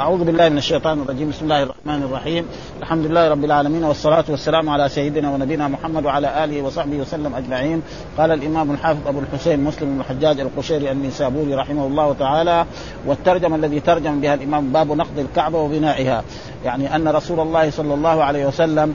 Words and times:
أعوذ 0.00 0.24
بالله 0.24 0.48
من 0.48 0.58
الشيطان 0.58 1.02
الرجيم. 1.02 1.28
بسم 1.30 1.44
الله 1.44 1.62
الرحمن 1.62 2.02
الرحيم. 2.02 2.46
الحمد 2.80 3.06
لله 3.06 3.28
رب 3.28 3.44
العالمين 3.44 3.84
والصلاة 3.84 4.24
والسلام 4.28 4.68
على 4.68 4.88
سيدنا 4.88 5.30
ونبينا 5.30 5.68
محمد 5.68 6.04
وعلى 6.04 6.44
آله 6.44 6.62
وصحبه 6.62 6.96
وسلم 6.96 7.34
أجمعين. 7.34 7.82
قال 8.18 8.32
الإمام 8.32 8.70
الحافظ 8.70 9.08
أبو 9.08 9.18
الحسين 9.18 9.64
مسلم 9.64 9.94
بن 9.94 10.00
الحجاج 10.00 10.40
القشيري 10.40 10.90
النسابوري 10.90 11.54
رحمه 11.54 11.86
الله 11.86 12.14
تعالى 12.18 12.66
والترجمة 13.06 13.56
الذي 13.56 13.80
ترجم 13.80 14.20
بها 14.20 14.34
الإمام 14.34 14.72
باب 14.72 14.92
نقد 14.92 15.18
الكعبة 15.18 15.58
وبنائها. 15.58 16.24
يعني 16.64 16.96
أن 16.96 17.08
رسول 17.08 17.40
الله 17.40 17.70
صلى 17.70 17.94
الله 17.94 18.24
عليه 18.24 18.46
وسلم 18.46 18.94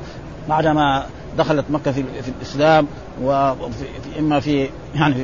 بعدما 0.50 1.06
دخلت 1.38 1.66
مكة 1.70 1.92
في, 1.92 2.04
في 2.04 2.32
الإسلام 2.38 2.88
وفي 3.24 3.86
إما 4.20 4.40
في 4.40 4.70
يعني 4.96 5.16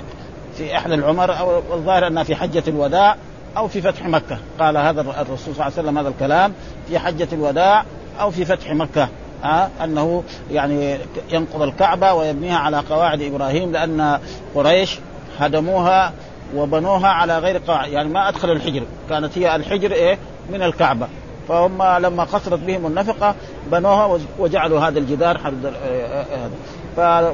في 0.57 0.77
إحدى 0.77 0.93
العمر 0.93 1.39
أو 1.39 1.57
الظاهر 1.73 2.07
أنها 2.07 2.23
في 2.23 2.35
حجة 2.35 2.63
الوداع 2.67 3.15
أو 3.57 3.67
في 3.67 3.81
فتح 3.81 4.05
مكة. 4.05 4.37
قال 4.59 4.77
هذا 4.77 5.01
الرسول 5.01 5.37
صلى 5.37 5.51
الله 5.51 5.63
عليه 5.63 5.73
وسلم 5.73 5.97
هذا 5.97 6.09
الكلام 6.09 6.53
في 6.87 6.99
حجة 6.99 7.27
الوداع 7.33 7.85
أو 8.19 8.31
في 8.31 8.45
فتح 8.45 8.71
مكة. 8.71 9.09
ها؟ 9.43 9.69
أنه 9.83 10.23
يعني 10.51 10.97
ينقض 11.31 11.61
الكعبة 11.61 12.13
ويبنيها 12.13 12.57
على 12.57 12.79
قواعد 12.89 13.21
إبراهيم 13.21 13.71
لأن 13.71 14.19
قريش 14.55 14.99
هدموها 15.39 16.13
وبنوها 16.55 17.07
على 17.07 17.39
غير 17.39 17.61
قواعد. 17.67 17.91
يعني 17.91 18.09
ما 18.09 18.29
أدخلوا 18.29 18.55
الحجر. 18.55 18.83
كانت 19.09 19.37
هي 19.37 19.55
الحجر 19.55 19.91
إيه؟ 19.91 20.17
من 20.49 20.63
الكعبة. 20.63 21.07
فهم 21.47 21.83
لما 21.83 22.23
قصرت 22.23 22.59
بهم 22.59 22.85
النفقة 22.85 23.35
بنوها 23.71 24.19
وجعلوا 24.39 24.79
هذا 24.79 24.99
الجدار 24.99 25.37
هذا. 25.37 25.71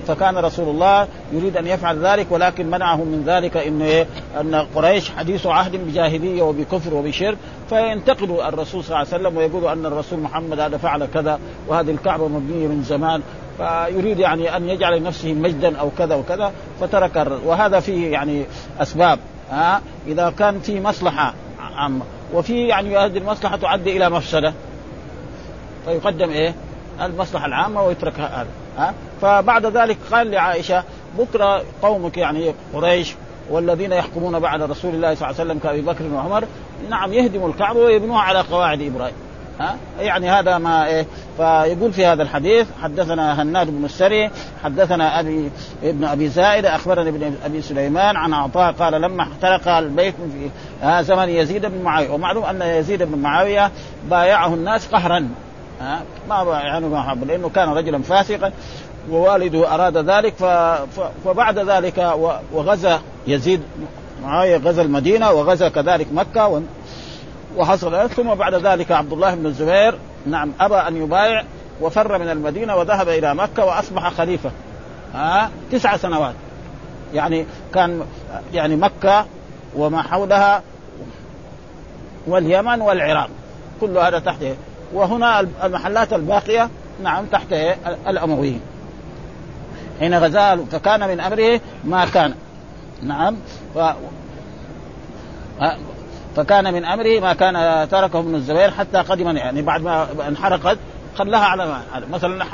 فكان 0.07 0.37
رسول 0.37 0.69
الله 0.69 1.07
يريد 1.33 1.57
أن 1.57 1.67
يفعل 1.67 2.05
ذلك 2.05 2.27
ولكن 2.29 2.67
منعه 2.67 2.95
من 2.95 3.23
ذلك 3.25 3.57
إن 3.57 3.81
إيه؟ 3.81 4.07
أن 4.41 4.55
قريش 4.75 5.11
حديث 5.11 5.47
عهد 5.47 5.75
بجاهلية 5.75 6.41
وبكفر 6.41 6.93
وبشرك 6.93 7.37
فينتقدوا 7.69 8.47
الرسول 8.47 8.83
صلى 8.83 8.95
الله 8.95 9.13
عليه 9.13 9.23
وسلم 9.23 9.37
ويقولوا 9.37 9.73
أن 9.73 9.85
الرسول 9.85 10.19
محمد 10.19 10.59
هذا 10.59 10.77
فعل 10.77 11.05
كذا 11.05 11.39
وهذه 11.67 11.91
الكعبة 11.91 12.27
مبنية 12.27 12.67
من 12.67 12.83
زمان 12.83 13.21
فيريد 13.57 14.19
يعني 14.19 14.57
أن 14.57 14.69
يجعل 14.69 14.99
لنفسه 14.99 15.33
مجدا 15.33 15.77
أو 15.77 15.89
كذا 15.97 16.15
وكذا 16.15 16.51
فترك 16.81 17.27
وهذا 17.45 17.79
فيه 17.79 18.11
يعني 18.11 18.45
أسباب 18.81 19.19
ها 19.51 19.81
إذا 20.07 20.33
كان 20.39 20.59
في 20.59 20.79
مصلحة 20.81 21.33
عامه 21.59 22.05
وفي 22.33 22.67
يعني 22.67 22.97
هذه 22.97 23.17
المصلحة 23.17 23.57
تؤدي 23.57 23.97
إلى 23.97 24.09
مفسدة 24.09 24.53
فيقدم 25.85 26.29
إيه؟ 26.29 26.53
المصلحة 27.01 27.45
العامة 27.45 27.83
ويترك 27.83 28.19
هذا 28.19 28.47
ها 28.77 28.93
فبعد 29.21 29.65
ذلك 29.65 29.97
قال 30.11 30.31
لعائشة 30.31 30.83
بكرة 31.17 31.63
قومك 31.81 32.17
يعني 32.17 32.53
قريش 32.73 33.15
والذين 33.49 33.91
يحكمون 33.91 34.39
بعد 34.39 34.61
رسول 34.61 34.95
الله 34.95 35.15
صلى 35.15 35.29
الله 35.29 35.39
عليه 35.39 35.51
وسلم 35.51 35.59
كأبي 35.59 35.81
بكر 35.81 36.03
وعمر 36.13 36.43
نعم 36.89 37.13
يهدموا 37.13 37.49
الكعبة 37.49 37.79
ويبنوها 37.79 38.19
على 38.19 38.41
قواعد 38.41 38.81
إبراهيم. 38.81 39.15
ها؟ 39.59 39.75
يعني 39.99 40.29
هذا 40.29 40.57
ما 40.57 40.87
إيه 40.87 41.05
فيقول 41.37 41.93
في 41.93 42.05
هذا 42.05 42.23
الحديث 42.23 42.67
حدثنا 42.81 43.41
هناد 43.41 43.69
بن 43.69 43.85
السري 43.85 44.29
حدثنا 44.63 45.19
أبي 45.19 45.51
ابن 45.83 46.03
أبي 46.03 46.27
زائد 46.27 46.65
أخبرني 46.65 47.09
ابن 47.09 47.35
أبي 47.45 47.61
سليمان 47.61 48.15
عن 48.15 48.33
عطاء 48.33 48.71
قال 48.71 49.01
لما 49.01 49.23
احترق 49.23 49.67
البيت 49.67 50.15
في 50.15 50.49
زمن 51.03 51.29
يزيد 51.29 51.65
بن 51.65 51.81
معاوية. 51.83 52.09
ومعلوم 52.09 52.43
أن 52.43 52.61
يزيد 52.61 53.03
بن 53.03 53.17
معاوية 53.17 53.71
بايعه 54.09 54.53
الناس 54.53 54.87
قهرا 54.87 55.29
ها؟ 55.81 56.01
ما 56.29 56.59
يعني 56.63 56.87
ما 56.87 57.03
حب 57.03 57.27
لأنه 57.27 57.49
كان 57.49 57.69
رجلا 57.69 58.01
فاسقا. 58.01 58.51
ووالده 59.11 59.73
أراد 59.75 59.97
ذلك 59.97 60.33
فبعد 61.25 61.59
ذلك 61.59 62.13
وغزا 62.53 63.01
يزيد 63.27 63.61
معاويه 64.23 64.57
غزا 64.57 64.81
المدينة 64.81 65.31
وغزا 65.31 65.69
كذلك 65.69 66.07
مكة 66.13 66.61
وحصل 67.57 68.09
ثم 68.09 68.33
بعد 68.33 68.55
ذلك 68.55 68.91
عبد 68.91 69.13
الله 69.13 69.35
بن 69.35 69.45
الزبير 69.45 69.97
نعم 70.25 70.51
أبى 70.59 70.75
أن 70.75 70.97
يبايع 70.97 71.43
وفر 71.81 72.17
من 72.17 72.29
المدينة 72.29 72.75
وذهب 72.75 73.09
إلى 73.09 73.35
مكة 73.35 73.65
وأصبح 73.65 74.09
خليفة. 74.09 74.51
ها؟ 75.13 75.49
تسع 75.71 75.97
سنوات. 75.97 76.35
يعني 77.13 77.45
كان 77.73 78.01
يعني 78.53 78.75
مكة 78.75 79.25
وما 79.75 80.01
حولها 80.01 80.63
واليمن 82.27 82.81
والعراق. 82.81 83.29
كل 83.81 83.97
هذا 83.97 84.19
تحته. 84.19 84.55
وهنا 84.93 85.39
المحلات 85.39 86.13
الباقية 86.13 86.69
نعم 87.03 87.25
تحت 87.25 87.53
الأمويين. 88.07 88.61
حين 89.99 90.19
غزاه 90.19 90.55
فكان 90.71 91.07
من 91.07 91.19
أمره 91.19 91.61
ما 91.83 92.05
كان. 92.05 92.33
نعم. 93.03 93.35
ف 93.75 93.79
فكان 96.35 96.73
من 96.73 96.85
أمره 96.85 97.19
ما 97.19 97.33
كان 97.33 97.89
تركه 97.89 98.19
ابن 98.19 98.35
الزبير 98.35 98.71
حتى 98.71 98.97
قدم 98.97 99.37
يعني 99.37 99.61
بعد 99.61 99.81
ما 99.81 100.07
انحرقت 100.27 100.77
خلاها 101.15 101.45
على 101.45 101.83
مثلا 102.11 102.45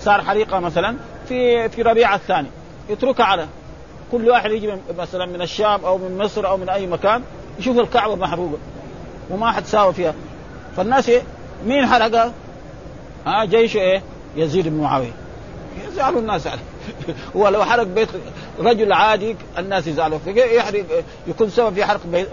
صار 0.00 0.22
حريقة 0.22 0.58
مثلا 0.60 0.96
في 1.28 1.68
في 1.68 1.82
ربيع 1.82 2.14
الثاني. 2.14 2.48
يتركها 2.88 3.24
على 3.24 3.46
كل 4.12 4.28
واحد 4.30 4.50
يجي 4.50 4.72
مثلا 4.98 5.26
من 5.26 5.42
الشام 5.42 5.84
أو 5.84 5.98
من 5.98 6.18
مصر 6.18 6.48
أو 6.48 6.56
من 6.56 6.68
أي 6.68 6.86
مكان 6.86 7.22
يشوف 7.58 7.78
الكعبة 7.78 8.14
محروقه 8.14 8.58
وما 9.30 9.52
حد 9.52 9.64
ساوى 9.64 9.92
فيها. 9.92 10.14
فالناس 10.76 11.10
مين 11.66 11.86
حرقها؟ 11.86 12.32
ها 13.26 13.44
جيش 13.44 13.76
إيه؟ 13.76 14.02
يزيد 14.36 14.68
بن 14.68 14.80
معاوية. 14.80 15.12
يزعلوا 15.88 16.20
الناس 16.20 16.46
عليه. 16.46 16.62
هو 17.36 17.48
لو 17.48 17.64
حرق 17.64 17.82
بيت 17.82 18.08
رجل 18.60 18.92
عادي 18.92 19.36
الناس 19.58 19.86
يزعلوا. 19.86 20.18
يحرق 20.26 20.84
يكون 21.26 21.50
سبب 21.50 21.74
في 21.74 21.84
حرق 21.84 22.00
بيت 22.06 22.28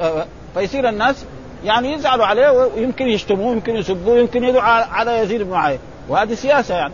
فيصير 0.53 0.89
الناس 0.89 1.25
يعني 1.65 1.93
يزعلوا 1.93 2.25
عليه 2.25 2.51
ويمكن 2.51 3.07
يشتموه 3.07 3.51
يمكن 3.51 3.75
يسبوه 3.75 4.19
يمكن 4.19 4.43
يدعوا 4.43 4.71
على 4.71 5.19
يزيد 5.19 5.41
بن 5.41 5.49
معاوية. 5.49 5.79
وهذه 6.09 6.33
سياسة 6.33 6.75
يعني. 6.75 6.93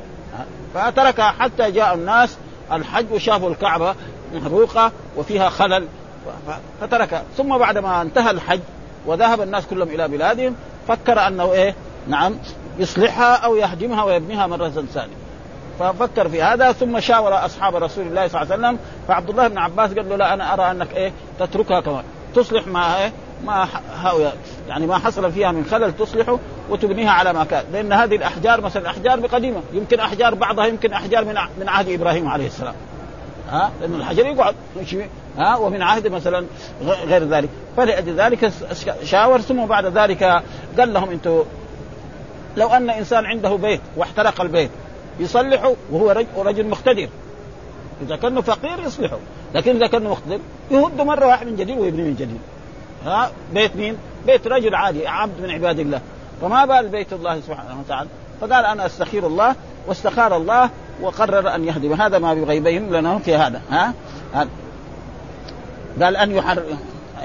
فتركها 0.74 1.32
حتى 1.40 1.72
جاء 1.72 1.94
الناس 1.94 2.38
الحج 2.72 3.06
وشافوا 3.12 3.50
الكعبة 3.50 3.96
محروقة 4.34 4.92
وفيها 5.18 5.50
خلل. 5.50 5.88
فتركها 6.82 7.24
ثم 7.38 7.58
بعد 7.58 7.78
ما 7.78 8.02
انتهى 8.02 8.32
الحج 8.32 8.60
وذهب 9.06 9.42
الناس 9.42 9.66
كلهم 9.66 9.88
إلى 9.88 10.08
بلادهم 10.08 10.56
فكر 10.88 11.28
أنه 11.28 11.52
إيه؟ 11.52 11.76
نعم 12.08 12.36
يصلحها 12.80 13.36
أو 13.36 13.56
يهدمها 13.56 14.04
ويبنيها 14.04 14.48
مرة 14.48 14.70
ثانية. 14.94 15.14
ففكر 15.80 16.30
في 16.30 16.44
هذا 16.44 16.72
ثم 16.72 17.00
شاور 17.00 17.46
أصحاب 17.46 17.76
رسول 17.76 18.08
الله 18.08 18.28
صلى 18.28 18.42
الله 18.42 18.54
عليه 18.54 18.64
وسلم 18.64 18.80
فعبد 19.08 19.30
الله 19.30 19.48
بن 19.48 19.58
عباس 19.58 19.94
قال 19.94 20.10
له 20.10 20.16
لا 20.16 20.34
أنا 20.34 20.54
أرى 20.54 20.72
أنك 20.72 20.96
إيه 20.96 21.12
تتركها 21.40 21.80
كمان 21.82 22.04
تصلح 22.36 22.68
ما 22.68 23.04
إيه 23.04 23.12
ما 23.46 23.68
يعني 24.68 24.88
ما 24.88 24.98
حصل 24.98 25.32
فيها 25.32 25.52
من 25.52 25.66
خلل 25.66 25.94
تصلحه 25.94 26.40
وتبنيها 26.70 27.12
على 27.12 27.34
ما 27.34 27.44
كان. 27.44 27.64
لأن 27.74 27.94
هذه 27.94 28.16
الأحجار 28.16 28.62
مثلا 28.62 28.90
أحجار 28.90 29.28
قديمه 29.28 29.62
يمكن 29.74 30.00
أحجار 30.00 30.36
بعضها 30.36 30.66
يمكن 30.66 30.94
أحجار 30.94 31.26
من 31.26 31.36
من 31.60 31.70
عهد 31.70 31.90
إبراهيم 31.90 32.28
عليه 32.28 32.48
السلام. 32.48 32.74
ها؟ 33.50 33.72
لأن 33.82 33.96
الحجر 33.96 34.26
يقعد 34.26 34.56
ها؟ 35.38 35.56
ومن 35.56 35.82
عهد 35.82 36.08
مثلا 36.08 36.46
غير 36.84 37.24
ذلك. 37.24 37.50
فلذلك 37.78 38.52
شاور 39.04 39.42
ثم 39.42 39.66
بعد 39.66 39.86
ذلك 39.86 40.24
قال 40.80 40.94
لهم 40.94 41.10
أنتم 41.10 41.44
لو 42.58 42.68
أن 42.68 42.90
إنسان 42.90 43.26
عنده 43.26 43.56
بيت 43.56 43.82
واحترق 43.98 44.42
البيت 44.42 44.72
يصلحه 45.20 45.74
وهو 45.92 46.26
رجل 46.38 46.68
مقتدر. 46.68 47.10
إذا 48.02 48.16
كان 48.16 48.42
فقير 48.42 48.80
يصلحه 48.80 49.18
لكن 49.56 49.76
إذا 49.76 49.88
كان 49.88 50.04
مقتدر 50.04 50.40
يهد 50.72 51.02
مرة 51.02 51.28
واحدة 51.28 51.50
من 51.50 51.56
جديد 51.56 51.78
ويبني 51.78 52.02
من 52.02 52.16
جديد. 52.16 52.40
ها؟ 53.06 53.32
بيت 53.54 53.76
مين؟ 53.76 53.98
بيت 54.26 54.48
رجل 54.48 54.76
عادي 54.76 55.08
عبد 55.08 55.42
من 55.42 55.52
عباد 55.52 55.80
الله. 55.80 56.02
فما 56.42 56.66
بال 56.66 56.88
بيت 56.88 57.14
الله 57.14 57.40
سبحانه 57.40 57.80
وتعالى؟ 57.80 58.10
فقال 58.42 58.66
أنا 58.66 58.86
أستخير 58.86 59.28
الله 59.28 59.56
واستخار 59.88 60.38
الله 60.38 60.70
وقرر 61.02 61.56
أن 61.56 61.66
يهدم. 61.66 61.94
هذا 61.94 62.20
ما 62.20 62.34
يبين 62.34 62.94
لنا 62.94 63.20
في 63.20 63.36
هذا. 63.36 63.62
ها؟ 63.72 63.94
قال 66.02 66.18
أن 66.18 66.32
يحر 66.32 66.64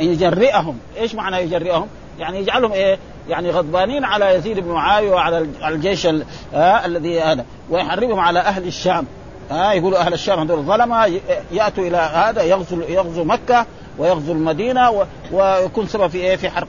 إن 0.01 0.05
يجرئهم. 0.05 0.79
إيش 0.97 1.15
معنى 1.15 1.37
يجرئهم؟ 1.37 1.89
يعني 2.19 2.39
يجعلهم 2.39 2.73
إيه؟ 2.73 2.99
يعني 3.29 3.51
غضبانين 3.51 4.05
على 4.05 4.35
يزيد 4.35 4.61
بن 4.61 4.69
معاوية 4.69 5.11
وعلى 5.11 5.47
الجيش 5.69 6.07
آه 6.07 6.87
الذي 6.87 7.21
هذا 7.21 7.45
ويحرمهم 7.71 8.21
على 8.21 8.39
أهل 8.41 8.67
الشام 8.67 9.07
ها 9.51 9.71
آه 9.71 9.73
يقولوا 9.73 9.99
أهل 9.99 10.13
الشام 10.13 10.39
هذول 10.39 10.59
الظلمه 10.59 11.21
يأتوا 11.53 11.85
إلى 11.85 11.97
هذا 11.97 12.43
يغزو 12.43 12.81
يغزو 12.81 13.25
مكة 13.25 13.67
ويغزو 13.99 14.33
المدينة. 14.33 15.07
ويكون 15.33 15.87
سبب 15.87 16.07
في 16.07 16.19
إيه 16.19 16.37
في 16.37 16.51
حرق 16.51 16.67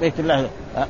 بيت 0.00 0.20
الله 0.20 0.48
آه 0.76 0.86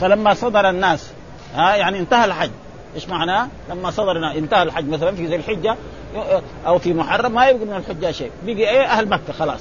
فلما 0.00 0.34
صدر 0.34 0.70
الناس 0.70 1.10
ها 1.54 1.76
يعني 1.76 1.98
انتهى 1.98 2.24
الحج 2.24 2.50
إيش 2.94 3.08
معناه؟ 3.08 3.48
لما 3.70 3.90
صدر 3.90 4.32
انتهى 4.36 4.62
الحج 4.62 4.88
مثلا 4.88 5.16
في 5.16 5.26
ذي 5.26 5.36
الحجة 5.36 5.76
أو 6.66 6.78
في 6.78 6.92
محرم 6.94 7.32
ما 7.32 7.46
يبقى 7.48 7.66
من 7.66 7.76
الحجاج 7.76 8.14
شيء، 8.14 8.30
بقي 8.46 8.70
إيه 8.70 8.84
أهل 8.84 9.08
مكة 9.08 9.32
خلاص 9.38 9.60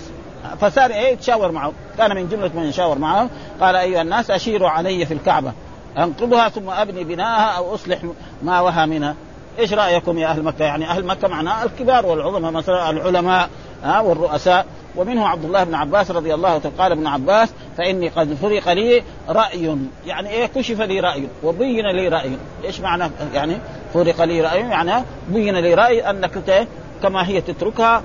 فصار 0.62 0.92
إيه؟ 0.92 1.14
يتشاور 1.14 1.52
معهم 1.52 1.74
كان 1.98 2.16
من 2.16 2.30
جملة 2.30 2.52
من 2.56 2.64
يشاور 2.64 2.98
معهم 2.98 3.30
قال 3.62 3.76
أيها 3.76 4.02
الناس 4.02 4.32
أشيروا 4.32 4.70
علي 4.70 5.06
في 5.06 5.14
الكعبة. 5.14 5.52
أنقضها 5.98 6.50
ثم 6.50 6.70
أبني 6.70 7.04
بناءها 7.04 7.58
أو 7.58 7.76
أصلح 7.76 8.00
ما 8.44 8.62
وها 8.62 8.86
منها. 8.86 9.16
إيش 9.60 9.74
رأيكم 9.74 10.18
يا 10.18 10.28
أهل 10.28 10.44
مكة؟ 10.44 10.66
يعني 10.66 10.90
أهل 10.90 11.06
مكة 11.06 11.28
معناه 11.28 11.64
الكبار 11.64 12.06
والعظماء 12.06 12.52
مثلا 12.52 12.90
العلماء 12.90 13.50
ها 13.84 14.00
والرؤساء. 14.00 14.66
ومنه 14.96 15.28
عبد 15.28 15.46
الله 15.46 15.64
بن 15.64 15.76
عباس 15.76 16.12
رضي 16.12 16.34
الله 16.34 16.50
عنه. 16.50 16.72
قال 16.78 16.92
ابن 16.92 17.08
عباس 17.08 17.50
فإني 17.78 18.10
قد 18.10 18.34
فرق 18.34 18.70
لي 18.70 19.04
رأي. 19.30 19.78
يعني 20.06 20.30
إيه؟ 20.30 20.46
كشف 20.46 20.82
لي 20.82 21.00
رأي. 21.00 21.28
وبين 21.44 21.86
لي 21.86 22.08
رأي. 22.08 22.38
إيش 22.66 22.80
معنى؟ 22.80 23.12
يعني 23.34 23.58
فرق 23.94 24.22
لي 24.24 24.42
رأي؟ 24.42 24.60
يعني 24.60 25.04
بين 25.30 25.56
لي 25.56 25.74
رأي 25.74 26.10
أنك 26.10 26.68
كما 27.04 27.28
هي 27.28 27.42
تتركها 27.42 28.04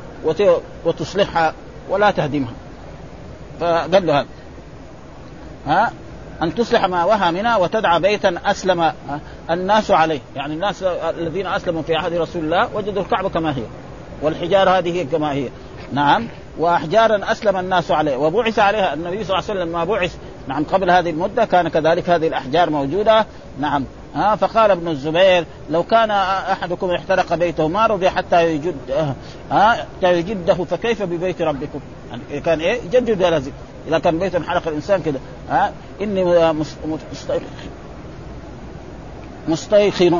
وتصلحها. 0.84 1.54
ولا 1.88 2.10
تهدمها. 2.10 2.52
فقال 3.60 4.06
له 4.06 4.20
هذا. 4.20 4.26
ها؟ 5.66 5.92
أن 6.42 6.54
تصلح 6.54 6.84
ما 6.84 7.04
وهى 7.04 7.32
منها 7.32 7.56
وتدعى 7.56 8.00
بيتا 8.00 8.34
أسلم 8.44 8.92
الناس 9.50 9.90
عليه. 9.90 10.20
يعني 10.36 10.54
الناس 10.54 10.82
الذين 11.18 11.46
أسلموا 11.46 11.82
في 11.82 11.94
عهد 11.94 12.14
رسول 12.14 12.44
الله 12.44 12.68
وجدوا 12.74 13.02
الكعبة 13.02 13.28
كما 13.28 13.56
هي 13.56 13.62
والحجارة 14.22 14.70
هذه 14.70 15.06
كما 15.12 15.32
هي. 15.32 15.48
نعم. 15.92 16.28
وأحجارا 16.58 17.32
أسلم 17.32 17.56
الناس 17.56 17.90
عليه. 17.90 18.16
وبعث 18.16 18.58
عليها 18.58 18.94
النبي 18.94 19.24
صلى 19.24 19.38
الله 19.38 19.50
عليه 19.50 19.60
وسلم 19.60 19.72
ما 19.72 19.84
بعث. 19.84 20.16
نعم. 20.48 20.64
قبل 20.64 20.90
هذه 20.90 21.10
المدة 21.10 21.44
كان 21.44 21.68
كذلك 21.68 22.10
هذه 22.10 22.28
الأحجار 22.28 22.70
موجودة. 22.70 23.26
نعم. 23.60 23.84
ها 24.14 24.36
فقال 24.36 24.70
ابن 24.70 24.88
الزبير 24.88 25.44
لو 25.70 25.82
كان 25.82 26.10
أحدكم 26.10 26.90
احترق 26.90 27.34
بيته 27.34 27.68
ما 27.68 27.86
رضي 27.86 28.10
حتى 28.10 28.54
يجد 28.54 29.14
ها 29.50 29.86
حتى 29.96 30.18
يجده 30.18 30.54
فكيف 30.54 31.02
ببيت 31.02 31.42
ربكم؟ 31.42 31.80
يعني 32.10 32.40
كان 32.40 32.60
إيه؟ 32.60 32.82
يجدد 32.82 33.22
لازم 33.22 33.52
إذا 33.88 33.98
كان 33.98 34.18
بيت 34.18 34.42
حرق 34.42 34.68
الإنسان 34.68 35.02
كذا 35.02 35.20
ها 35.50 35.72
إني 36.00 36.52
مستيقن. 36.52 37.40
مستخير 39.48 40.14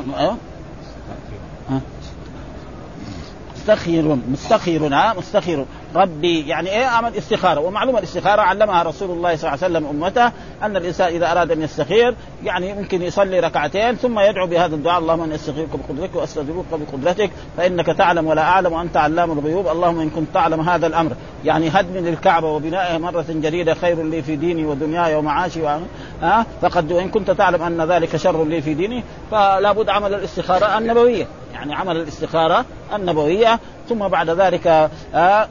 مستخير 4.33 4.95
ها؟ 4.95 5.15
مستخير. 5.15 5.65
ربي 5.95 6.49
يعني 6.49 6.71
إيه 6.71 6.85
أعمل 6.85 7.17
استخاره 7.17 7.61
ومعلومة 7.61 7.99
الاستخارة 7.99 8.43
علمها 8.43 8.83
رسول 8.83 9.11
الله 9.11 9.37
صلى 9.37 9.55
الله 9.55 9.65
عليه 9.65 9.77
وسلم 9.77 9.87
أمته 9.87 10.33
أن 10.63 10.77
الإنسان 10.77 11.15
إذا 11.15 11.33
أراد 11.33 11.51
أن 11.51 11.63
يستخير 11.63 12.15
يعني 12.45 12.75
ممكن 12.75 13.03
يصلي 13.03 13.41
ركعتين 13.41 13.95
ثم 13.95 14.19
يدعو 14.19 14.47
بهذا 14.47 14.75
الدعاء 14.75 14.99
اللهم 14.99 15.23
إني 15.23 15.35
أستخيرك 15.35 15.69
بقدرتك 15.69 16.17
واستجيبك 16.17 16.65
بقدرتك 16.73 17.31
فإنك 17.57 17.87
تعلم 17.87 18.27
ولا 18.27 18.43
أعلم 18.43 18.73
وأنت 18.73 18.97
علام 18.97 19.33
الغيوب. 19.33 19.69
اللهم 19.69 20.01
إن 20.01 20.11
كنت 20.11 20.29
تعلم 20.35 20.61
هذا 20.61 20.87
الأمر. 20.87 21.13
يعني 21.45 21.69
هدم 21.69 21.97
للكعبة 21.97 22.47
وبنائها 22.47 22.99
مرة 22.99 23.25
جديدة 23.29 23.75
خير 23.75 24.03
لي 24.03 24.23
في 24.23 24.37
ديني 24.37 24.65
ودنياي 24.65 25.15
ومعاشي 25.15 25.67
ها 25.67 25.81
أه؟ 26.23 26.47
فقد 26.63 26.93
وان 26.93 27.09
كنت 27.09 27.31
تعلم 27.31 27.63
أن 27.63 27.93
ذلك 27.93 28.17
شر 28.17 28.45
لي 28.45 28.63
في 28.63 28.75
ديني 28.75 29.05
فلا 29.31 29.73
بد 29.73 29.89
عمل 29.89 30.15
الاستخارة 30.15 30.79
النبوية. 30.79 31.27
يعني 31.53 31.75
عمل 31.75 31.97
الاستخارة 31.97 32.65
النبوية 32.95 33.61
ثم 33.89 34.09
بعد 34.09 34.31
ذلك 34.31 34.91
آه 35.15 35.49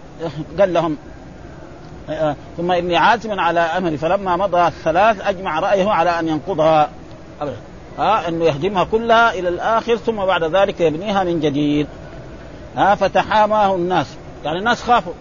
قال 0.60 0.74
لهم 0.74 0.98
آه 2.10 2.36
ثم 2.58 2.72
إني 2.72 2.98
عازم 2.98 3.40
على 3.40 3.60
أمري 3.60 3.98
فلما 3.98 4.36
مضى 4.36 4.68
الثلاث 4.68 5.28
أجمع 5.28 5.60
رأيه 5.60 5.90
على 5.90 6.20
أن 6.20 6.28
ينقضها. 6.28 6.90
ابدا 7.42 7.58
آه 8.00 8.28
إنه 8.28 8.46
يهدمها 8.46 8.84
كلها 8.84 9.34
إلى 9.34 9.50
الآخر 9.50 9.96
ثم 9.96 10.26
بعد 10.26 10.44
ذلك 10.44 10.82
يبنيها 10.82 11.24
من 11.24 11.40
جديد. 11.40 11.88
آه 12.78 12.96
فتحاماه 12.96 13.76
الناس. 13.76 14.08
يعني 14.44 14.60
الناس 14.60 14.84
خافوا. 14.84 15.14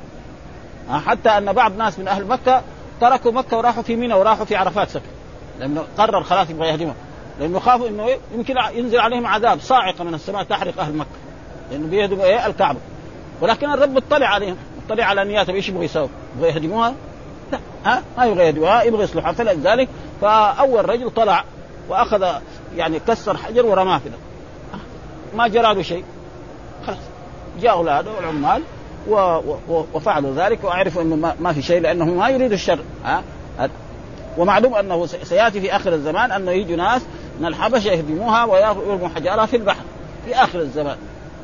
آه 0.91 0.99
حتى 0.99 1.29
أن 1.29 1.53
بعض 1.53 1.77
ناس 1.77 1.99
من 1.99 2.09
أهل 2.09 2.27
مكة 2.27 2.63
تركوا 3.01 3.33
مكة 3.33 3.57
وراحوا 3.57 3.83
في 3.83 3.97
منى 3.97 4.15
وراحوا 4.15 4.45
في 4.45 4.57
عرفات 4.57 4.89
سكن. 4.91 5.11
لأنه 5.61 5.85
قرر 5.99 6.23
خلاص 6.23 6.51
يبغى 6.51 6.69
يهدمها 6.69 6.95
لأنه 7.41 7.59
خافوا 7.59 7.89
إنه 7.89 8.07
إيه 8.07 8.19
يمكن 8.35 8.55
ينزل 8.75 8.99
عليهم 8.99 9.27
عذاب 9.27 9.61
صاعقه 9.61 10.05
من 10.05 10.15
السماء 10.15 10.43
تحرق 10.43 10.81
أهل 10.81 10.97
مكة. 10.97 11.09
لأنه 11.71 11.87
بيهدموا 11.87 12.25
إيه 12.25 12.47
الكعبة. 12.47 12.79
ولكن 13.41 13.71
الرب 13.71 13.97
اطلع 13.97 14.27
عليهم 14.27 14.57
اطلع 14.87 15.05
على 15.05 15.25
نياتهم 15.25 15.55
إيش 15.55 15.69
يبغوا 15.69 15.85
يسووا؟ 15.85 16.09
يبغوا 16.37 16.53
يهدموها؟ 16.53 16.95
لا. 17.53 17.59
ها؟ 17.85 18.03
ما 18.19 18.25
يبغى 18.25 18.47
يهدموها 18.47 18.83
يبغى 18.83 19.05
يصلحها 19.05 19.33
فلذلك 19.33 19.89
فأول 20.21 20.89
رجل 20.89 21.11
طلع 21.11 21.45
وأخذ 21.89 22.27
يعني 22.77 23.01
كسر 23.09 23.37
حجر 23.37 23.67
ورماه 23.67 23.99
في 23.99 24.11
ما 25.37 25.49
جرى 25.49 25.75
له 25.75 25.83
شيء. 25.83 26.05
خلاص. 26.87 26.99
جاء 27.61 27.73
أولاده 27.73 28.11
والعمال 28.13 28.63
و... 29.09 29.15
و... 29.69 29.85
وفعلوا 29.95 30.35
ذلك 30.35 30.65
وعرفوا 30.65 31.03
إنه 31.03 31.17
ما, 31.17 31.35
ما 31.41 31.53
في 31.53 31.63
شيء 31.63 31.81
لأنه 31.81 32.05
ما 32.05 32.29
يريد 32.29 32.53
الشر. 32.53 32.79
ها؟ 33.05 33.23
ومعلوم 34.39 34.75
أنه 34.75 35.07
سيأتي 35.07 35.61
في 35.61 35.77
آخر 35.77 35.93
الزمان 35.93 36.33
أنه 36.33 36.51
يجوا 36.51 36.77
ناس 36.77 37.03
من 37.41 37.47
الحبشة 37.47 37.89
يهدموها 37.89 38.45
ويرموا 38.45 39.09
حجارها 39.09 39.47
في 39.47 39.57
البحر 39.57 39.83
في 40.27 40.35
آخر 40.35 40.61
الزمان. 40.61 40.97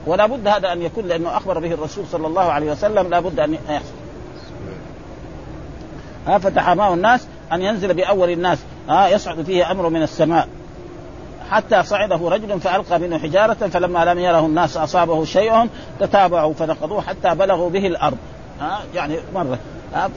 ولا 0.07 0.27
بد 0.27 0.49
هذا 0.49 0.73
أن 0.73 0.83
يكون 0.83 1.05
لأنه 1.05 1.37
أخبر 1.37 1.59
به 1.59 1.73
الرسول 1.73 2.05
صلى 2.13 2.27
الله 2.27 2.43
عليه 2.43 2.73
وسلم 2.73 3.11
لا 3.11 3.21
بد 3.21 3.41
أن 3.41 3.55
يحصل. 3.55 3.95
ها 6.27 6.39
فتحماه 6.39 6.95
الناس 6.95 7.27
أن 7.53 7.63
ينزل 7.63 7.95
بأول 7.95 8.31
الناس. 8.31 8.59
ها 8.89 9.09
يصعد 9.09 9.43
فيه 9.43 9.71
أمر 9.71 9.89
من 9.89 10.03
السماء. 10.03 10.49
حتى 11.51 11.83
صعده 11.83 12.29
رجل 12.29 12.61
فألقى 12.61 12.99
منه 12.99 13.19
حجارة 13.19 13.55
فلما 13.55 14.05
لم 14.05 14.19
يره 14.19 14.47
الناس 14.47 14.77
أصابه 14.77 15.25
شيء 15.25 15.69
تتابعوا 16.01 16.55
فنقضوه 16.55 17.01
حتى 17.01 17.35
بلغوا 17.35 17.71
به 17.71 17.87
الأرض. 17.87 18.19
ها 18.61 18.81
يعني 18.95 19.17
مرة. 19.35 19.59
ها 19.95 20.11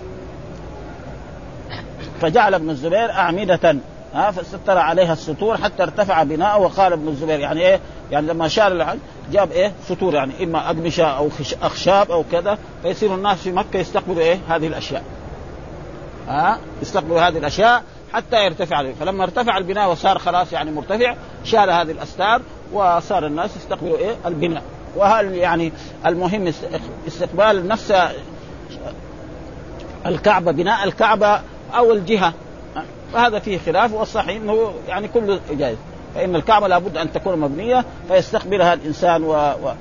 فجعل 2.21 2.53
ابن 2.53 2.69
الزبير 2.69 3.11
أعمدة. 3.11 3.75
ها 4.13 4.31
فستر 4.31 4.77
عليها 4.77 5.13
السطور 5.13 5.57
حتى 5.57 5.83
ارتفع 5.83 6.23
بناءه 6.23 6.57
وقال 6.57 6.93
ابن 6.93 7.07
الزبير 7.07 7.39
يعني 7.39 7.61
إيه؟ 7.61 7.79
يعني 8.11 8.27
لما 8.27 8.47
شار 8.47 8.71
العلم 8.71 8.99
جاب 9.31 9.51
إيه؟ 9.51 9.73
سطور 9.87 10.13
يعني 10.13 10.43
إما 10.43 10.69
أقمشة 10.69 11.05
أو 11.05 11.29
أخشاب 11.61 12.11
أو 12.11 12.23
كذا 12.31 12.57
فيصير 12.83 13.15
الناس 13.15 13.37
في 13.37 13.51
مكة 13.51 13.79
يستقبلوا 13.79 14.21
إيه؟ 14.21 14.39
هذه 14.49 14.67
الأشياء. 14.67 15.03
ها؟ 16.27 16.59
يستقبلوا 16.81 17.21
هذه 17.21 17.37
الأشياء 17.37 17.83
حتى 18.13 18.45
يرتفع 18.45 18.75
عليه 18.75 18.93
فلما 18.93 19.23
ارتفع 19.23 19.57
البناء 19.57 19.91
وصار 19.91 20.19
خلاص 20.19 20.53
يعني 20.53 20.71
مرتفع 20.71 21.15
شال 21.43 21.69
هذه 21.69 21.91
الأستار 21.91 22.41
وصار 22.73 23.25
الناس 23.25 23.55
يستقبلوا 23.55 23.97
إيه؟ 23.97 24.15
البناء. 24.25 24.63
وهل 24.95 25.33
يعني 25.33 25.71
المهم 26.05 26.53
استقبال 27.07 27.67
نفس 27.67 27.93
الكعبة 30.05 30.51
بناء 30.51 30.83
الكعبة 30.83 31.41
أو 31.75 31.91
الجهة 31.91 32.33
فهذا 33.13 33.39
فيه 33.39 33.57
خلاف 33.57 33.93
والصحيح 33.93 34.35
إنه 34.35 34.73
يعني 34.87 35.07
كله 35.07 35.39
جائز. 35.51 35.77
فإن 36.15 36.35
الكعبة 36.35 36.67
لابد 36.67 36.97
أن 36.97 37.11
تكون 37.13 37.39
مبنية 37.39 37.85
فيستقبلها 38.07 38.73
الإنسان 38.73 39.23
و... 39.23 39.33
و... 39.33 39.73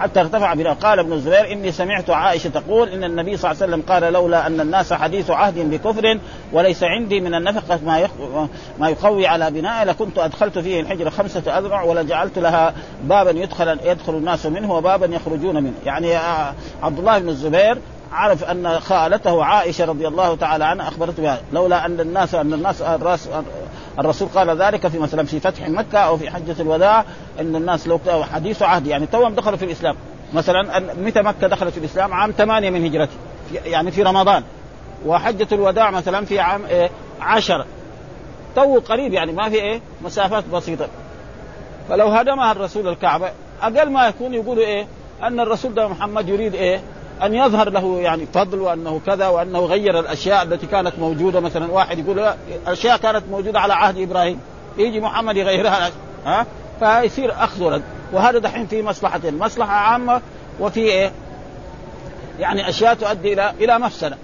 حتى 0.00 0.20
ارتفع 0.20 0.54
بنا. 0.54 0.72
قال 0.72 0.98
ابن 0.98 1.12
الزبير 1.12 1.52
إني 1.52 1.72
سمعت 1.72 2.10
عائشة 2.10 2.50
تقول 2.50 2.88
إن 2.88 3.04
النبي 3.04 3.36
صلى 3.36 3.50
الله 3.50 3.62
عليه 3.62 3.72
وسلم 3.72 3.84
قال 3.88 4.12
لولا 4.12 4.46
أن 4.46 4.60
الناس 4.60 4.92
حديث 4.92 5.30
عهد 5.30 5.70
بكفر 5.70 6.18
وليس 6.52 6.82
عندي 6.82 7.20
من 7.20 7.34
النفقة 7.34 7.80
ما 7.86 7.98
يخ... 7.98 8.10
ما 8.78 8.88
يقوي 8.88 9.26
على 9.26 9.50
بناء 9.50 9.84
لكنت 9.84 10.18
أدخلت 10.18 10.58
فيه 10.58 10.80
الحجر 10.80 11.10
خمسة 11.10 11.58
أذرع 11.58 11.82
ولجعلت 11.82 12.38
لها 12.38 12.74
بابا 13.04 13.30
يدخل 13.30 13.78
يدخل 13.84 14.14
الناس 14.14 14.46
منه 14.46 14.72
وبابا 14.72 15.06
يخرجون 15.06 15.62
منه. 15.62 15.74
يعني 15.86 16.16
عبد 16.82 16.98
الله 16.98 17.18
بن 17.18 17.28
الزبير 17.28 17.78
عرف 18.14 18.44
أن 18.44 18.80
خالته 18.80 19.44
عائشة 19.44 19.84
رضي 19.84 20.08
الله 20.08 20.36
تعالى 20.36 20.64
عنها 20.64 20.88
أخبرته 20.88 21.22
بها 21.22 21.40
لولا 21.52 21.86
أن 21.86 22.00
الناس 22.00 22.34
أن 22.34 22.52
الناس 22.52 22.82
الراس 22.82 23.28
الرسول 23.98 24.28
قال 24.28 24.62
ذلك 24.62 24.88
في 24.88 24.98
مثلا 24.98 25.26
في 25.26 25.40
فتح 25.40 25.68
مكة 25.68 25.98
أو 25.98 26.16
في 26.16 26.30
حجة 26.30 26.56
الوداع 26.60 27.04
إن 27.40 27.56
الناس 27.56 27.88
لو 27.88 28.00
حديث 28.32 28.62
عهد. 28.62 28.86
يعني 28.86 29.06
توهم 29.06 29.34
دخلوا 29.34 29.56
في 29.56 29.64
الإسلام. 29.64 29.96
مثلا 30.34 30.80
متى 30.94 31.22
مكة 31.22 31.46
دخلت 31.48 31.72
في 31.72 31.78
الإسلام؟ 31.78 32.12
عام 32.14 32.30
ثمانية 32.30 32.70
من 32.70 32.84
هجرته. 32.84 33.12
يعني 33.64 33.90
في 33.90 34.02
رمضان. 34.02 34.42
وحجة 35.06 35.48
الوداع 35.52 35.90
مثلا 35.90 36.24
في 36.24 36.40
عام 36.40 36.64
إيه 36.64 36.90
عشرة 37.20 37.66
تو 38.56 38.78
قريب 38.78 39.12
يعني 39.12 39.32
ما 39.32 39.48
في 39.48 39.56
إيه 39.56 39.80
مسافات 40.04 40.44
بسيطة. 40.52 40.88
فلو 41.88 42.08
هدمها 42.08 42.52
الرسول 42.52 42.88
الكعبة 42.88 43.30
أقل 43.62 43.90
ما 43.90 44.06
يكون 44.08 44.34
يقولوا 44.34 44.64
إيه 44.64 44.86
أن 45.22 45.40
الرسول 45.40 45.74
ده 45.74 45.88
محمد 45.88 46.28
يريد 46.28 46.54
إيه 46.54 46.80
أن 47.22 47.34
يظهر 47.34 47.70
له 47.70 48.00
يعني 48.00 48.26
فضل 48.34 48.60
وأنه 48.60 49.00
كذا 49.06 49.28
وأنه 49.28 49.58
غير 49.58 50.00
الأشياء 50.00 50.42
التي 50.42 50.66
كانت 50.66 50.92
موجودة 50.98 51.40
مثلا 51.40 51.72
واحد 51.72 51.98
يقول 51.98 52.34
أشياء 52.66 52.96
كانت 52.96 53.22
موجودة 53.30 53.60
على 53.60 53.74
عهد 53.74 53.98
إبراهيم 53.98 54.40
يجي 54.78 55.00
محمد 55.00 55.36
يغيرها 55.36 55.90
ها 56.26 56.46
فيصير 56.80 57.32
اخذ 57.32 57.62
ولد 57.62 57.82
وهذا 58.12 58.38
دحين 58.38 58.66
في 58.66 58.82
مصلحتين 58.82 59.38
مصلحة 59.38 59.72
عامة 59.72 60.20
وفي 60.60 60.80
إيه؟ 60.80 61.12
يعني 62.38 62.68
أشياء 62.68 62.94
تؤدي 62.94 63.32
إلى 63.32 63.50
إلى 63.60 63.78
مفسدة 63.78 64.16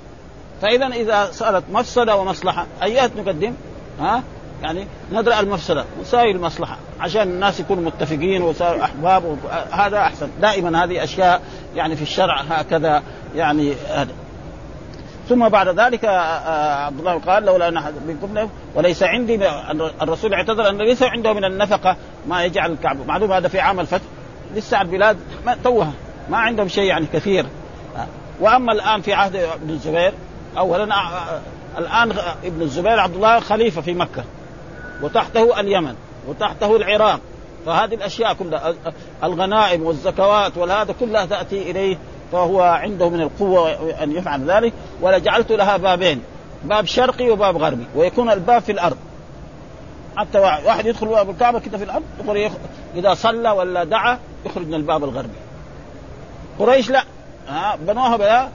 فاذا 0.63 0.87
إذا 0.87 1.29
صارت 1.33 1.65
مفسدة 1.73 2.17
ومصلحة 2.17 2.67
ايات 2.83 3.17
نقدم؟ 3.17 3.55
ها؟ 4.01 4.23
يعني 4.63 4.87
ندرأ 5.13 5.41
المفسدة 5.41 5.85
نساوي 6.01 6.31
المصلحة 6.31 6.77
عشان 7.01 7.23
الناس 7.23 7.61
يكونوا 7.61 7.83
متفقين 7.83 8.43
وصاروا 8.43 8.85
أحباب 8.85 9.39
هذا 9.71 9.99
أحسن. 9.99 10.29
دائما 10.41 10.85
هذه 10.85 11.05
أشياء 11.05 11.43
يعني 11.77 11.97
في 11.97 12.03
الشرع 12.03 12.41
هكذا 12.41 13.03
يعني 13.37 13.75
هذا. 13.89 14.13
ثم 15.29 15.49
بعد 15.49 15.69
ذلك 15.69 16.05
عبد 16.05 16.99
الله 16.99 17.19
قال 17.19 17.45
لولا 17.45 17.69
أن 17.69 17.83
منكم 18.07 18.49
وليس 18.75 19.03
عندي 19.03 19.41
الرسول 20.03 20.35
اعتذر 20.35 20.69
أن 20.69 20.79
ليس 20.79 21.03
عنده 21.03 21.33
من 21.33 21.45
النفقة 21.45 21.97
ما 22.29 22.45
يجعل 22.45 22.73
الكعبة. 22.73 23.05
معلوم 23.05 23.33
هذا 23.33 23.49
في 23.49 23.61
عام 23.61 23.81
الفتح. 23.81 24.05
لسه 24.55 24.81
البلاد 24.81 25.17
ما 25.47 25.57
توها. 25.65 25.93
ما 26.31 26.39
عندهم 26.39 26.69
شيء 26.69 26.85
يعني 26.85 27.07
كثير. 27.13 27.47
وأما 28.41 28.73
الآن 28.73 29.01
في 29.01 29.15
عهد 29.15 29.37
ابن 29.37 29.71
الزبير 29.71 30.13
اولا 30.59 30.85
الآن 31.79 32.13
ابن 32.45 32.63
الزبير 32.63 33.01
عبد 33.01 33.15
الله 33.15 33.41
خليفة 33.41 33.81
في 33.81 33.95
مكة. 33.95 34.25
وتحته 35.03 35.61
اليمن 35.61 35.95
وتحته 36.29 36.77
العراق. 36.77 37.21
فهذه 37.67 37.95
الأشياء 37.95 38.35
كلها 38.35 38.75
الغنائم 39.25 39.83
والزكوات 39.83 40.59
وهذا 40.59 40.95
كلها 41.01 41.27
تأتي 41.27 41.71
إليه 41.71 41.99
فهو 42.33 42.63
عنده 42.63 43.09
من 43.09 43.21
القوة 43.21 43.71
أن 44.03 44.13
يفعل 44.13 44.51
ذلك. 44.51 44.73
ولجعلت 45.01 45.53
لها 45.53 45.77
بابين 45.77 46.23
باب 46.65 46.87
شرقي 46.87 47.31
وباب 47.31 47.57
غربي 47.57 47.85
ويكون 47.97 48.31
الباب 48.31 48.63
في 48.63 48.73
الأرض. 48.73 48.97
حتى 50.17 50.39
واحد 50.39 50.87
يدخل 50.87 51.07
باب 51.07 51.31
الكعبة 51.31 51.61
كده 51.61 51.79
في 51.79 51.85
الأرض 51.85 52.03
يخرج 52.21 52.61
إذا 52.97 53.15
صلى 53.15 53.51
ولا 53.51 53.85
دعا 53.85 54.19
يخرج 54.47 54.67
من 54.67 54.75
الباب 54.75 55.05
الغربي. 55.05 55.39
قريش 56.59 56.91
لا. 56.91 57.05
ها 57.49 57.77
بنوها 57.77 58.17
بها 58.17 58.51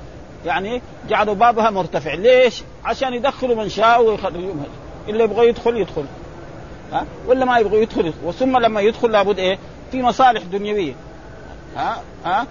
يعني 0.45 0.81
جعلوا 1.09 1.35
بابها 1.35 1.69
مرتفع. 1.69 2.13
ليش؟ 2.13 2.63
عشان 2.85 3.13
يدخلوا 3.13 3.55
من 3.55 3.69
شاء 3.69 4.03
ويخرجوا 4.03 4.53
اللي 5.07 5.23
يبغى 5.23 5.47
يدخل 5.47 5.77
يدخل. 5.77 6.05
ها؟ 6.93 7.05
ولا 7.27 7.45
ما 7.45 7.57
يبغى 7.57 7.81
يدخل. 7.81 8.13
وثم 8.23 8.57
لما 8.57 8.81
يدخل 8.81 9.11
لابد 9.11 9.39
إيه؟ 9.39 9.57
في 9.91 10.01
مصالح 10.01 10.43
دنيوية. 10.43 10.93
ها؟ 11.75 12.01
ها؟ 12.25 12.47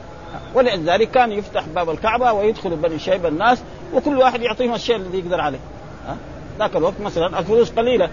ولذلك 0.54 1.10
كان 1.10 1.32
يفتح 1.32 1.64
باب 1.74 1.90
الكعبة 1.90 2.32
ويدخل 2.32 2.70
بني 2.70 2.98
شيب 2.98 3.26
الناس 3.26 3.62
وكل 3.94 4.18
واحد 4.18 4.42
يعطيهم 4.42 4.74
الشيء 4.74 4.96
الذي 4.96 5.18
يقدر 5.18 5.40
عليه. 5.40 5.58
ها؟ 6.06 6.16
ذاك 6.58 6.76
الوقت 6.76 7.00
مثلا 7.00 7.38
الفلوس 7.38 7.70
قليلة. 7.70 8.10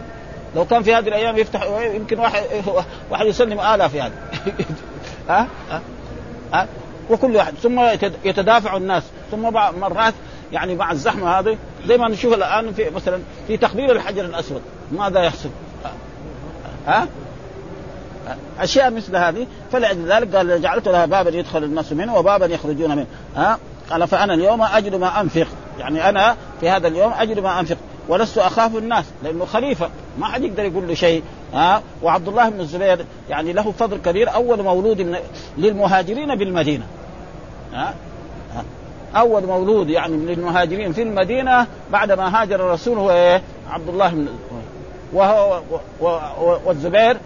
لو 0.55 0.65
كان 0.65 0.83
في 0.83 0.95
هذه 0.95 1.07
الأيام 1.07 1.37
يفتح 1.37 1.63
يمكن 1.95 2.19
واحد 2.19 2.43
واحد 3.11 3.25
يسلم 3.25 3.59
آلاف 3.59 3.93
يعني. 3.93 4.13
ها؟ 5.29 5.47
ها؟ 5.69 5.81
ها؟ 6.53 6.67
وكل 7.09 7.35
واحد. 7.35 7.53
ثم 7.53 7.79
يتدافع 8.25 8.77
الناس. 8.77 9.03
ثم 9.31 9.41
مرات 9.79 10.13
يعني 10.51 10.75
مع 10.75 10.91
الزحمة 10.91 11.39
هذه. 11.39 11.57
زي 11.87 11.97
ما 11.97 12.07
نشوف 12.07 12.33
الآن 12.33 12.73
في 12.73 12.89
مثلا 12.89 13.19
في 13.47 13.57
تقبيل 13.57 13.91
الحجر 13.91 14.25
الأسود. 14.25 14.61
ماذا 14.91 15.23
يحصل؟ 15.23 15.49
ها؟ 16.87 17.07
أشياء 18.59 18.91
مثل 18.91 19.15
هذه. 19.15 19.47
فلذلك 19.71 20.35
قال 20.35 20.61
جعلت 20.61 20.87
لها 20.87 21.05
بابا 21.05 21.29
يدخل 21.29 21.63
الناس 21.63 21.93
منه 21.93 22.17
وبابا 22.17 22.45
يخرجون 22.45 22.89
منه. 22.95 23.07
ها؟ 23.35 23.57
قال 23.89 24.07
فأنا 24.07 24.33
اليوم 24.33 24.61
أجد 24.61 24.95
ما 24.95 25.21
أنفق. 25.21 25.47
يعني 25.79 26.09
أنا 26.09 26.35
في 26.59 26.69
هذا 26.69 26.87
اليوم 26.87 27.13
أجد 27.13 27.39
ما 27.39 27.59
أنفق. 27.59 27.77
ولست 28.07 28.37
أخاف 28.37 28.75
الناس 28.75 29.05
لأنه 29.23 29.45
خليفة. 29.45 29.89
ما 30.19 30.25
حد 30.25 30.43
يقدر 30.43 30.65
يقول 30.65 30.87
له 30.87 30.93
شيء. 30.93 31.23
ها؟ 31.53 31.81
وعبد 32.03 32.27
الله 32.27 32.49
بن 32.49 32.59
الزبير 32.59 33.05
يعني 33.29 33.53
له 33.53 33.71
فضل 33.71 33.97
كبير. 33.97 34.33
أول 34.33 34.63
مولود 34.63 35.01
من 35.01 35.17
للمهاجرين 35.57 36.35
بالمدينة 36.35 36.85
ها؟ 37.73 37.93
أول 39.15 39.45
مولود 39.45 39.89
يعني 39.89 40.17
من 40.17 40.29
المهاجرين 40.29 40.93
في 40.93 41.01
المدينة 41.01 41.67
بعد 41.91 42.11
ما 42.11 42.41
هاجر 42.41 42.55
الرسول 42.55 42.97
هو 42.97 43.11
إيه؟ 43.11 43.41
عبد 43.69 43.89
الله 43.89 44.09
بن 44.09 44.27
وهو 45.13 45.61
والزبير 46.65 47.17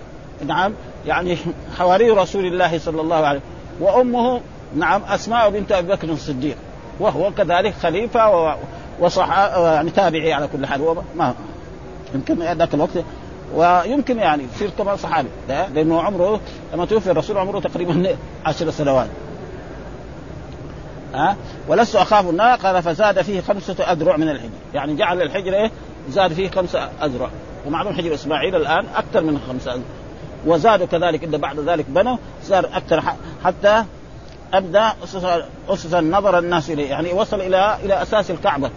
نعم 0.45 0.73
يعني 1.05 1.37
حواري 1.77 2.09
رسول 2.09 2.45
الله 2.45 2.79
صلى 2.79 3.01
الله 3.01 3.15
عليه 3.15 3.39
وأمه 3.79 4.41
نعم 4.75 5.01
أسماء 5.03 5.49
بنت 5.49 5.71
أبي 5.71 5.87
بكر 5.87 6.09
الصديق. 6.09 6.57
وهو 6.99 7.31
كذلك 7.31 7.73
خليفة 7.73 8.55
وصح 8.99 9.29
يعني 9.57 9.89
تابعي 9.89 10.33
على 10.33 10.47
كل 10.47 10.65
حال. 10.65 10.95
ما 11.15 11.33
يمكن 12.15 12.39
ذاك 12.39 12.73
الوقت. 12.73 13.03
ويمكن 13.55 14.17
يعني 14.17 14.43
يصير 14.55 14.69
كمان 14.77 14.97
صحابي. 14.97 15.29
لأنه 15.47 16.01
عمره 16.01 16.39
لما 16.73 16.85
توفي 16.85 17.11
الرسول 17.11 17.37
عمره 17.37 17.59
تقريبا 17.59 18.15
عشر 18.45 18.71
سنوات. 18.71 19.07
ها؟ 21.13 21.35
ولست 21.67 21.95
أخاف 21.95 22.29
النار 22.29 22.57
قال 22.57 22.83
فزاد 22.83 23.21
فيه 23.21 23.41
خمسة 23.41 23.91
أذرع 23.91 24.17
من 24.17 24.29
الحجر. 24.29 24.49
يعني 24.73 24.95
جعل 24.95 25.21
الحجر 25.21 25.53
إيه؟ 25.53 25.71
زاد 26.09 26.33
فيه 26.33 26.49
خمسة 26.49 26.89
أذرع. 27.03 27.29
ومعلوم 27.65 27.93
حجر 27.93 28.13
إسماعيل 28.13 28.55
الآن 28.55 28.85
أكثر 28.95 29.21
من 29.21 29.39
خمسة. 29.47 29.71
أذرع 29.71 29.83
وزادوا 30.45 30.85
كذلك 30.85 31.23
إذا 31.23 31.37
بعد 31.37 31.59
ذلك 31.59 31.85
بنوا 31.89 32.17
صار 32.43 32.65
أكثر 32.73 33.03
حتى 33.43 33.83
ابدا 34.53 34.93
أسس 35.69 35.93
نظر 35.93 36.39
الناس 36.39 36.69
إليه. 36.69 36.89
يعني 36.89 37.13
وصل 37.13 37.41
إلى 37.41 37.77
إلى 37.83 38.01
أساس 38.01 38.31
الكعبة 38.31 38.69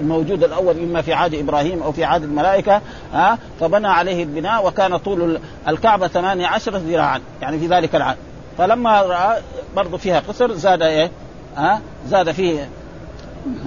الموجود 0.00 0.44
الأول 0.44 0.78
إما 0.78 1.02
في 1.02 1.12
عهد 1.12 1.34
إبراهيم 1.34 1.82
أو 1.82 1.92
في 1.92 2.04
عهد 2.04 2.22
الملائكة 2.22 2.80
ها 3.12 3.38
فبنى 3.60 3.88
عليه 3.88 4.22
البناء 4.22 4.66
وكان 4.66 4.96
طول 4.96 5.38
الكعبة 5.68 6.08
18 6.08 6.76
ذراعا 6.76 7.20
يعني 7.42 7.58
في 7.58 7.66
ذلك 7.66 7.96
العام 7.96 8.16
فلما 8.58 9.02
رأى 9.02 9.42
برضه 9.76 9.96
فيها 9.96 10.20
قصر 10.20 10.52
زاد 10.52 10.82
إيه؟ 10.82 11.10
ها 11.56 11.80
زاد 12.08 12.32
فيه 12.32 12.68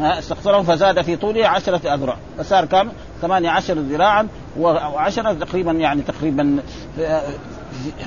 استقصرهم 0.01 0.63
فزاد 0.63 1.01
في 1.01 1.15
طوله 1.15 1.47
عشرة 1.47 1.93
أذرع. 1.93 2.15
فصار 2.37 2.65
كم؟ 2.65 2.89
ثمانية 3.21 3.49
عشر 3.49 3.73
ذراعا 3.73 4.27
وعشرة 4.59 5.33
تقريبا 5.33 5.71
يعني 5.71 6.01
تقريبا 6.01 6.59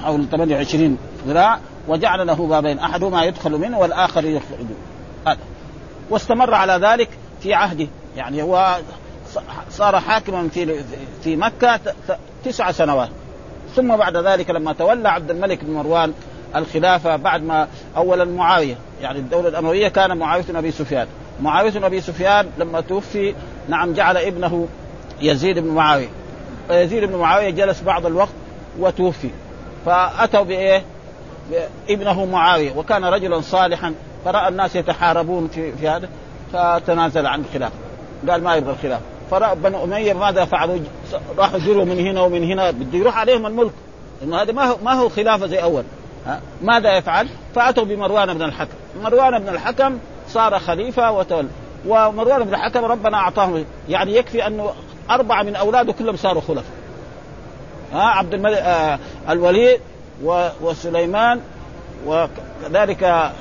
حول 0.02 0.26
28 0.30 0.98
ذراع 1.26 1.58
وجعل 1.88 2.26
له 2.26 2.46
بابين 2.46 2.78
أحدهما 2.78 3.24
يدخل 3.24 3.50
منه 3.50 3.78
والآخر 3.78 4.24
يخرج 4.24 4.66
هذا. 5.26 5.38
واستمر 6.10 6.54
على 6.54 6.72
ذلك 6.72 7.08
في 7.40 7.54
عهده. 7.54 7.86
يعني 8.16 8.42
هو 8.42 8.76
صار 9.70 10.00
حاكما 10.00 10.48
في 10.48 10.82
في 11.24 11.36
مكة 11.36 11.80
تسع 12.44 12.70
سنوات. 12.70 13.08
ثم 13.76 13.96
بعد 13.96 14.16
ذلك 14.16 14.50
لما 14.50 14.72
تولى 14.72 15.08
عبد 15.08 15.30
الملك 15.30 15.64
بن 15.64 15.72
مروان 15.72 16.12
الخلافة 16.56 17.16
بعد 17.16 17.42
ما 17.42 17.68
أولا 17.96 18.24
معاوية 18.24 18.76
يعني 19.02 19.18
الدولة 19.18 19.48
الأموية 19.48 19.88
كان 19.88 20.18
معاوية 20.18 20.44
بن 20.48 20.56
أبي 20.56 20.70
سفيان. 20.70 21.06
معاوية 21.42 21.70
بن 21.70 21.84
أبي 21.84 22.00
سفيان 22.00 22.46
لما 22.58 22.80
توفي 22.80 23.34
نعم 23.68 23.92
جعل 23.92 24.16
ابنه 24.16 24.68
يزيد 25.22 25.58
بن 25.58 25.68
معاوية. 25.68 26.08
يزيد 26.70 27.04
بن 27.04 27.16
معاوية 27.16 27.50
جلس 27.50 27.82
بعض 27.82 28.06
الوقت 28.06 28.34
وتوفي. 28.78 29.30
فأتوا 29.86 30.42
بإيه؟ 30.42 30.82
ابنه 31.88 32.24
معاوية. 32.24 32.72
وكان 32.76 33.04
رجلا 33.04 33.40
صالحا 33.40 33.94
فرأى 34.24 34.48
الناس 34.48 34.76
يتحاربون 34.76 35.48
في, 35.48 35.72
في 35.72 35.88
هذا 35.88 36.08
فتنازل 36.52 37.26
عن 37.26 37.40
الخلافة 37.40 37.74
قال 38.28 38.44
ما 38.44 38.56
يبغى 38.56 38.72
الخلافة 38.72 39.02
فرأى 39.30 39.56
بنو 39.56 39.84
أمية 39.84 40.12
ماذا 40.12 40.44
فعلوا؟ 40.44 40.78
راحوا 41.38 41.58
جروا 41.58 41.84
من 41.84 41.98
هنا 41.98 42.20
ومن 42.20 42.44
هنا 42.44 42.70
بده 42.70 42.98
يروح 42.98 43.18
عليهم 43.18 43.46
الملك. 43.46 43.72
إنه 44.22 44.42
هذا 44.42 44.52
ما 44.52 44.64
هو 44.64 44.76
ما 44.84 44.92
هو 44.92 45.08
خلافة 45.08 45.46
زي 45.46 45.62
أول؟ 45.62 45.84
ماذا 46.62 46.96
يفعل؟ 46.96 47.28
فأتوا 47.54 47.84
بمروان 47.84 48.34
بن 48.34 48.42
الحكم، 48.42 48.74
مروان 49.02 49.38
بن 49.38 49.48
الحكم 49.48 49.98
صار 50.28 50.58
خليفة 50.58 51.12
وتولى 51.12 51.48
ومروان 51.86 52.44
بن 52.44 52.54
الحكم 52.54 52.84
ربنا 52.84 53.16
أعطاه 53.16 53.64
يعني 53.88 54.16
يكفي 54.16 54.46
أنه 54.46 54.70
أربعة 55.10 55.42
من 55.42 55.56
أولاده 55.56 55.92
كلهم 55.92 56.16
صاروا 56.16 56.42
خلفاء. 56.42 56.64
ها 57.92 58.02
عبد 58.02 58.34
الملك 58.34 58.58
آه 58.58 58.98
الوليد 59.28 59.80
و... 60.24 60.48
وسليمان 60.62 61.40
وكذلك 62.06 63.32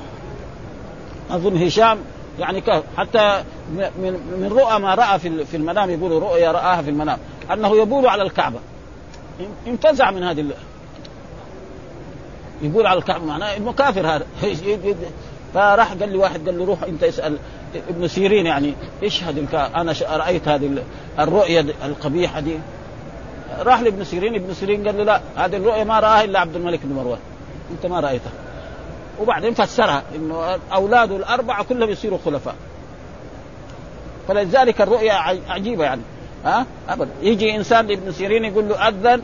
أظن 1.30 1.62
هشام 1.62 1.98
يعني 2.38 2.62
حتى 2.96 3.44
من 3.72 4.12
من 4.40 4.52
رؤى 4.52 4.78
ما 4.78 4.94
رأى 4.94 5.18
في 5.18 5.56
المنام 5.56 5.90
يقولوا 5.90 6.20
رؤيا 6.20 6.52
رآها 6.52 6.82
في 6.82 6.90
المنام 6.90 7.18
أنه 7.52 7.76
يبول 7.76 8.06
على 8.06 8.22
الكعبة 8.22 8.58
انفزع 9.66 10.10
من 10.10 10.22
هذه 10.22 10.46
يقول 12.62 12.86
على 12.86 12.98
الكعبة 12.98 13.24
معناه 13.24 13.56
إنه 13.56 13.72
كافر 13.72 14.06
هذا 14.06 14.26
فراح 15.54 15.92
قال 15.92 16.08
لي 16.08 16.18
واحد 16.18 16.48
قال 16.48 16.58
له 16.58 16.64
روح 16.64 16.82
أنت 16.82 17.02
اسأل 17.02 17.38
ابن 17.88 18.08
سيرين 18.08 18.46
يعني 18.46 18.74
اشهد 19.04 19.54
أنا 19.54 19.94
رأيت 20.10 20.48
هذه 20.48 20.82
الرؤيا 21.18 21.66
القبيحة 21.84 22.40
دي. 22.40 22.58
راح 23.58 23.80
لابن 23.80 24.04
سيرين 24.04 24.34
ابن 24.34 24.54
سيرين 24.54 24.86
قال 24.86 24.98
له 24.98 25.04
لا 25.04 25.20
هذه 25.36 25.56
الرؤيا 25.56 25.84
ما 25.84 26.00
رآها 26.00 26.24
إلا 26.24 26.40
عبد 26.40 26.56
الملك 26.56 26.80
بن 26.84 26.94
مروان. 26.94 27.18
أنت 27.70 27.86
ما 27.86 28.00
رأيتها. 28.00 28.32
وبعدين 29.20 29.54
فسرها 29.54 30.02
إنه 30.14 30.58
اولاده 30.72 31.16
الأربعة 31.16 31.64
كلهم 31.64 31.90
يصيروا 31.90 32.18
خلفاء. 32.24 32.54
فلذلك 34.28 34.80
الرؤيا 34.80 35.12
عجيبة 35.48 35.84
يعني. 35.84 36.02
ها؟ 36.44 36.66
ابدا 36.88 37.10
يجي 37.22 37.56
إنسان 37.56 37.86
لابن 37.86 38.12
سيرين 38.12 38.44
يقول 38.44 38.68
له 38.68 38.88
أذن 38.88 39.22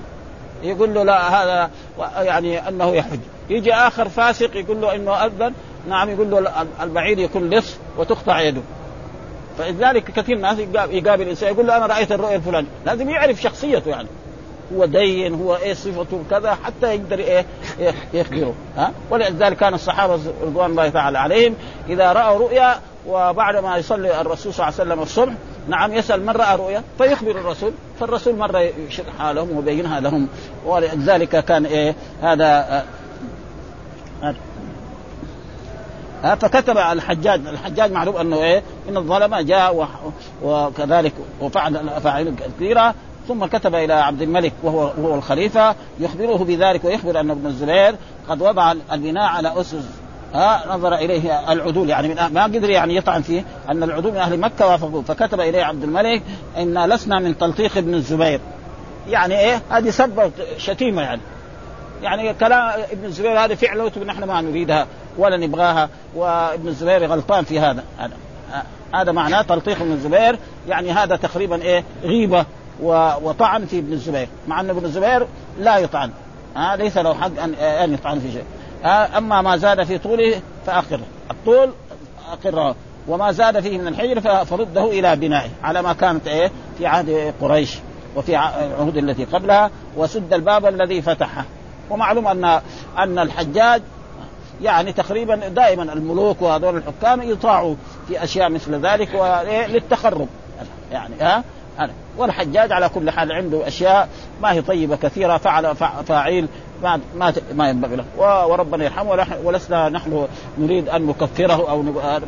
يقول 0.62 0.94
له 0.94 1.02
لا 1.02 1.42
هذا 1.42 1.70
يعني 2.18 2.68
أنه 2.68 2.94
يحج. 2.94 3.18
يجي 3.50 3.74
آخر 3.74 4.08
فاسق 4.08 4.56
يقول 4.56 4.80
له 4.80 4.94
إنه 4.94 5.12
أذن 5.12 5.54
نعم 5.88 6.10
يقول 6.10 6.30
له 6.30 6.66
البعير 6.82 7.18
يكون 7.18 7.50
لص 7.50 7.76
وتقطع 7.98 8.40
يده. 8.40 8.62
فلذلك 9.58 10.04
كثير 10.04 10.38
ناس 10.38 10.58
يقابل 10.90 11.28
إنسان 11.28 11.52
يقول 11.52 11.66
له 11.66 11.76
أنا 11.76 11.86
رأيت 11.86 12.12
الرؤيا 12.12 12.36
الفلانية. 12.36 12.68
لازم 12.86 13.10
يعرف 13.10 13.40
شخصيته 13.40 13.88
يعني. 13.88 14.08
هو 14.76 14.84
دين 14.84 15.34
هو 15.34 15.56
إيه 15.56 15.74
صفته 15.74 16.22
كذا 16.30 16.54
حتى 16.64 16.94
يقدر 16.94 17.18
إيه 17.18 17.44
يخبره. 18.14 18.54
ها؟ 18.76 18.92
ولذلك 19.10 19.56
كان 19.56 19.74
الصحابة 19.74 20.18
رضوان 20.42 20.70
الله 20.70 20.88
تعالى 20.88 21.18
عليهم 21.18 21.54
إذا 21.88 22.12
رأوا 22.12 22.38
رؤيا 22.38 22.74
وبعد 23.08 23.56
ما 23.56 23.76
يصلي 23.76 24.20
الرسول 24.20 24.54
صلى 24.54 24.68
الله 24.68 24.80
عليه 24.80 24.90
وسلم 24.90 25.02
الصبح 25.02 25.32
نعم 25.68 25.92
يسأل 25.92 26.26
من 26.26 26.30
رأى 26.30 26.56
رؤيا؟ 26.56 26.82
فيخبر 26.98 27.30
الرسول. 27.30 27.72
فالرسول 28.00 28.36
مرة 28.36 28.58
يشرحها 28.58 29.32
لهم 29.32 29.56
ويبينها 29.56 30.00
لهم. 30.00 30.28
ولذلك 30.66 31.44
كان 31.44 31.66
إيه 31.66 31.94
هذا 32.22 32.84
فكتب 36.22 36.78
الحجاج 36.78 37.46
الحجاج 37.46 37.92
معروف 37.92 38.16
أنه 38.16 38.36
إيه 38.36 38.62
إن 38.88 38.96
الظلمه 38.96 39.42
جاء 39.42 39.88
وكذلك 40.42 41.12
وفعل 41.40 41.88
أفاعيل 41.88 42.34
كثيرة 42.36 42.94
ثم 43.28 43.44
كتب 43.46 43.74
إلى 43.74 43.92
عبد 43.92 44.22
الملك 44.22 44.52
وهو 44.62 44.82
هو 44.82 45.14
الخليفة 45.14 45.74
يخبره 46.00 46.44
بذلك 46.44 46.84
ويخبر 46.84 47.20
أن 47.20 47.30
ابن 47.30 47.46
الزبير 47.46 47.94
قد 48.28 48.42
وضع 48.42 48.72
البناء 48.92 49.24
على 49.24 49.60
أسس 49.60 49.84
ها 50.34 50.76
نظر 50.76 50.94
إليه 50.94 51.52
العدول 51.52 51.90
يعني 51.90 52.08
من 52.08 52.14
ما 52.14 52.44
قدر 52.44 52.70
يعني 52.70 52.96
يطعن 52.96 53.22
فيه 53.22 53.44
أن 53.68 53.82
العدول 53.82 54.12
من 54.12 54.18
أهل 54.18 54.40
مكة 54.40 54.66
وافقوه 54.66 55.02
فكتب 55.02 55.40
إليه 55.40 55.64
عبد 55.64 55.82
الملك 55.82 56.22
انا 56.56 56.94
لسنا 56.94 57.20
من 57.20 57.38
تلطيق 57.38 57.76
ابن 57.76 57.94
الزبير. 57.94 58.40
يعني 59.08 59.40
إيه 59.40 59.62
هذه 59.70 59.90
سبه 59.90 60.30
شتيمة 60.58 61.02
يعني. 61.02 61.20
يعني 62.02 62.34
كلام 62.34 62.80
ابن 62.92 63.04
الزبير 63.04 63.38
هذه 63.44 63.54
فعله 63.54 63.90
نحن 64.06 64.24
ما 64.24 64.40
نريدها 64.40 64.86
ولا 65.18 65.36
نبغاها 65.36 65.88
وابن 66.14 66.68
الزبير 66.68 67.06
غلطان 67.06 67.44
في 67.44 67.60
هذا. 67.60 67.84
هذا 68.94 69.12
معناه 69.12 69.42
تلطيق 69.42 69.80
ابن 69.80 69.92
الزبير 69.92 70.38
يعني 70.68 70.92
هذا 70.92 71.16
تقريبا 71.16 71.62
إيه 71.62 71.84
غيبة 72.02 72.44
وطعن 73.22 73.66
في 73.66 73.78
ابن 73.78 73.92
الزبير 73.92 74.28
مع 74.48 74.60
أن 74.60 74.70
ابن 74.70 74.84
الزبير 74.84 75.26
لا 75.60 75.78
يطعن. 75.78 76.10
ها 76.56 76.76
ليس 76.76 76.98
له 76.98 77.14
حق 77.14 77.40
ان 77.40 77.54
أن 77.54 77.94
يطعن 77.94 78.20
في 78.20 78.32
شيء. 78.32 78.44
أما 79.16 79.42
ما 79.42 79.56
زاد 79.56 79.84
في 79.84 79.98
طوله 79.98 80.40
فاقره 80.66 81.06
الطول 81.30 81.70
أقره. 82.32 82.74
وما 83.08 83.32
زاد 83.32 83.60
فيه 83.60 83.78
من 83.78 83.88
الحجر 83.88 84.44
فرده 84.44 84.84
إلى 84.84 85.16
بنائه 85.16 85.50
على 85.62 85.82
ما 85.82 85.92
كانت 85.92 86.28
إيه 86.28 86.50
في 86.78 86.86
عهد 86.86 87.34
قريش 87.40 87.78
وفي 88.16 88.32
العهود 88.32 88.96
التي 88.96 89.24
قبلها 89.24 89.70
وسد 89.96 90.34
الباب 90.34 90.66
الذي 90.66 91.02
فتحه. 91.02 91.44
ومعلوم 91.90 92.28
ان 92.28 92.60
أن 92.98 93.18
الحجاج 93.18 93.82
يعني 94.62 94.92
تقريبا 94.92 95.48
دائما 95.48 95.82
الملوك 95.82 96.42
وهذول 96.42 96.76
الحكام 96.76 97.22
يطاعوا 97.22 97.74
في 98.08 98.24
أشياء 98.24 98.50
مثل 98.50 98.74
ذلك 98.74 99.08
للتخرب. 99.68 100.28
يعني 100.92 101.14
ها؟ 101.20 101.44
والحجاج 102.18 102.72
على 102.72 102.88
كل 102.88 103.10
حال 103.10 103.32
عنده 103.32 103.68
أشياء 103.68 104.08
ما 104.42 104.52
هي 104.52 104.62
طيبة 104.62 104.96
كثيرة 104.96 105.36
فعل 105.36 105.76
فاعيل 106.06 106.48
ما 106.82 107.00
ما 107.16 107.34
ما 107.54 107.68
ينبغي 107.68 107.96
له. 107.96 108.04
وربنا 108.46 108.84
يرحمه 108.84 109.26
ولسنا 109.44 109.88
نحن 109.88 110.26
نريد 110.58 110.88
أن 110.88 111.06
نكفره 111.06 111.70
أو 111.70 111.82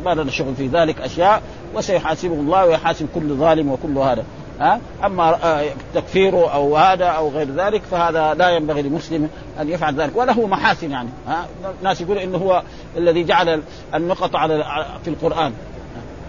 ما 0.05 0.15
لنا 0.15 0.31
شغل 0.31 0.55
في 0.55 0.67
ذلك 0.67 1.01
أشياء 1.01 1.41
وسيحاسبه 1.75 2.33
الله 2.33 2.65
ويحاسب 2.65 3.07
كل 3.15 3.33
ظالم 3.33 3.71
وكل 3.71 3.97
هذا. 3.97 4.23
ها؟ 4.59 4.79
أما 5.05 5.39
آه، 5.43 5.65
تكفيره 5.95 6.53
أو 6.53 6.77
هذا 6.77 7.05
أو 7.05 7.29
غير 7.29 7.47
ذلك 7.51 7.81
فهذا 7.91 8.33
لا 8.33 8.49
ينبغي 8.49 8.81
لمسلم 8.81 9.29
أن 9.61 9.69
يفعل 9.69 9.95
ذلك. 9.95 10.15
وله 10.15 10.47
محاسن 10.47 10.91
يعني 10.91 11.09
ها؟ 11.27 11.47
الناس 11.79 12.01
يقول 12.01 12.17
إنه 12.17 12.37
هو 12.37 12.63
الذي 12.97 13.23
جعل 13.23 13.61
النقط 13.95 14.35
على 14.35 14.65
في 15.03 15.09
القرآن. 15.09 15.53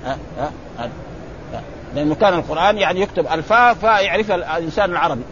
ها؟ 0.05 0.19
ها؟ 0.39 0.53
ها؟ 0.79 0.91
لأنه 1.95 2.15
كان 2.15 2.35
القرآن 2.35 2.79
يعني 2.79 3.01
يكتب 3.01 3.27
الفاء 3.27 3.75
فاء 3.75 4.05
يعرفها 4.05 4.57
الإنسان 4.59 4.91
العربي 4.91 5.23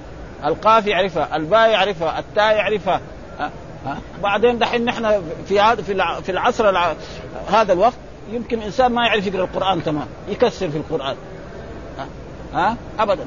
القاف 0.45 0.87
يعرفها 0.87 1.37
الباء 1.37 1.71
يعرفها 1.71 2.19
التاء 2.19 2.57
يعرفها 2.57 3.01
بعدين 4.23 4.59
دحين 4.59 4.85
نحن 4.85 5.23
في 5.49 5.61
هذا 5.61 5.83
في 6.23 6.31
العصر 6.31 6.79
هذا 7.49 7.73
الوقت 7.73 7.95
يمكن 8.33 8.63
إنسان 8.63 8.93
ما 8.93 9.07
يعرف 9.07 9.27
يقرأ 9.27 9.45
القرآن 9.45 9.85
تمام 9.85 10.07
يكسر 10.29 10.69
في 10.71 10.77
القرآن. 10.77 11.17
ها؟ 12.55 12.77
ابدا. 12.99 13.25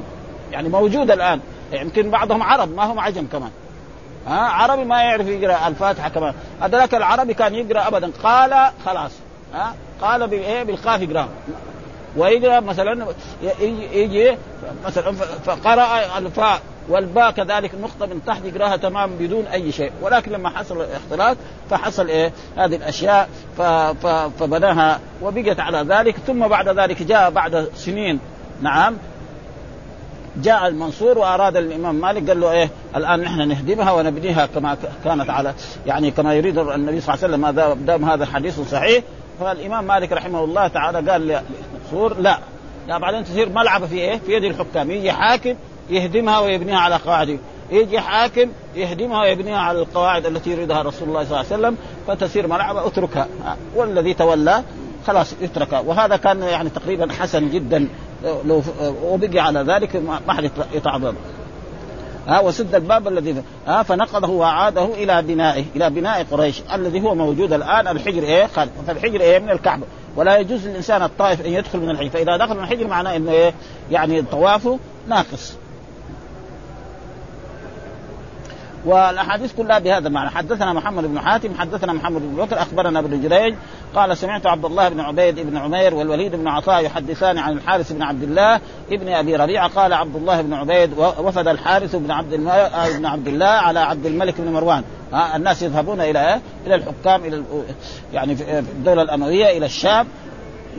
يعني 0.51 0.69
موجود 0.69 1.11
الآن. 1.11 1.39
يمكن 1.71 2.09
بعضهم 2.09 2.43
عرب 2.43 2.75
ما 2.75 2.83
هم 2.83 2.99
عجم 2.99 3.27
كمان. 3.31 3.51
ها؟ 4.27 4.39
عربي 4.39 4.83
ما 4.83 5.01
يعرف 5.01 5.27
يقرأ 5.27 5.67
الفاتحة 5.67 6.09
كمان. 6.09 6.33
هذاك 6.61 6.95
العربي 6.95 7.33
كان 7.33 7.55
يقرأ 7.55 7.87
ابدا. 7.87 8.11
قال 8.23 8.71
خلاص. 8.85 9.11
ها؟ 9.53 9.73
قال 10.01 10.27
بايه 10.27 10.63
بالقاف 10.63 11.01
يقرأ. 11.01 11.27
ويقرأ 12.17 12.59
مثلا 12.59 13.05
يجي 13.93 14.37
مثلا 14.85 15.11
فقرأ 15.45 16.17
الفاء 16.17 16.59
والباء 16.89 17.31
كذلك 17.31 17.71
نقطة 17.81 18.05
من 18.05 18.21
تحت 18.27 18.45
يقرأها 18.45 18.77
تمام 18.77 19.15
بدون 19.19 19.45
أي 19.45 19.71
شيء. 19.71 19.91
ولكن 20.01 20.31
لما 20.31 20.49
حصل 20.49 20.81
الاختلاط 20.81 21.37
فحصل 21.69 22.07
إيه؟ 22.07 22.31
هذه 22.57 22.75
الأشياء 22.75 23.29
فبناها 24.39 24.99
وبقت 25.21 25.59
على 25.59 25.77
ذلك. 25.77 26.15
ثم 26.27 26.47
بعد 26.47 26.69
ذلك 26.69 27.03
جاء 27.03 27.29
بعد 27.29 27.69
سنين. 27.75 28.19
نعم. 28.61 28.97
جاء 30.37 30.67
المنصور 30.67 31.17
وأراد 31.17 31.57
الإمام 31.57 31.95
مالك 31.95 32.27
قال 32.27 32.39
له 32.39 32.51
إيه 32.51 32.69
الآن 32.95 33.19
نحن 33.19 33.47
نهدمها 33.47 33.91
ونبنيها 33.91 34.45
كما 34.45 34.77
كانت 35.03 35.29
على 35.29 35.53
يعني 35.85 36.11
كما 36.11 36.33
يريد 36.33 36.57
النبي 36.57 37.01
صلى 37.01 37.15
الله 37.15 37.25
عليه 37.25 37.35
وسلم 37.35 37.41
ما 37.41 37.75
دام 37.85 38.05
هذا 38.05 38.23
الحديث 38.23 38.59
صحيح 38.59 39.03
فالإمام 39.39 39.83
مالك 39.87 40.11
رحمه 40.11 40.43
الله 40.43 40.67
تعالى 40.67 41.11
قال 41.11 41.21
للمنصور 41.21 42.21
لا 42.21 42.37
لا 42.87 42.97
بعدين 42.97 43.23
تصير 43.23 43.49
ملعبه 43.49 43.87
في 43.87 43.95
إيه؟ 43.95 44.19
في 44.19 44.33
يد 44.33 44.43
الحكام 44.43 44.91
يجي 44.91 45.11
حاكم 45.11 45.55
يهدمها 45.89 46.39
ويبنيها 46.39 46.77
على 46.77 46.95
قواعده 46.95 47.37
يجي 47.71 47.99
حاكم 47.99 48.49
يهدمها 48.75 49.21
ويبنيها 49.21 49.57
على 49.57 49.79
القواعد 49.79 50.25
التي 50.25 50.49
يريدها 50.49 50.81
رسول 50.81 51.09
الله 51.09 51.23
صلى 51.23 51.41
الله 51.41 51.53
عليه 51.53 51.59
وسلم 51.61 51.77
فتصير 52.07 52.47
ملعبه 52.47 52.87
اتركها 52.87 53.27
والذي 53.75 54.13
تولى 54.13 54.63
خلاص 55.07 55.33
يتركها 55.41 55.79
وهذا 55.79 56.17
كان 56.17 56.41
يعني 56.41 56.69
تقريبا 56.69 57.13
حسن 57.13 57.49
جدا 57.49 57.87
لو 58.23 58.63
وبقي 59.03 59.39
على 59.39 59.59
ذلك 59.59 59.95
ما 60.27 60.33
حد 60.33 60.51
يتعظم 60.73 61.13
ها 62.27 62.39
وسد 62.39 62.75
الباب 62.75 63.07
الذي 63.07 63.43
ها 63.67 63.83
فنقضه 63.83 64.29
وعاده 64.29 64.85
إلى 64.85 65.21
بنائه 65.21 65.63
إلى 65.75 65.89
بناء 65.89 66.23
قريش 66.31 66.61
الذي 66.73 67.01
هو 67.01 67.15
موجود 67.15 67.53
الآن. 67.53 67.87
الحجر 67.87 68.23
إيه؟ 68.23 68.45
خالد. 68.45 68.71
فالحجر 68.87 69.21
إيه؟ 69.21 69.39
من 69.39 69.49
الكعبة. 69.49 69.83
ولا 70.15 70.37
يجوز 70.37 70.67
للإنسان 70.67 71.03
الطائف 71.03 71.45
أن 71.45 71.53
يدخل 71.53 71.79
من 71.79 71.89
الحجر. 71.89 72.09
فإذا 72.09 72.37
دخل 72.37 72.57
من 72.57 72.63
الحجر 72.63 72.87
معناه 72.87 73.15
إنه 73.15 73.31
إيه؟ 73.31 73.53
يعني 73.91 74.21
طوافه 74.21 74.79
ناقص. 75.07 75.53
والأحاديث 78.85 79.55
كلها 79.55 79.79
بهذا 79.79 80.07
المعنى. 80.07 80.29
حدثنا 80.29 80.73
محمد 80.73 81.03
بن 81.03 81.19
حاتم 81.19 81.55
حدثنا 81.57 81.93
محمد 81.93 82.21
بن 82.21 82.45
بكر 82.45 82.61
أخبرنا 82.61 82.99
ابن 82.99 83.21
جريج 83.21 83.55
قال 83.95 84.17
سمعت 84.17 84.45
عبد 84.45 84.65
الله 84.65 84.89
بن 84.89 84.99
عبيد 84.99 85.39
بن 85.39 85.57
عمير 85.57 85.93
والوليد 85.93 86.35
بن 86.35 86.47
عطاء 86.47 86.83
يحدثان 86.83 87.37
عن 87.37 87.53
الحارث 87.53 87.91
بن 87.91 88.03
عبد 88.03 88.23
الله 88.23 88.59
ابن 88.91 89.07
أبي 89.07 89.35
ربيعة 89.35 89.67
قال 89.67 89.93
عبد 89.93 90.15
الله 90.15 90.41
بن 90.41 90.53
عبيد 90.53 90.93
وفد 90.97 91.47
الحارث 91.47 91.95
بن 91.95 92.11
عبد 92.11 92.35
بن 92.97 93.05
عبد 93.05 93.27
الله 93.27 93.45
على 93.45 93.79
عبد 93.79 94.05
الملك 94.05 94.41
بن 94.41 94.51
مروان. 94.51 94.83
ها 95.13 95.35
الناس 95.35 95.61
يذهبون 95.61 96.01
إلى 96.01 96.39
إلى 96.65 96.75
الحكام 96.75 97.25
إلى 97.25 97.43
يعني 98.13 98.35
في 98.35 98.59
الدولة 98.59 99.01
الأموية 99.01 99.57
إلى 99.57 99.65
الشام 99.65 100.07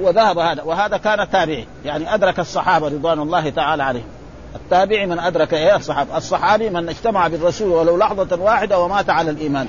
وذهب 0.00 0.38
هذا 0.38 0.62
وهذا 0.62 0.96
كان 0.96 1.30
تابعي. 1.30 1.66
يعني 1.84 2.14
أدرك 2.14 2.40
الصحابة 2.40 2.88
رضوان 2.88 3.18
الله 3.18 3.50
تعالى 3.50 3.82
عليهم. 3.82 4.21
التابعي 4.54 5.06
من 5.06 5.18
أدرك 5.18 5.54
إيه؟ 5.54 5.76
الصحابة. 5.76 6.16
الصحابي 6.16 6.70
من 6.70 6.88
اجتمع 6.88 7.28
بالرسول 7.28 7.68
ولو 7.68 7.96
لحظة 7.96 8.42
واحدة 8.42 8.80
ومات 8.80 9.10
على 9.10 9.30
الإيمان. 9.30 9.66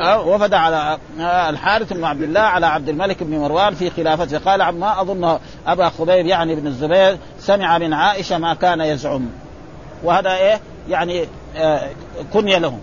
وفد 0.00 0.54
على 0.54 0.98
الحارث 1.20 1.92
بن 1.92 2.04
عبد 2.04 2.22
الله 2.22 2.40
على 2.40 2.66
عبد 2.66 2.88
الملك 2.88 3.22
بن 3.22 3.38
مروان 3.38 3.74
في 3.74 3.90
خلافته. 3.90 4.38
قال 4.38 4.68
ما 4.68 5.00
أظن 5.00 5.38
أبا 5.66 5.88
خبيب 5.88 6.26
يعني 6.26 6.54
بن 6.54 6.66
الزبير 6.66 7.18
سمع 7.38 7.78
من 7.78 7.92
عائشة 7.92 8.38
ما 8.38 8.54
كان 8.54 8.80
يزعم. 8.80 9.26
وهذا 10.04 10.36
إيه؟ 10.36 10.60
يعني 10.88 11.24
آه 11.56 11.90
كني 12.32 12.58
له. 12.58 12.78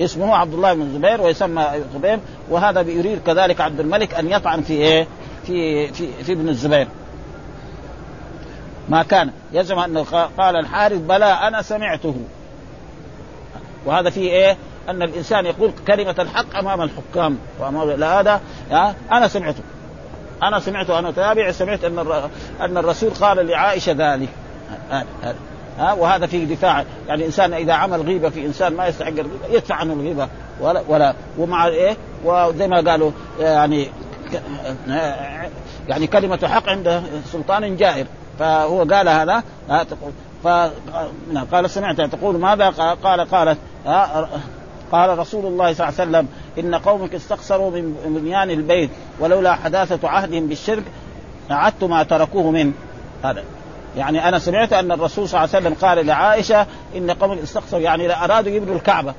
اسمه 0.00 0.36
عبد 0.36 0.54
الله 0.54 0.74
بن 0.74 0.82
الزبير 0.82 1.20
ويسمى 1.20 1.66
خبيب. 1.94 2.20
وهذا 2.50 2.80
يريد 2.80 3.22
كذلك 3.26 3.60
عبد 3.60 3.80
الملك 3.80 4.14
أن 4.14 4.30
يطعن 4.30 4.62
في 4.62 4.72
إيه؟ 4.72 5.06
في 5.46 5.88
في 5.92 6.24
في 6.24 6.32
ابن 6.32 6.48
الزبير. 6.48 6.88
ما 8.88 9.02
كان. 9.02 9.30
يزعم 9.52 9.78
أنه 9.78 10.02
قال 10.38 10.56
الحارث 10.56 10.98
بلى 10.98 11.24
أنا 11.24 11.62
سمعته. 11.62 12.16
وهذا 13.86 14.10
فيه 14.10 14.30
إيه؟ 14.30 14.56
أن 14.88 15.02
الإنسان 15.02 15.46
يقول 15.46 15.72
كلمة 15.86 16.14
الحق 16.18 16.56
أمام 16.58 16.82
الحكام. 16.82 17.38
وأمام 17.60 18.02
هذا 18.02 18.40
أنا 19.12 19.28
سمعته. 19.28 19.62
أنا 20.42 20.60
سمعته 20.60 20.98
أنا 20.98 21.10
تابع 21.10 21.50
سمعت 21.50 21.84
أن 21.84 21.98
أن 22.60 22.78
الرسول 22.78 23.10
قال 23.10 23.46
لعائشة 23.46 23.92
ذلك. 23.92 24.28
ها 25.78 25.92
وهذا 25.92 26.26
فيه 26.26 26.44
دفاع. 26.44 26.84
يعني 27.08 27.20
الإنسان 27.20 27.54
إذا 27.54 27.72
عمل 27.72 28.02
غيبة 28.02 28.28
في 28.28 28.46
إنسان 28.46 28.76
ما 28.76 28.86
يستحق 28.86 29.08
الغيبه 29.08 29.46
يدفع 29.50 29.74
عنه 29.74 29.92
الغيبة. 29.92 30.28
ولا 30.60 30.82
ولا. 30.88 31.14
ومع 31.38 31.66
إيه؟ 31.66 31.96
وزي 32.24 32.68
ما 32.68 32.90
قالوا 32.90 33.10
يعني 33.40 33.88
يعني 35.88 36.06
كلمة 36.06 36.48
حق 36.48 36.68
عند 36.68 37.02
سلطان 37.32 37.76
جائر. 37.76 38.06
فهو 38.38 38.82
قال 38.82 39.08
هذا 39.08 39.42
ف 40.44 40.48
قال 41.52 41.70
سمعت 41.70 42.00
تقول 42.00 42.38
ماذا؟ 42.38 42.70
قال 43.02 43.20
قالت 43.30 43.58
قال 44.92 45.18
رسول 45.18 45.46
الله 45.46 45.72
صلى 45.72 45.88
الله 45.88 46.00
عليه 46.00 46.10
وسلم 46.10 46.28
إن 46.58 46.74
قومك 46.74 47.14
استقصروا 47.14 47.70
من 47.70 48.20
بنيان 48.22 48.50
البيت 48.50 48.90
ولولا 49.20 49.54
حداثة 49.54 50.08
عهدهم 50.08 50.46
بالشرك 50.46 50.82
أعدت 51.50 51.84
ما 51.84 52.02
تركوه 52.02 52.50
منه. 52.50 52.72
هذا. 53.24 53.42
يعني 53.96 54.28
أنا 54.28 54.38
سمعت 54.38 54.72
أن 54.72 54.92
الرسول 54.92 55.28
صلى 55.28 55.44
الله 55.44 55.54
عليه 55.54 55.66
وسلم 55.66 55.88
قال 55.88 56.06
لعائشة 56.06 56.66
إن 56.96 57.10
قوم 57.10 57.38
استقصروا 57.38 57.82
يعني 57.82 58.24
أرادوا 58.24 58.52
يبنوا 58.52 58.74
الكعبة. 58.74 59.14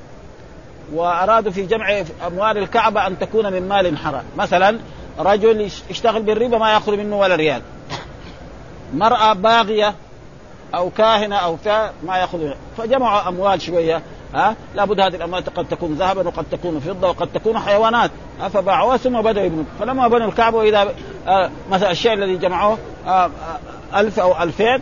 وأرادوا 0.94 1.52
في 1.52 1.66
جمع 1.66 2.02
أموال 2.26 2.58
الكعبة 2.58 3.06
أن 3.06 3.18
تكون 3.18 3.52
من 3.52 3.68
مال 3.68 3.98
حرام. 3.98 4.24
مثلا 4.36 4.78
رجل 5.18 5.70
يشتغل 5.90 6.22
بالربا 6.22 6.58
ما 6.58 6.72
يأخذ 6.72 6.96
منه 6.96 7.18
ولا 7.18 7.34
ريال. 7.34 7.62
مرأة 8.94 9.32
باغية 9.32 9.94
أو 10.74 10.90
كاهنة 10.90 11.36
أو 11.36 11.56
ما 12.06 12.16
يأخذ 12.16 12.50
فجمعوا 12.78 13.28
أموال 13.28 13.62
شوية 13.62 14.02
ها؟ 14.34 14.56
لابد 14.74 15.00
هذه 15.00 15.16
الأموال 15.16 15.44
قد 15.44 15.68
تكون 15.68 15.94
ذهبا 15.94 16.28
وقد 16.28 16.44
تكون 16.50 16.80
فضة 16.80 17.08
وقد 17.08 17.28
تكون 17.34 17.58
حيوانات. 17.58 18.10
فباعوها 18.52 18.96
ثم 18.96 19.22
بدأوا 19.22 19.46
يبنوا 19.46 19.64
فلما 19.80 20.08
بنوا 20.08 20.28
الكعبة 20.28 20.58
وإذا 20.58 20.94
آه 21.26 21.50
مثلا 21.70 21.90
الشيء 21.90 22.12
الذي 22.12 22.36
جمعوه 22.36 22.78
آه 23.06 23.10
آه 23.10 23.30
ألف 24.00 24.20
أو 24.20 24.42
ألفين 24.42 24.80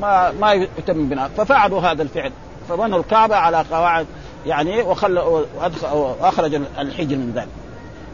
ما 0.00 0.32
ما 0.40 0.52
يتم 0.52 1.08
بناء 1.08 1.28
ففعلوا 1.36 1.80
هذا 1.80 2.02
الفعل. 2.02 2.32
فبنوا 2.68 2.98
الكعبة 2.98 3.36
على 3.36 3.64
قواعد 3.72 4.06
يعني 4.46 4.82
وخلوا 4.82 5.44
وأخرج 5.92 6.54
الحجر 6.54 7.16
من 7.16 7.32
ذلك. 7.34 7.48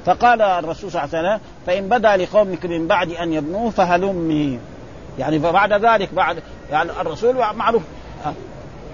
فقال 0.07 0.43
الرسول 0.43 0.91
صلى 0.91 1.05
الله 1.05 1.17
عليه 1.17 1.29
وسلم 1.29 1.41
فإن 1.67 1.89
بدا 1.89 2.17
لقومك 2.17 2.67
من 2.67 2.87
بعد 2.87 3.11
أن 3.11 3.33
يبنوه 3.33 3.71
فهلمي. 3.71 4.59
يعني 5.21 5.39
فبعد 5.39 5.73
ذلك 5.73 6.15
بعد 6.15 6.43
يعني 6.71 6.91
الرسول 7.01 7.37
معروف. 7.55 7.83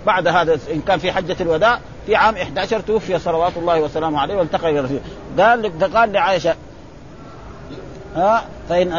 بعد 0.06 0.28
هذا 0.28 0.58
إن 0.72 0.80
كان 0.80 0.98
في 0.98 1.12
حجة 1.12 1.36
الوداع 1.40 1.78
في 2.06 2.16
عام 2.16 2.36
11 2.36 2.80
توفي 2.80 3.18
صلوات 3.18 3.56
الله 3.56 3.80
وسلامه 3.80 4.20
عليه 4.20 4.36
والتقى 4.36 4.70
إلى 4.70 4.80
الرسول 4.80 5.00
قال 5.38 5.72
فقال 5.80 6.12
لعائشة 6.12 6.54
ها 8.16 8.44
فإن 8.68 8.90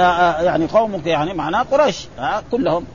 يعني 0.45 0.65
قومك 0.65 1.05
يعني 1.05 1.33
معناه 1.33 1.63
قريش 1.63 2.07
ها 2.19 2.43
كلهم. 2.51 2.85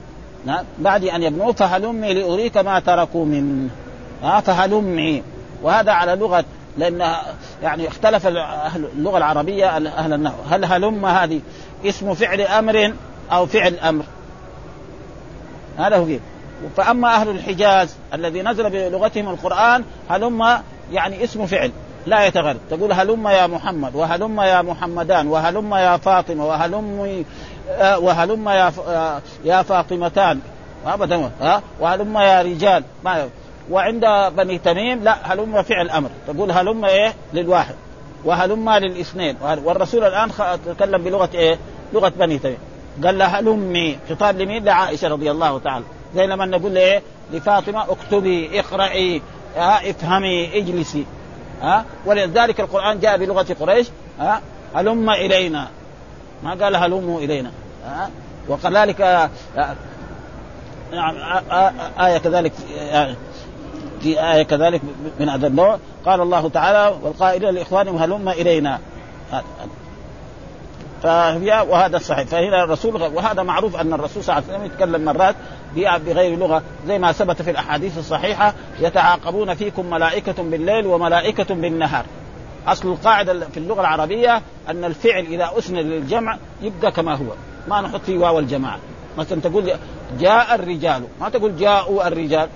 ها 0.46 0.64
بعد 0.78 1.04
أن 1.04 1.22
يبنوا 1.22 1.52
فهلمي 1.52 2.14
لأريك 2.14 2.56
ما 2.56 2.80
تركوا 2.80 3.24
من 3.24 3.68
ها 4.22 4.40
فهلمي. 4.40 5.22
وهذا 5.62 5.92
على 5.92 6.14
لغة 6.14 6.44
لأن 6.78 7.14
يعني 7.62 7.88
اختلف 7.88 8.26
أهل 8.26 8.84
اللغة 8.84 9.18
العربية 9.18 9.76
أهل 9.76 10.12
النحو. 10.12 10.42
هل 10.50 10.64
هلم 10.64 11.06
هذه؟ 11.06 11.40
اسم 11.84 12.14
فعل 12.14 12.40
أمر 12.40 12.92
أو 13.32 13.46
فعل 13.46 13.74
أمر. 13.74 14.04
هذا 15.78 15.96
هو 15.96 16.04
فيه 16.04 16.20
فأما 16.76 17.14
أهل 17.14 17.28
الحجاز 17.28 17.96
الذي 18.14 18.42
نزل 18.42 18.70
بلغتهم 18.70 19.28
القرآن 19.28 19.84
هلم 20.10 20.58
يعني 20.92 21.24
اسم 21.24 21.46
فعل 21.46 21.72
لا 22.06 22.26
يتغير. 22.26 22.56
تقول 22.70 22.92
هلم 22.92 23.28
يا 23.28 23.46
محمد 23.46 23.94
وهلم 23.94 24.40
يا 24.40 24.62
محمدان 24.62 25.26
وهلم 25.26 25.74
يا 25.74 25.96
فاطمة 25.96 26.46
وهلم 26.46 27.24
آه، 27.70 27.98
وهلم 27.98 28.48
يا 28.48 28.72
آه، 28.88 29.20
يا 29.44 29.62
فاطمتان. 29.62 30.40
ابدا. 30.86 31.30
ها؟ 31.40 31.62
وهلم 31.80 32.18
يا 32.18 32.42
رجال. 32.42 32.84
ما 33.04 33.28
وعند 33.70 34.04
بني 34.36 34.58
تميم 34.58 35.04
لا 35.04 35.16
هلم 35.22 35.62
فعل 35.62 35.90
أمر. 35.90 36.10
تقول 36.26 36.52
هلم 36.52 36.84
إيه؟ 36.84 37.14
للواحد. 37.34 37.74
وهلم 38.24 38.70
للإثنين. 38.70 39.36
والرسول 39.42 40.04
الآن 40.04 40.30
تكلم 40.66 41.02
بلغة 41.04 41.30
إيه؟ 41.34 41.58
لغة 41.92 42.12
بني 42.16 42.38
تميم. 42.38 42.58
قال 43.04 43.18
لها 43.18 43.40
هلمي 43.40 43.98
خطاب 44.10 44.38
لمين؟ 44.38 44.64
لعائشه 44.64 45.08
رضي 45.08 45.30
الله 45.30 45.58
تعالى. 45.58 45.84
زي 46.14 46.26
لما 46.26 46.46
نقول 46.46 46.76
إيه؟ 46.76 47.02
لفاطمة 47.32 47.82
اكتبي 47.92 48.60
اقرأي 48.60 49.22
ها 49.56 49.90
افهمي 49.90 50.58
اجلسي 50.58 51.04
ها. 51.62 51.84
ولذلك 52.06 52.60
القرآن 52.60 53.00
جاء 53.00 53.18
بلغة 53.18 53.56
قريش 53.60 53.86
ها. 54.20 54.40
هلم 54.74 55.10
إلينا؟ 55.10 55.68
ما 56.42 56.54
قال 56.64 56.76
هلموا 56.76 57.20
إلينا 57.20 57.50
ها. 57.86 58.10
وكذلك 58.48 59.30
نعم 60.92 61.14
آية 62.00 62.18
كذلك 62.18 62.52
في 64.00 64.32
آية 64.32 64.42
كذلك 64.42 64.80
من 65.20 65.28
هذا 65.28 65.46
النوع 65.46 65.78
قال 66.06 66.20
الله 66.20 66.48
تعالى 66.48 66.96
والقائلين 67.02 67.54
لإخوانهم 67.54 67.96
هلم 67.96 68.28
إلينا؟ 68.28 68.78
فهي 71.02 71.66
وهذا 71.68 71.96
الصحيح 71.96 72.26
فهنا 72.26 72.64
الرسول 72.64 73.02
وهذا 73.02 73.42
معروف 73.42 73.76
أن 73.76 73.92
الرسول 73.92 74.24
صلى 74.24 74.38
الله 74.38 74.48
عليه 74.48 74.58
وسلم 74.58 74.72
يتكلم 74.72 75.04
مرات 75.04 75.34
بغير 75.76 76.38
لغة 76.38 76.62
زي 76.86 76.98
ما 76.98 77.12
ثبت 77.12 77.42
في 77.42 77.50
الأحاديث 77.50 77.98
الصحيحة 77.98 78.54
يتعاقبون 78.80 79.54
فيكم 79.54 79.90
ملائكة 79.90 80.42
بالليل 80.42 80.86
وملائكة 80.86 81.54
بالنهار. 81.54 82.04
أصل 82.66 82.88
القاعدة 82.88 83.48
في 83.48 83.56
اللغة 83.56 83.80
العربية 83.80 84.42
أن 84.68 84.84
الفعل 84.84 85.24
إذا 85.24 85.50
أسند 85.58 85.78
للجمع 85.78 86.38
يبقى 86.62 86.92
كما 86.92 87.14
هو. 87.14 87.32
ما 87.68 87.80
نحط 87.80 88.00
فيه 88.00 88.18
واو 88.18 88.38
الجماعة. 88.38 88.78
مثلا 89.18 89.40
تقول 89.40 89.72
جاء 90.20 90.54
الرجال. 90.54 91.02
ما 91.20 91.28
تقول 91.28 91.56
جاءوا 91.56 92.08
الرجال. 92.08 92.48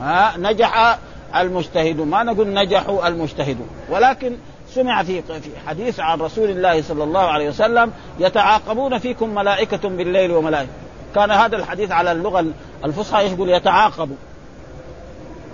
ها 0.00 0.34
نجح 0.36 0.98
المجتهد 1.36 2.00
ما 2.00 2.22
نقول 2.22 2.54
نجحوا 2.54 3.08
المجتهدون. 3.08 3.68
ولكن 3.90 4.36
سمع 4.76 5.02
في 5.02 5.22
حديث 5.66 6.00
عن 6.00 6.20
رسول 6.20 6.50
الله 6.50 6.82
صلى 6.82 7.04
الله 7.04 7.20
عليه 7.20 7.48
وسلم 7.48 7.92
يتعاقبون 8.18 8.98
فيكم 8.98 9.34
ملائكة 9.34 9.88
بالليل 9.88 10.32
وملائكة. 10.32 10.70
كان 11.14 11.30
هذا 11.30 11.56
الحديث 11.56 11.92
على 11.92 12.12
اللغة 12.12 12.46
الفصحى 12.84 13.26
يقول؟ 13.26 13.50
يتعاقب. 13.50 14.10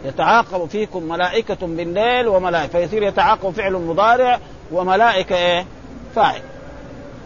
يتعاقب 0.05 0.69
فيكم 0.69 1.03
ملائكة 1.03 1.67
بالليل 1.67 2.29
وملائكة. 2.29 2.79
فيصير 2.79 3.03
يتعاقب 3.03 3.51
فعل 3.51 3.73
مضارع 3.73 4.39
وملائكة 4.73 5.37
إيه؟ 5.37 5.67
فاعل. 6.15 6.41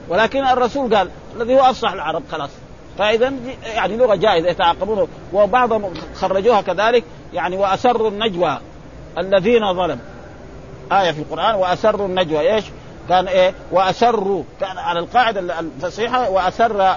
ولكن 0.09 0.45
الرسول 0.45 0.97
قال 0.97 1.11
الذي 1.37 1.55
هو 1.55 1.61
أفصح 1.61 1.93
العرب 1.93 2.23
خلاص. 2.31 2.51
فإذا 2.99 3.33
يعني 3.75 3.97
لغة 3.97 4.15
جائزة 4.15 4.49
يتعاقبون. 4.49 5.09
وبعضهم 5.33 5.95
خرجوها 6.15 6.61
كذلك 6.61 7.05
يعني 7.33 7.57
وأسروا 7.57 8.11
النجوى 8.11 8.59
الذين 9.19 9.75
ظلموا. 9.75 10.16
آية 10.93 11.11
في 11.11 11.19
القرآن 11.19 11.55
وأسروا 11.55 12.07
النجوى. 12.07 12.55
إيش؟ 12.55 12.65
كان 13.09 13.29
إيه؟ 13.29 13.55
وأسروا. 13.73 14.43
كان 14.61 14.79
على 14.79 14.99
القاعدة 14.99 15.61
الفصيحة 15.61 16.31
وأسر 16.31 16.97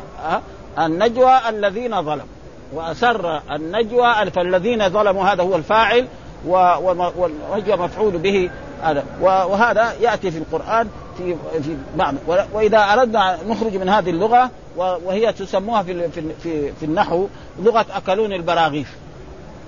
النجوى 0.79 1.49
الذين 1.49 2.03
ظلموا. 2.03 2.25
وأسر 2.73 3.41
النجوى 3.51 4.31
فالذين 4.35 4.89
ظلموا. 4.89 5.23
هذا 5.23 5.43
هو 5.43 5.55
الفاعل 5.55 6.07
والنجوى 6.45 7.77
مفعول 7.77 8.17
به 8.17 8.49
هذا. 8.83 9.03
وهذا 9.21 9.93
يأتي 10.01 10.31
في 10.31 10.37
القرآن 10.37 10.89
في 11.17 11.35
في 11.63 11.77
بعض 11.95 12.15
وإذا 12.53 12.77
أردنا 12.77 13.37
نخرج 13.47 13.75
من 13.75 13.89
هذه 13.89 14.09
اللغة 14.09 14.49
وهي 14.77 15.33
تسموها 15.33 15.83
في 15.83 16.09
في 16.09 16.71
في 16.71 16.85
النحو 16.85 17.27
لغة 17.59 17.85
اكلون 17.95 18.33
البراغيث. 18.33 18.87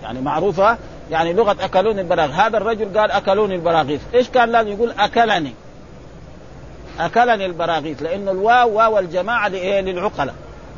يعني 0.03 0.21
معروفة 0.21 0.77
يعني 1.11 1.33
لغة 1.33 1.57
اكلون 1.59 1.99
البراغيث 1.99 2.35
هذا 2.35 2.57
الرجل 2.57 2.99
قال 2.99 3.11
أكلوني 3.11 3.55
البراغيث 3.55 4.01
إيش 4.13 4.29
كان 4.29 4.49
لازم 4.49 4.69
يقول؟ 4.69 4.91
أكلني. 4.99 5.53
أكلني 6.99 7.45
البراغيث 7.45 8.03
لأن 8.03 8.29
الواو 8.29 8.77
واو 8.77 8.99
الجماعة 8.99 9.47
لإيه؟ 9.47 9.81
للعقلاء. 9.81 10.35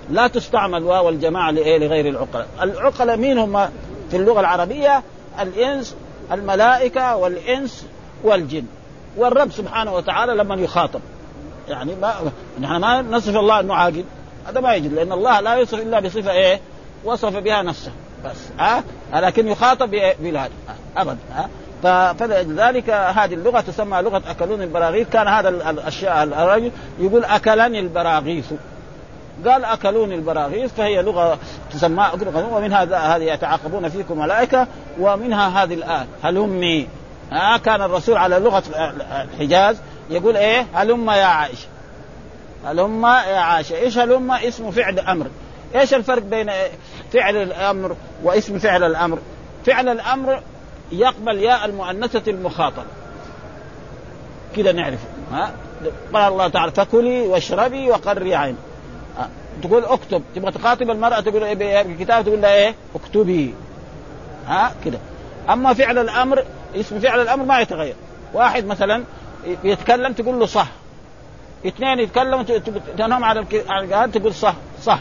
لا 0.10 0.28
تستعمل 0.28 0.84
واو 0.84 1.10
الجماعة 1.10 1.52
لإيه؟ 1.52 1.78
لغير 1.78 2.10
العقلاء. 2.10 2.48
العقلاء 2.62 3.18
مين 3.18 3.38
هم 3.38 3.70
في 4.12 4.18
اللغة 4.18 4.40
العربية؟ 4.40 5.04
الإنس 5.42 5.96
الملائكة 6.32 7.16
والإنس 7.16 7.86
والجن. 8.24 8.66
والرب 9.18 9.52
سبحانه 9.52 9.94
وتعالى 9.94 10.36
لما 10.36 10.56
يخاطب. 10.56 11.02
يعني 11.68 11.96
ما 11.96 12.14
نحن 12.60 12.76
ما 12.76 13.02
نصف 13.02 13.36
الله 13.36 13.60
انه 13.60 13.74
عاقل 13.74 14.04
هذا 14.48 14.62
ما 14.62 14.74
يجوز 14.74 14.94
لأن 14.94 15.12
الله 15.12 15.40
لا 15.40 15.56
يصف 15.56 15.80
إلا 15.80 16.00
بصفة 16.00 16.32
إيه؟ 16.32 16.60
وصف 17.04 17.36
بها 17.36 17.62
نفسه. 17.62 17.92
بس 18.26 18.38
ها؟ 18.60 18.84
أه؟ 19.14 19.20
لكن 19.20 19.48
يخاطب 19.48 19.90
بلاد 20.20 20.52
ابدا 20.98 21.18
ها؟ 21.34 21.50
فلذلك 22.14 22.90
هذه 22.90 23.34
اللغة 23.34 23.62
تسمى 23.62 24.02
لغة 24.02 24.22
أكلون 24.28 24.62
البراغيث. 24.62 25.10
كان 25.10 25.28
هذا 25.28 25.50
الاشياء 25.50 26.24
الرجل 26.24 26.72
يقول 27.00 27.26
أكلني 27.26 27.80
البراغيث. 27.80 28.54
قال 29.46 29.66
أكلوني 29.66 30.16
البراغيث 30.16 30.74
فهي 30.74 31.02
لغة 31.02 31.38
تسمى 31.72 32.10
ومنها 32.52 33.16
هذه 33.16 33.24
يتعاقبون 33.24 33.90
فيكم 33.90 34.20
ملائكة 34.20 34.68
ومنها 35.00 35.64
هذه 35.64 35.74
الان 35.74 36.08
هلمي 36.24 36.88
ها؟ 37.32 37.58
كان 37.58 37.82
الرسول 37.82 38.18
على 38.18 38.40
لغة 38.40 38.64
الحجاز 39.34 39.78
يقول 40.10 40.38
إيه؟ 40.38 40.66
هلم 40.74 41.10
يا 41.10 41.26
عائشة؟ 41.26 41.68
هلم 42.66 43.06
يا 43.06 43.40
عائشة؟ 43.40 43.76
إيش 43.76 43.98
هلم 43.98 44.32
اسم 44.32 44.72
فعل 44.72 45.00
أمر. 45.00 45.28
إيش 45.76 45.94
الفرق 45.94 46.24
بين 46.24 46.52
فعل 47.14 47.36
الأمر 47.36 47.96
واسم 48.24 48.60
فعل 48.60 48.84
الأمر؟ 48.84 49.20
فعل 49.66 49.90
الأمر 49.90 50.42
يقبل 50.92 51.38
ياء 51.38 51.66
المؤنثة 51.66 52.32
المخاطبة. 52.32 52.86
كذا 54.56 54.72
نعرف. 54.72 55.00
ها؟ 55.32 55.54
قال 56.14 56.32
الله 56.34 56.48
تعالى 56.48 56.72
فكلي 56.72 57.22
واشربي 57.22 57.90
وقري 57.92 58.36
عين 58.36 58.58
تقول 59.64 59.86
اكتب. 59.86 60.24
تبغى 60.36 60.52
تخاطب 60.52 60.90
المرأة 60.90 61.20
تقول 61.20 61.44
إيه 61.44 61.84
بالكتاب 61.84 62.26
تقول 62.26 62.42
لها 62.42 62.54
إيه؟ 62.54 62.76
اكتبي. 62.96 63.54
ها؟ 64.48 64.74
كذا 64.86 65.00
أما 65.50 65.74
فعل 65.74 65.98
الأمر 65.98 66.44
اسم 66.76 67.00
فعل 67.00 67.22
الأمر 67.22 67.46
ما 67.46 67.60
يتغير. 67.60 67.96
واحد 68.34 68.66
مثلا 68.66 69.04
يتكلم 69.64 70.14
تقول 70.14 70.40
له 70.40 70.46
صح. 70.46 70.68
اثنين 71.68 72.00
يتكلموا 72.00 72.44
تنام 72.98 73.24
على 73.24 73.40
الكتاب 73.40 74.12
تقول 74.12 74.34
صح 74.34 74.56
صح. 74.84 75.00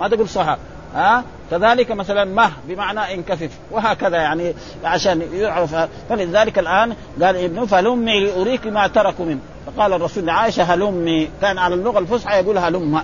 ما 0.00 0.08
تقول 0.08 0.28
صح 0.28 0.56
ها؟ 0.94 1.24
كذلك 1.50 1.90
مثلا 1.90 2.24
مه 2.24 2.50
بمعنى 2.68 3.14
انكفف. 3.14 3.50
وهكذا 3.70 4.16
يعني 4.16 4.54
عشان 4.84 5.22
يعرف. 5.32 5.76
فلذلك 6.08 6.58
الآن 6.58 6.96
قال 7.22 7.36
ابنه 7.36 7.66
فلمي 7.66 8.20
لأريك 8.20 8.66
ما 8.66 8.86
تركوا 8.86 9.24
منه. 9.24 9.40
فقال 9.66 9.92
الرسول 9.92 10.26
لعائشة 10.26 10.62
هلمي. 10.62 11.28
كان 11.40 11.58
على 11.58 11.74
اللغة 11.74 11.98
الفصحى 11.98 12.40
يقول 12.40 12.58
هلم. 12.58 13.02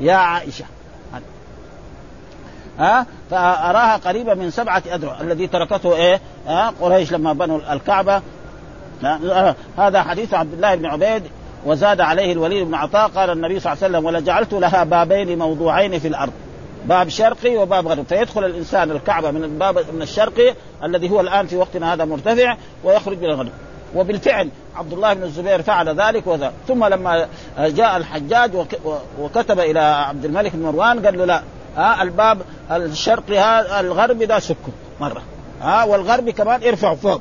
يا 0.00 0.14
عائشة. 0.14 0.64
ها؟ 2.78 3.06
فأراها 3.30 3.96
قريبه 3.96 4.34
من 4.34 4.50
سبعة 4.50 4.82
اذرع 4.94 5.20
الذي 5.20 5.46
تركته 5.46 5.96
إيه؟ 5.96 6.20
ها؟ 6.46 6.72
قريش 6.80 7.12
لما 7.12 7.32
بنوا 7.32 7.72
الكعبة. 7.72 8.22
هذا 9.78 10.02
حديث 10.02 10.34
عبد 10.34 10.52
الله 10.52 10.74
بن 10.74 10.86
عبيد. 10.86 11.22
وزاد 11.66 12.00
عليه 12.00 12.32
الوليد 12.32 12.66
بن 12.66 12.74
عطاء 12.74 13.08
قال 13.08 13.30
النبي 13.30 13.60
صلى 13.60 13.72
الله 13.72 13.84
عليه 13.84 13.92
وسلم 13.92 14.06
ولجعلت 14.06 14.52
لها 14.52 14.84
بابين 14.84 15.38
موضوعين 15.38 15.98
في 15.98 16.08
الأرض. 16.08 16.32
باب 16.84 17.08
شرقي 17.08 17.56
وباب 17.56 17.88
غربي. 17.88 18.04
فيدخل 18.04 18.44
الإنسان 18.44 18.90
الكعبة 18.90 19.30
من 19.30 19.44
الباب 19.44 19.78
من 19.92 20.02
الشرقي 20.02 20.54
الذي 20.84 21.10
هو 21.10 21.20
الآن 21.20 21.46
في 21.46 21.56
وقتنا 21.56 21.94
هذا 21.94 22.04
مرتفع 22.04 22.56
ويخرج 22.84 23.18
من 23.18 23.24
الغرب. 23.24 23.50
وبالفعل 23.94 24.48
عبد 24.76 24.92
الله 24.92 25.12
بن 25.12 25.22
الزبير 25.22 25.62
فعل 25.62 25.88
ذلك 25.88 26.26
وذا 26.26 26.52
ثم 26.68 26.84
لما 26.84 27.28
جاء 27.58 27.96
الحجاج 27.96 28.50
وكتب 29.20 29.60
إلى 29.60 29.80
عبد 29.80 30.24
الملك 30.24 30.56
بن 30.56 30.62
مروان 30.62 31.06
قال 31.06 31.18
له 31.18 31.24
لا 31.24 31.42
ها 31.76 32.02
الباب 32.02 32.38
الشرقي 32.70 33.38
هذا 33.38 33.80
الغربي 33.80 34.26
ده 34.26 34.38
سكه 34.38 34.72
مرة. 35.00 35.22
ها 35.60 35.84
والغربي 35.84 36.32
كمان 36.32 36.62
ارفعوا 36.62 36.96
فوق. 36.96 37.20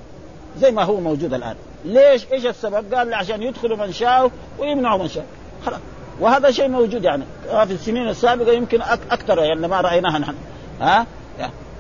زي 0.60 0.72
ما 0.72 0.84
هو 0.84 1.00
موجود 1.00 1.34
الآن. 1.34 1.56
ليش؟ 1.86 2.26
إيش 2.32 2.46
السبب؟ 2.46 2.94
قال 2.94 3.14
عشان 3.14 3.44
يدخلوا 3.44 3.78
من 3.78 3.94
شاء 3.94 4.32
ويمنعوا 4.60 5.00
من 5.00 5.08
شاء 5.08 5.26
خلاص. 5.66 5.80
وهذا 6.20 6.52
شيء 6.52 6.68
موجود 6.68 7.04
يعني 7.04 7.24
في 7.50 7.74
السنين 7.74 8.08
السابقة 8.08 8.52
يمكن 8.52 8.82
أكثر 9.12 9.40
يعني 9.40 9.68
ما 9.68 9.82
رأيناها 9.82 10.20
نحن. 10.20 10.36
ها؟ 10.82 11.06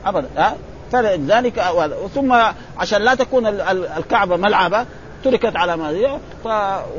أبدا. 0.05 0.27
ها؟ 0.37 0.55
فلذلك 0.91 1.63
ثم 2.15 2.35
عشان 2.77 3.01
لا 3.01 3.15
تكون 3.15 3.45
الكعبة 3.97 4.35
ملعبة 4.35 4.85
تركت 5.23 5.55
على 5.55 5.77
ما 5.77 5.89
هي 5.89 6.17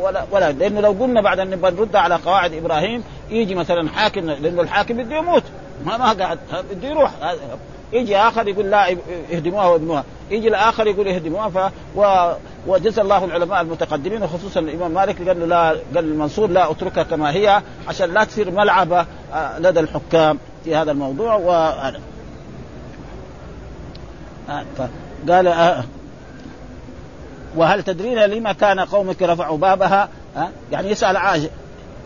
ولا, 0.00 0.24
ولا 0.30 0.52
لأنه 0.52 0.80
لو 0.80 0.90
قلنا 0.90 1.20
بعد 1.20 1.38
أن 1.38 1.50
نرد 1.50 1.96
على 1.96 2.14
قواعد 2.14 2.52
إبراهيم 2.52 3.04
يجي 3.30 3.54
مثلا 3.54 3.88
حاكم 3.88 4.30
لأنه 4.30 4.62
الحاكم 4.62 4.96
بده 4.96 5.16
يموت. 5.16 5.42
ما 5.84 5.96
ما 5.96 6.12
قاعد 6.12 6.38
بده 6.70 6.88
يروح. 6.88 7.10
يجي 7.92 8.16
آخر 8.16 8.48
يقول 8.48 8.70
لا 8.70 8.96
اهدموها 9.32 9.66
وابنوها 9.66 10.04
يجي 10.30 10.48
الآخر 10.48 10.86
يقول 10.86 11.08
اهدموها 11.08 11.48
ف 11.48 11.72
و... 11.96 12.32
وجزى 12.66 13.02
الله 13.02 13.24
العلماء 13.24 13.60
المتقدمين 13.60 14.22
وخصوصا 14.22 14.60
الإمام 14.60 14.90
مالك 14.90 15.28
قال 15.28 15.40
له 15.40 15.46
لا 15.46 15.68
قال 15.68 16.04
المنصور 16.04 16.50
لا 16.50 16.70
أتركها 16.70 17.02
كما 17.02 17.30
هي 17.30 17.62
عشان 17.88 18.14
لا 18.14 18.24
تصير 18.24 18.50
ملعبة 18.50 19.06
آه، 19.34 19.58
لدى 19.58 19.80
الحكام 19.80 20.38
في 20.64 20.76
هذا 20.76 20.92
الموضوع. 20.92 21.34
وهذا 21.34 22.00
آه، 24.48 24.64
قال 25.28 25.46
آه 25.48 25.84
وهل 27.56 27.82
تدرين 27.82 28.18
لما 28.18 28.52
كان 28.52 28.80
قومك 28.80 29.22
رفعوا 29.22 29.58
بابها؟ 29.58 30.08
يعني 30.72 30.90
يسأل 30.90 31.16
عائشه 31.16 31.50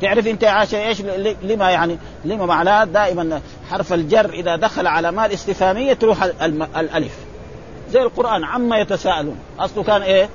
تعرف 0.00 0.26
انت 0.26 0.42
يا 0.42 0.50
عائشه 0.50 0.86
إيش 0.86 1.00
لما 1.42 1.70
يعني 1.70 1.98
لما 2.24 2.46
معناه 2.46 2.84
دائما 2.84 3.40
حرف 3.70 3.92
الجر 3.92 4.30
إذا 4.30 4.56
دخل 4.56 4.86
على 4.86 5.12
مال 5.12 5.32
استفهاميه 5.32 5.92
تروح 5.92 6.22
الألف. 6.76 7.14
زي 7.90 8.02
القرآن 8.02 8.44
عما 8.44 8.78
يتساءلون. 8.78 9.38
أصله 9.58 9.82
كان 9.82 10.02
إيه؟ 10.02 10.28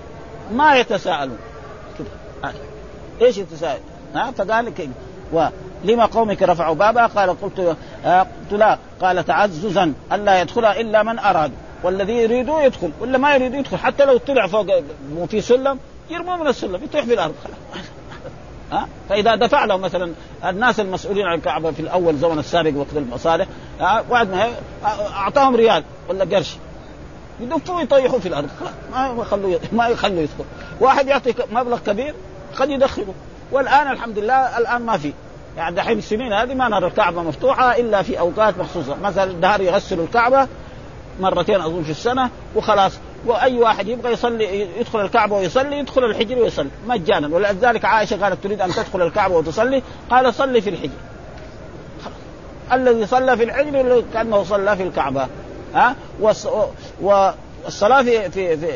ما 0.53 0.75
يتساءلون. 0.75 1.37
إيش 3.21 3.37
يتساءل؟ 3.37 3.79
ها؟ 4.15 4.31
فقال 4.31 4.73
ولما 5.33 6.05
قومك 6.05 6.43
رفعوا 6.43 6.75
بابا؟ 6.75 7.05
قال 7.05 7.41
قلت 7.41 7.77
آه 8.05 8.19
قلت 8.21 8.59
لا. 8.59 8.77
قال 9.01 9.25
تعززا 9.25 9.93
ألا 10.11 10.41
يدخلها 10.41 10.79
إلا 10.79 11.03
من 11.03 11.19
أراد. 11.19 11.51
والذي 11.83 12.13
يريده 12.13 12.61
يدخل 12.61 12.91
ولا 12.99 13.17
ما 13.17 13.35
يريد 13.35 13.53
يدخل. 13.53 13.77
حتى 13.77 14.05
لو 14.05 14.17
طلع 14.17 14.47
فوق 14.47 14.67
في 15.29 15.41
سلم 15.41 15.79
يرموه 16.09 16.37
من 16.37 16.47
السلم 16.47 16.83
يطيح 16.83 17.05
في 17.05 17.13
الأرض. 17.13 17.35
خلاص. 17.43 17.85
ها؟ 18.71 18.87
فإذا 19.09 19.35
دفع 19.35 19.65
له 19.65 19.77
مثلا 19.77 20.13
الناس 20.45 20.79
المسؤولين 20.79 21.25
عن 21.25 21.37
الكعبة 21.37 21.71
في 21.71 21.79
الأول 21.79 22.15
زمن 22.15 22.39
السابق 22.39 22.71
وقت 22.75 22.87
المصالح 22.95 23.47
بعد 24.09 24.31
ما 24.31 24.49
أعطاهم 25.13 25.55
ريال 25.55 25.83
ولا 26.09 26.35
قرش. 26.35 26.55
يدفوا 27.39 27.75
ويطيحوا 27.75 28.19
في 28.19 28.27
الأرض. 28.27 28.49
ما 28.91 29.15
يخلوا 29.19 29.59
ما 29.71 29.87
يخلوا 29.87 30.21
يدخل. 30.21 30.43
واحد 30.79 31.07
يعطي 31.07 31.33
مبلغ 31.51 31.79
كبير 31.79 32.13
قد 32.57 32.69
يدخله. 32.69 33.13
والآن 33.51 33.91
الحمد 33.91 34.19
لله 34.19 34.57
الآن 34.57 34.81
ما 34.81 34.97
في. 34.97 35.13
يعني 35.57 35.75
دحين 35.75 35.97
السنين 35.97 36.33
هذه 36.33 36.53
ما 36.53 36.69
نرى 36.69 36.87
الكعبة 36.87 37.21
مفتوحة 37.21 37.75
إلا 37.77 38.01
في 38.01 38.19
أوقات 38.19 38.57
مخصوصة. 38.57 38.95
مثلا 39.03 39.23
الدهر 39.23 39.61
يغسلوا 39.61 40.05
الكعبة 40.05 40.47
مرتين 41.19 41.61
أظن 41.61 41.83
في 41.83 41.91
السنة 41.91 42.29
وخلاص. 42.55 42.91
وأي 43.25 43.57
واحد 43.57 43.87
يبغى 43.87 44.11
يصلي 44.11 44.67
يدخل 44.79 45.01
الكعبة 45.01 45.35
ويصلي 45.35 45.77
يدخل 45.77 46.05
الحجر 46.05 46.39
ويصلي 46.39 46.69
مجانا. 46.87 47.35
ولذلك 47.35 47.85
عائشة 47.85 48.23
قالت 48.23 48.43
تريد 48.43 48.61
أن 48.61 48.69
تدخل 48.69 49.01
الكعبة 49.01 49.35
وتصلي؟ 49.35 49.81
قال 50.09 50.33
صلي 50.33 50.61
في 50.61 50.69
الحجر. 50.69 50.89
الذي 52.73 53.05
صلى 53.05 53.37
في 53.37 53.43
الحجر 53.43 54.03
كأنه 54.13 54.43
صلى 54.43 54.77
في 54.77 54.83
الكعبة. 54.83 55.27
ها؟ 55.75 55.95
والصلاة 57.01 58.01
في 58.01 58.31
في, 58.31 58.57
في 58.57 58.67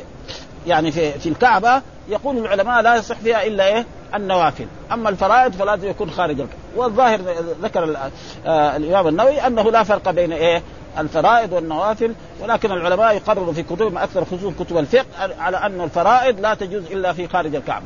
يعني 0.67 0.91
في 0.91 1.11
في 1.11 1.29
الكعبة 1.29 1.81
يقول 2.09 2.37
العلماء 2.37 2.81
لا 2.81 2.95
يصح 2.95 3.15
فيها 3.15 3.45
إلا 3.45 3.67
إيه؟ 3.67 3.85
النوافل. 4.15 4.65
أما 4.91 5.09
الفرائض 5.09 5.53
فلازم 5.53 5.89
يكون 5.89 6.11
خارج 6.11 6.39
الكعبة. 6.39 6.59
والظاهر 6.75 7.19
ذكر 7.63 7.97
آه، 8.45 8.75
الإمام 8.75 9.07
النووي 9.07 9.47
أنه 9.47 9.71
لا 9.71 9.83
فرق 9.83 10.09
بين 10.09 10.33
إيه؟ 10.33 10.63
الفرائض 10.97 11.53
والنوافل 11.53 12.13
ولكن 12.41 12.71
العلماء 12.71 13.15
يقرروا 13.15 13.53
في 13.53 13.63
كتبهم 13.63 13.97
أكثر 13.97 14.25
خصوصا 14.25 14.53
كتب 14.59 14.77
الفقه 14.77 15.05
على 15.39 15.57
أن 15.57 15.81
الفرائض 15.81 16.39
لا 16.39 16.53
تجوز 16.53 16.83
إلا 16.91 17.13
في 17.13 17.27
خارج 17.27 17.55
الكعبة 17.55 17.85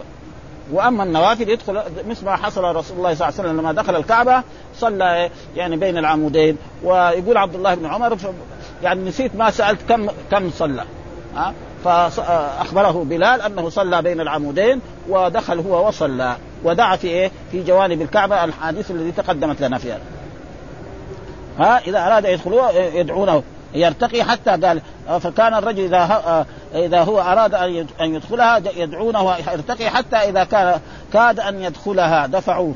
وأما 0.72 1.04
النوافل 1.04 1.50
يدخل 1.50 1.82
مثل 2.08 2.26
ما 2.26 2.36
حصل 2.36 2.64
رسول 2.64 2.98
الله 2.98 3.14
صلى 3.14 3.30
الله 3.30 3.40
عليه 3.40 3.50
وسلم 3.50 3.60
لما 3.60 3.72
دخل 3.72 3.96
الكعبة 3.96 4.44
صلى 4.78 5.30
يعني 5.56 5.78
بين 5.78 5.98
العمودين 5.98 6.58
ويقول 6.84 7.38
عبد 7.38 7.56
الله 7.56 7.76
بن 7.76 7.86
عمر 7.86 8.18
يعني 8.84 9.10
نسيت 9.10 9.36
ما 9.36 9.52
سألت 9.52 9.80
كم 9.90 10.08
كم 10.32 10.52
صلى 10.52 10.84
ها 11.36 11.54
فأخبره 11.84 13.06
بلال 13.10 13.42
أنه 13.42 13.70
صلى 13.70 14.02
بين 14.02 14.22
العمودين 14.22 14.82
ودخل 15.10 15.60
هو 15.60 15.88
وصلى 15.88 16.36
ودعا 16.64 16.96
في 16.96 17.08
إيه؟ 17.08 17.32
في 17.52 17.64
جوانب 17.64 18.02
الكعبة 18.02 18.44
الحادثه 18.44 18.94
التي 18.94 19.22
تقدمت 19.22 19.62
لنا 19.62 19.78
فيها. 19.78 20.00
ها 21.60 21.80
إذا 21.80 22.08
أراد 22.08 22.26
يدخلوها 22.26 22.72
يدعونه. 22.72 23.44
يرتقي 23.74 24.24
حتى 24.24 24.52
قال 24.52 24.82
فكان 25.20 25.54
الرجل 25.54 25.84
إذا 25.84 26.46
إذا 26.76 27.02
هو 27.02 27.22
أراد 27.22 27.54
أن 28.02 28.16
يدخلها 28.16 28.58
يدعونه 28.76 29.36
يرتقي 29.54 29.90
حتى 29.90 30.16
إذا 30.16 30.44
كان 30.44 30.80
كاد 31.14 31.40
أن 31.40 31.64
يدخلها. 31.64 32.28
دفعوه. 32.28 32.74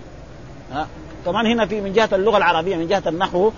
ها 0.73 0.87
كمان 1.25 1.45
هنا 1.45 1.65
في 1.65 1.81
من 1.81 1.93
جهة 1.93 2.09
اللغة 2.13 2.37
العربية 2.37 2.75
من 2.75 2.87
جهة 2.87 3.03
النحو 3.07 3.51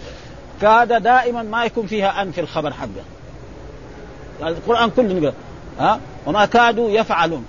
كاد 0.62 1.04
دائما 1.04 1.44
ما 1.44 1.66
يكون 1.66 1.88
فيها 1.88 2.22
أن 2.22 2.32
في 2.32 2.42
الخبر 2.42 2.74
حقه. 2.74 3.06
القرآن 4.42 4.90
كله 4.90 5.34
ها 5.80 6.00
وما 6.26 6.46
كادوا 6.46 6.90
يفعلون. 6.90 7.46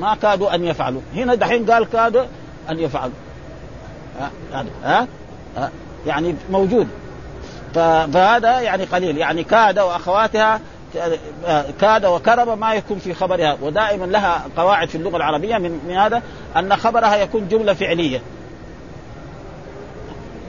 ما 0.00 0.14
كادوا 0.14 0.54
أن 0.54 0.64
يفعلوا 0.64 1.00
هنا 1.14 1.34
دحين 1.34 1.70
قال 1.70 1.84
كادوا 1.84 2.24
أن 2.70 2.78
يفعلوا 2.78 3.14
ها, 4.20 4.30
ها؟ 4.84 5.06
ها؟ 5.56 5.70
يعني 6.06 6.34
موجود. 6.50 6.88
فهذا 7.74 8.60
يعني 8.60 8.84
قليل. 8.84 9.18
يعني 9.18 9.44
كاد 9.44 9.78
وأخواتها 9.78 10.60
كاد 11.80 12.06
وكرب 12.06 12.58
ما 12.58 12.74
يكون 12.74 12.98
في 12.98 13.14
خبرها. 13.14 13.56
ودائما 13.62 14.04
لها 14.04 14.44
قواعد 14.56 14.88
في 14.88 14.94
اللغة 14.94 15.16
العربية 15.16 15.58
من, 15.58 15.90
هذا 15.90 16.22
أن 16.56 16.76
خبرها 16.76 17.16
يكون 17.16 17.48
جملة 17.48 17.74
فعلية. 17.74 18.22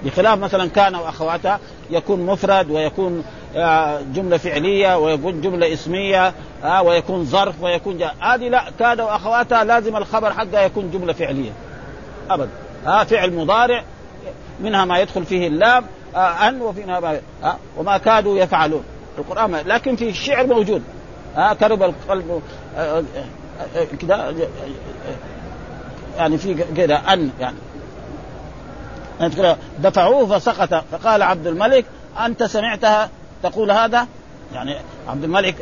بخلاف 0.05 0.39
مثلا 0.39 0.69
كان 0.69 0.95
وأخواتها 0.95 1.59
يكون 1.89 2.25
مفرد 2.25 2.71
ويكون 2.71 3.23
آه، 3.55 4.01
جملة 4.01 4.37
فعلية 4.37 4.97
ويكون 4.97 5.41
جملة 5.41 5.73
اسمية 5.73 6.33
آه، 6.63 6.81
ويكون 6.81 7.25
ظرف 7.25 7.61
ويكون 7.61 8.03
هذه 8.19 8.49
لا 8.49 8.63
كاد 8.79 9.01
وأخواتها 9.01 9.63
لازم 9.63 9.95
الخبر 9.95 10.33
حقها 10.33 10.61
يكون 10.61 10.91
جملة 10.91 11.13
فعلية. 11.13 11.51
ابدا. 12.29 12.49
ها 12.85 13.03
فعل 13.03 13.33
مضارع 13.33 13.83
منها 14.59 14.85
ما 14.85 14.99
يدخل 14.99 15.25
فيه 15.25 15.47
اللام 15.47 15.85
أن 16.15 16.61
وفينا 16.61 16.99
ما 16.99 17.19
وما 17.77 17.97
كادوا 17.97 18.37
يفعلون. 18.37 18.83
القرآن 19.17 19.55
لكن 19.55 19.95
في 19.95 20.09
الشعر 20.09 20.47
موجود. 20.47 20.83
آه 21.37 21.53
كرب 21.53 21.83
القلب 21.83 22.41
آه, 22.77 23.03
آه،, 23.75 23.83
كذا 24.01 24.15
آه، 24.15 24.33
يعني 26.17 26.37
في 26.37 26.53
كذا 26.53 26.95
أن 26.95 27.29
يعني. 27.39 27.57
دفعوه 29.79 30.39
فسقط. 30.39 30.83
فقال 30.91 31.21
عبد 31.21 31.47
الملك 31.47 31.85
أنت 32.25 32.43
سمعتها 32.43 33.09
تقول 33.43 33.71
هذا؟ 33.71 34.07
يعني 34.53 34.75
عبد 35.07 35.23
الملك 35.23 35.55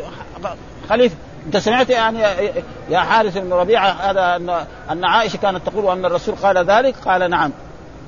خليفة 0.89 1.15
أنت 1.45 1.57
سمعت 1.57 1.89
يعني 1.89 2.19
يا 2.89 2.99
حارث 2.99 3.37
بن 3.37 3.53
ربيعة 3.53 3.89
هذا 3.89 4.35
أن 4.35 4.65
أن 4.91 5.05
عائشة 5.05 5.37
كانت 5.37 5.67
تقول 5.67 5.85
وان 5.85 6.05
الرسول 6.05 6.35
قال 6.35 6.57
ذلك؟ 6.57 6.95
قال 7.05 7.29
نعم. 7.29 7.51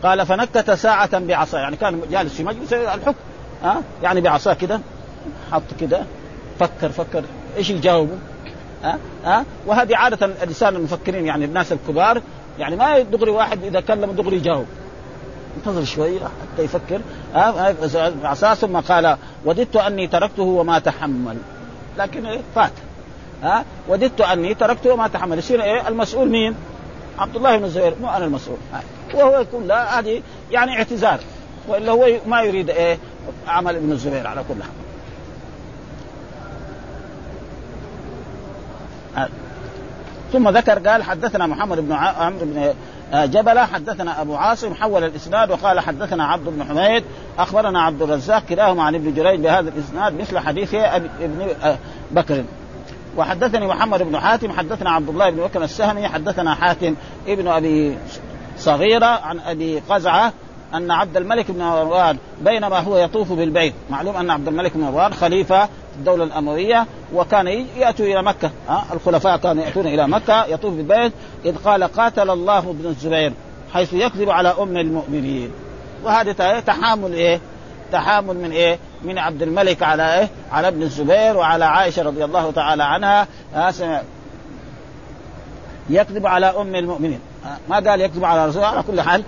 قال 0.06 0.26
فنكت 0.26 0.72
ساعة 0.72 1.20
بعصا 1.20 1.60
يعني 1.60 1.76
كان 1.76 2.02
جالس 2.12 2.34
في 2.34 2.44
مجلس 2.44 2.74
الحكم 2.74 3.15
ها؟ 3.63 3.82
يعني 4.04 4.22
بعصاه 4.22 4.54
كده 4.54 4.80
حط 5.52 5.74
كده 5.80 6.04
فكر 6.60 6.89
فكر 6.89 7.24
إيش 7.58 7.70
يجاوبه 7.70 8.18
ها؟ 8.84 9.00
ها؟ 9.26 9.46
وهذه 9.65 9.96
عادة 9.96 10.26
الإنسان 10.26 10.76
المفكرين 10.76 11.26
يعني 11.26 11.46
الناس 11.46 11.72
الكبار 11.72 12.22
يعني 12.60 12.76
ما 12.76 13.00
دغري 13.00 13.32
واحد 13.32 13.63
إذا 13.63 13.80
كلم 13.80 14.12
دغري 14.12 14.36
يجاوب. 14.36 14.65
انتظر 15.58 15.84
شوي 15.84 16.20
حتى 16.20 16.63
يفكر 16.63 17.02
عصا 18.24 18.54
ثم 18.54 18.80
قال 18.80 19.18
وددت 19.46 19.76
أني 19.76 20.08
تركته 20.08 20.44
وما 20.44 20.80
تحمل. 20.80 21.38
لكن 21.98 22.26
إيه؟ 22.26 22.41
فات. 22.56 22.72
ها؟ 23.44 23.65
وددت 23.88 24.22
أني 24.22 24.54
تركته 24.54 24.94
وما 24.94 25.08
تحمل. 25.08 25.38
يصير 25.38 25.63
إيه؟ 25.63 25.88
المسؤول 25.88 26.30
مين؟ 26.30 26.56
عبد 27.20 27.36
الله 27.36 27.58
بن 27.58 27.63
الزبير 27.63 27.94
مو 28.02 28.10
أنا 28.10 28.26
المسؤول. 28.26 28.58
وهو 29.15 29.39
يقول 29.39 29.67
لا 29.67 29.99
هذه 29.99 30.21
يعني 30.51 30.78
اعتذار. 30.78 31.19
وإلا 31.67 31.91
هو 31.91 32.08
ما 32.28 32.41
يريد 32.41 32.69
إيه؟ 32.69 32.97
عمل 33.47 33.75
ابن 33.75 33.91
الزبير 33.91 34.28
على 34.28 34.43
كل 34.47 34.63
حال. 34.63 34.71
ثم 40.34 40.49
ذكر 40.49 40.80
قال 40.89 41.04
حدثنا 41.04 41.47
محمد 41.47 41.80
بن 41.80 41.93
عمرو 41.93 42.45
بن 42.45 42.73
جبلة 43.13 43.65
حدثنا 43.65 44.21
أبو 44.21 44.36
عاصم 44.36 44.73
حول 44.73 45.04
الإسناد 45.04 45.51
وقال 45.51 45.80
حدثنا 45.80 46.25
عبد 46.25 46.49
بن 46.49 46.63
حميد 46.63 47.04
أخبرنا 47.39 47.82
عبد 47.82 48.01
الرزاق 48.01 48.43
كلاهما 48.49 48.84
عن 48.84 48.95
ابن 48.95 49.13
جريج 49.13 49.39
بهذا 49.39 49.69
الإسناد 49.69 50.21
مثل 50.21 50.39
حديث 50.39 50.73
ابن 50.73 51.47
بكر. 52.12 52.43
وحدثني 53.17 53.67
محمد 53.67 54.04
بن 54.04 54.19
حاتم 54.19 54.51
حدثنا 54.51 54.91
عبد 54.91 55.10
الله 55.10 55.30
بن 55.30 55.43
بكر 55.43 55.63
السهمي 55.63 56.08
حدثنا 56.08 56.56
حاتم 56.56 56.95
ابن 57.28 57.47
أبي 57.47 57.97
صغيرة 58.65 59.06
عن 59.06 59.39
أبي 59.39 59.80
قزعة 59.80 60.34
أن 60.73 60.91
عبد 60.91 61.17
الملك 61.17 61.51
بن 61.51 61.63
مروان 61.63 62.17
بينما 62.41 62.80
هو 62.80 62.97
يطوف 62.97 63.32
بالبيت. 63.32 63.73
معلوم 63.89 64.15
أن 64.15 64.30
عبد 64.30 64.47
الملك 64.47 64.71
بن 64.73 64.82
مروان 64.82 65.13
خليفة 65.13 65.69
الدولة 65.95 66.23
الأموية 66.23 66.86
وكان 67.13 67.47
يأتوا 67.78 68.06
إلى 68.06 68.23
مكة. 68.23 68.51
الخلفاء 68.93 69.38
كانوا 69.38 69.63
يأتون 69.63 69.88
إلى 69.88 70.08
مكة 70.08 70.45
يطوف 70.45 70.73
بالبيت. 70.73 71.13
إذ 71.45 71.58
قال 71.58 71.84
قاتل 71.84 72.30
الله 72.30 72.58
ابن 72.58 72.86
الزبير 72.86 73.34
حيث 73.73 73.93
يكذب 73.93 74.30
على 74.30 74.56
أم 74.60 74.78
المؤمنين. 74.78 75.51
وهذا 76.04 76.60
تحامل 76.60 77.13
إيه؟ 77.13 77.39
تحامل 77.91 78.38
من 78.38 78.51
إيه؟ 78.51 78.80
من 79.04 79.17
عبد 79.17 79.41
الملك 79.41 79.84
على 79.84 80.19
إيه؟ 80.19 80.30
على 80.51 80.67
ابن 80.67 80.82
الزبير 80.82 81.38
وعلى 81.38 81.65
عائشة 81.65 82.04
رضي 82.04 82.25
الله 82.25 82.51
تعالى 82.51 82.84
عنها. 82.84 83.28
يكذب 85.89 86.28
على 86.28 86.45
أم 86.45 86.75
المؤمنين. 86.75 87.19
ما 87.69 87.75
قال 87.75 88.01
يكذب 88.01 88.25
على 88.25 88.47
رسول 88.47 88.63
على 88.63 88.84
كل 88.84 89.01
حال 89.01 89.23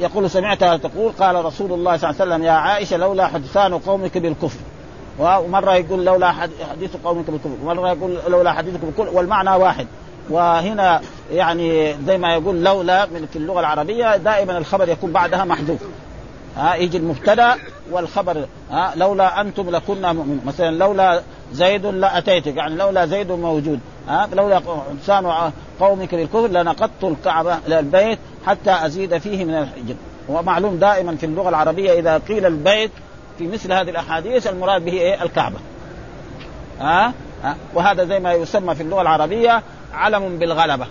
يقول 0.00 0.30
سمعتها 0.30 0.76
تقول 0.76 1.12
قال 1.12 1.44
رسول 1.44 1.72
الله 1.72 1.96
صلى 1.96 2.10
الله 2.10 2.22
عليه 2.22 2.32
وسلم 2.32 2.44
يا 2.44 2.52
عائشة 2.52 2.96
لولا 2.96 3.26
حدثان 3.26 3.78
قومك 3.78 4.18
بالكفر. 4.18 4.58
ومرة 5.18 5.74
يقول 5.74 6.04
لولا 6.04 6.32
حديث 6.70 6.96
قومك 7.04 7.30
بالكفر. 7.30 7.56
ومرة 7.64 7.88
يقول 7.88 8.18
لولا 8.28 8.52
حديثك 8.52 8.80
بالكفر. 8.80 9.08
والمعنى 9.16 9.50
واحد. 9.50 9.86
وهنا 10.30 11.00
يعني 11.32 11.96
زي 12.06 12.18
ما 12.18 12.34
يقول 12.34 12.64
لولا 12.64 13.06
من 13.06 13.26
في 13.32 13.36
اللغة 13.36 13.60
العربية 13.60 14.16
دائما 14.16 14.58
الخبر 14.58 14.88
يكون 14.88 15.12
بعدها 15.12 15.44
محذوف. 15.44 15.80
ها 16.56 16.74
يجي 16.74 16.96
المبتدأ 16.96 17.54
والخبر 17.90 18.46
ها 18.70 18.92
لولا 18.96 19.40
أنتم 19.40 19.70
لكنا 19.70 20.12
مؤمنين 20.12 20.40
مثلا 20.46 20.70
لولا 20.70 21.22
زيد 21.52 21.86
لأتيتك. 21.86 22.56
يعني 22.56 22.74
لولا 22.74 23.06
زيد 23.06 23.32
موجود. 23.32 23.80
ها؟ 24.08 24.28
لولا 24.32 24.60
إنسان 24.90 25.52
قومك 25.80 26.14
بالكفر 26.14 26.46
لنقضت 26.46 27.04
الكعبة 27.04 27.58
البيت 27.68 28.18
حتى 28.46 28.86
أزيد 28.86 29.18
فيه 29.18 29.44
من 29.44 29.54
الحجر. 29.54 29.94
ومعلوم 30.28 30.76
دائما 30.76 31.16
في 31.16 31.26
اللغة 31.26 31.48
العربية 31.48 31.98
إذا 31.98 32.18
قيل 32.18 32.46
البيت 32.46 32.90
في 33.38 33.46
مثل 33.46 33.72
هذه 33.72 33.90
الأحاديث 33.90 34.46
المراد 34.46 34.84
به 34.84 34.92
إيه؟ 34.92 35.22
الكعبة. 35.22 35.56
ها؟ 36.80 37.12
أه؟ 37.44 37.54
وهذا 37.74 38.04
زي 38.04 38.20
ما 38.20 38.32
يسمى 38.32 38.74
في 38.74 38.82
اللغة 38.82 39.02
العربية 39.02 39.62
علم 39.94 40.38
بالغلبة. 40.38 40.86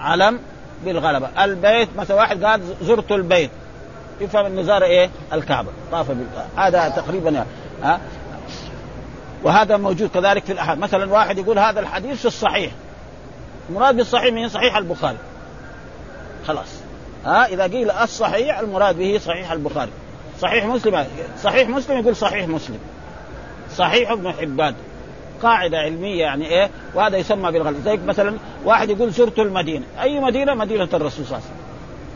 علم 0.00 0.38
بالغلبة. 0.84 1.44
البيت 1.44 1.88
مثلا 1.96 2.16
واحد 2.16 2.44
قال 2.44 2.60
زرت 2.82 3.12
البيت. 3.12 3.50
يفهم 4.20 4.46
انه 4.46 4.62
زار 4.62 4.82
إيه؟ 4.82 5.10
الكعبة. 5.32 5.68
طاف 5.92 6.08
بالكعبة. 6.08 6.68
هذا 6.68 6.88
تقريبا 6.88 7.30
يعني. 7.30 7.48
ها؟ 7.82 8.00
وهذا 9.42 9.76
موجود 9.76 10.10
كذلك 10.10 10.44
في 10.44 10.52
الاحاد 10.52 10.78
مثلا 10.78 11.12
واحد 11.12 11.38
يقول 11.38 11.58
هذا 11.58 11.80
الحديث 11.80 12.20
في 12.20 12.24
الصحيح. 12.24 12.70
المراد 13.70 13.96
بالصحيح 13.96 14.34
من 14.34 14.48
صحيح 14.48 14.76
البخاري. 14.76 15.18
خلاص. 16.46 16.68
ها 17.24 17.46
إذا 17.46 17.62
قيل 17.62 17.90
الصحيح 17.90 18.58
المراد 18.58 18.98
به 18.98 19.18
صحيح 19.18 19.52
البخاري. 19.52 19.90
صحيح 20.40 20.64
مسلم 20.64 21.06
صحيح 21.42 21.68
مسلم 21.68 21.98
يقول 21.98 22.16
صحيح 22.16 22.48
مسلم. 22.48 22.78
صحيح 23.76 24.10
ابن 24.10 24.32
حبان. 24.32 24.74
قاعدة 25.42 25.78
علمية 25.78 26.20
يعني 26.20 26.46
إيه؟ 26.46 26.70
وهذا 26.94 27.16
يسمى 27.16 27.52
بالغلط. 27.52 27.76
زي 27.84 27.96
مثلا 27.96 28.36
واحد 28.64 28.90
يقول 28.90 29.10
زرت 29.10 29.38
المدينة. 29.38 29.84
أي 30.02 30.20
مدينة؟ 30.20 30.54
مدينة 30.54 30.88
الرسول 30.94 31.26
صلى 31.26 31.38
الله 31.38 31.48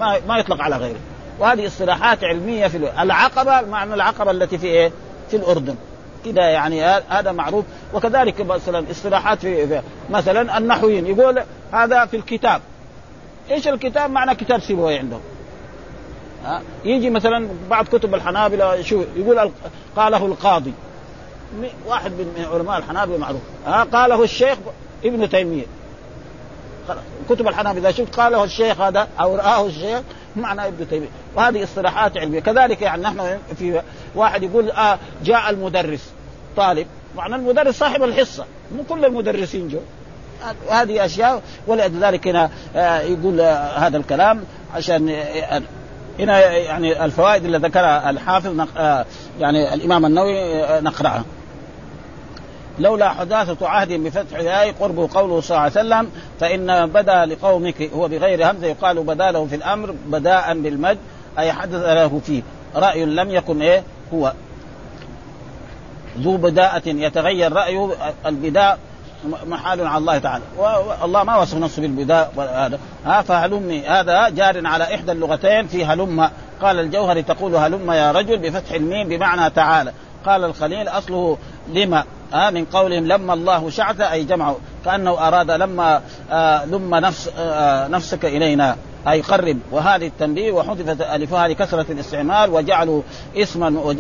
عليه 0.01 0.19
وسلم. 0.19 0.27
ما 0.29 0.35
ما 0.35 0.39
يطلق 0.39 0.63
على 0.63 0.77
غيره. 0.77 0.99
وهذه 1.39 1.67
اصطلاحات 1.67 2.25
علمية 2.25 2.67
في 2.67 2.77
العقبة 3.03 3.61
معنى 3.61 3.95
العقبة 3.95 4.31
التي 4.31 4.59
في 4.59 4.67
إيه؟ 4.67 4.93
في 5.31 5.37
الأردن. 5.37 5.77
كده 6.25 6.43
يعني 6.43 6.85
هذا 7.09 7.33
معروف. 7.33 7.65
وكذلك 7.95 8.41
مثلا 8.41 8.91
اصطلاحات 8.91 9.39
في, 9.39 9.83
مثلا 10.11 10.59
النحويين. 10.59 11.07
يقول 11.07 11.43
هذا 11.73 12.07
في 12.07 12.17
الكتاب. 12.17 12.61
إيش 13.51 13.69
الكتاب؟ 13.69 14.11
معنى 14.11 14.35
كتاب 14.35 14.61
سيبوي 14.61 14.99
عندهم 14.99 15.21
ها؟ 16.45 16.63
يجي 16.85 17.11
مثلا 17.11 17.49
بعض 17.71 17.85
كتب 17.85 18.15
الحنابلة 18.15 18.83
شو 18.83 19.05
يقول 19.17 19.51
قاله 19.97 20.27
القاضي. 20.27 20.73
واحد 21.87 22.11
من 22.11 22.47
علماء 22.53 22.79
الحنابلة 22.79 23.19
معروف. 23.19 23.41
ها؟ 23.67 23.83
قاله 23.85 24.23
الشيخ 24.23 24.59
ابن 25.05 25.29
تيمية. 25.29 25.65
خلاص 26.89 27.03
كتب 27.29 27.49
الحنابلة 27.49 27.89
إذا 27.89 27.91
شفت 27.91 28.15
قاله 28.17 28.45
الشيخ 28.45 28.81
هذا 28.81 29.09
أو 29.21 29.37
رآه 29.37 29.67
الشيخ 29.67 30.01
معنى 30.37 30.67
ابن 30.69 30.89
تيمية. 30.89 31.09
وهذه 31.35 31.65
اصطلاحات 31.65 32.17
علمية. 32.17 32.41
كذلك 32.41 32.83
يعني 32.83 33.03
نحن 33.03 33.39
في 33.59 33.83
واحد 34.15 34.43
يقول 34.43 34.71
آه 34.71 34.99
جاء 35.25 35.51
المدرس 35.51 36.11
طالب. 36.57 36.87
معنى 37.17 37.35
المدرس 37.35 37.79
صاحب 37.79 38.03
الحصة. 38.03 38.45
مو 38.77 38.83
كل 38.89 39.05
المدرسين 39.05 39.69
جو. 39.69 39.79
هذه 40.71 41.05
أشياء 41.05 41.43
ولذلك 41.67 42.29
هنا 42.29 42.51
آه، 42.77 43.01
يقول 43.01 43.41
آه، 43.41 43.79
هذا 43.79 43.97
الكلام 43.97 44.45
عشان 44.75 45.09
آه، 45.09 45.63
هنا 46.19 46.41
يعني 46.41 47.05
الفوائد 47.05 47.45
اللي 47.45 47.59
ذكرها 47.59 48.11
الحافظ 48.11 48.67
آه، 48.77 49.05
يعني 49.41 49.75
الإمام 49.75 50.07
النووي 50.07 50.65
آه، 50.65 50.81
نقرأها. 50.81 51.25
لولا 52.79 53.09
حداثة 53.09 53.69
عهد 53.69 53.93
بفتح 53.93 54.39
ياء 54.39 54.73
قرب 54.81 54.99
قوله 55.15 55.41
صلى 55.41 55.51
الله 55.51 55.61
عليه 55.61 55.73
وسلم 55.73 56.11
فإن 56.41 56.87
بدا 56.87 57.27
لقومك 57.27 57.83
هو 57.83 58.09
بغير 58.09 58.51
همزة 58.51 58.67
يقال 58.67 59.03
بدا 59.03 59.31
له 59.31 59.47
في 59.47 59.55
الأمر 59.55 59.95
بداء 60.07 60.55
بالمد 60.55 60.99
أي 61.39 61.53
حدث 61.53 61.83
له 61.85 62.21
فيه. 62.27 62.43
رأي 62.77 63.05
لم 63.05 63.31
يكن 63.31 63.63
إيه؟ 63.63 63.83
هو. 64.15 64.33
ذو 66.19 66.37
بداءة 66.37 66.83
يتغير 66.89 67.53
رأيه 67.53 67.91
البداء 68.27 68.79
محال 69.47 69.87
على 69.87 69.99
الله 69.99 70.19
تعالى. 70.19 70.45
والله 71.01 71.25
ما 71.25 71.37
وصف 71.37 71.59
نفسه 71.59 71.83
بالبداء 71.83 72.33
هذا 72.39 72.79
ها 73.05 73.23
فهلمي 73.23 73.87
هذا 73.87 74.29
جار 74.29 74.67
على 74.67 74.95
إحدى 74.95 75.13
اللغتين 75.13 75.67
في 75.67 75.85
هلم. 75.85 76.31
قال 76.63 76.81
الجوهري 76.81 77.23
تقول 77.23 77.57
هلم 77.57 77.91
يا 77.91 78.13
رجل 78.13 78.39
بفتح 78.39 78.73
الميم 78.73 79.09
بمعنى 79.09 79.51
تعالى. 79.51 79.93
قال 80.27 80.45
الخليل 80.45 80.89
أصله 80.89 81.39
لما 81.75 82.05
آه 82.35 82.51
من 82.51 82.65
قولهم 82.65 83.07
لما 83.07 83.35
الله 83.35 83.71
شعث 83.71 84.01
أي 84.01 84.25
جمعه 84.25 84.57
كأنه 84.85 85.29
أراد 85.29 85.51
لما 85.51 86.03
آه 86.31 86.65
لم 86.65 86.95
نفس 86.95 87.31
آه 87.39 87.89
نفسك 87.89 88.25
إلينا. 88.25 88.77
أي 89.09 89.21
قرب. 89.21 89.59
وهذه 89.73 90.07
التنبيه 90.07 90.53
وحذفت 90.53 91.01
الفها 91.01 91.49
لكثره 91.49 91.87
الاستعمال 91.91 92.51
وجعلوا 92.51 93.03
اسما 93.37 93.95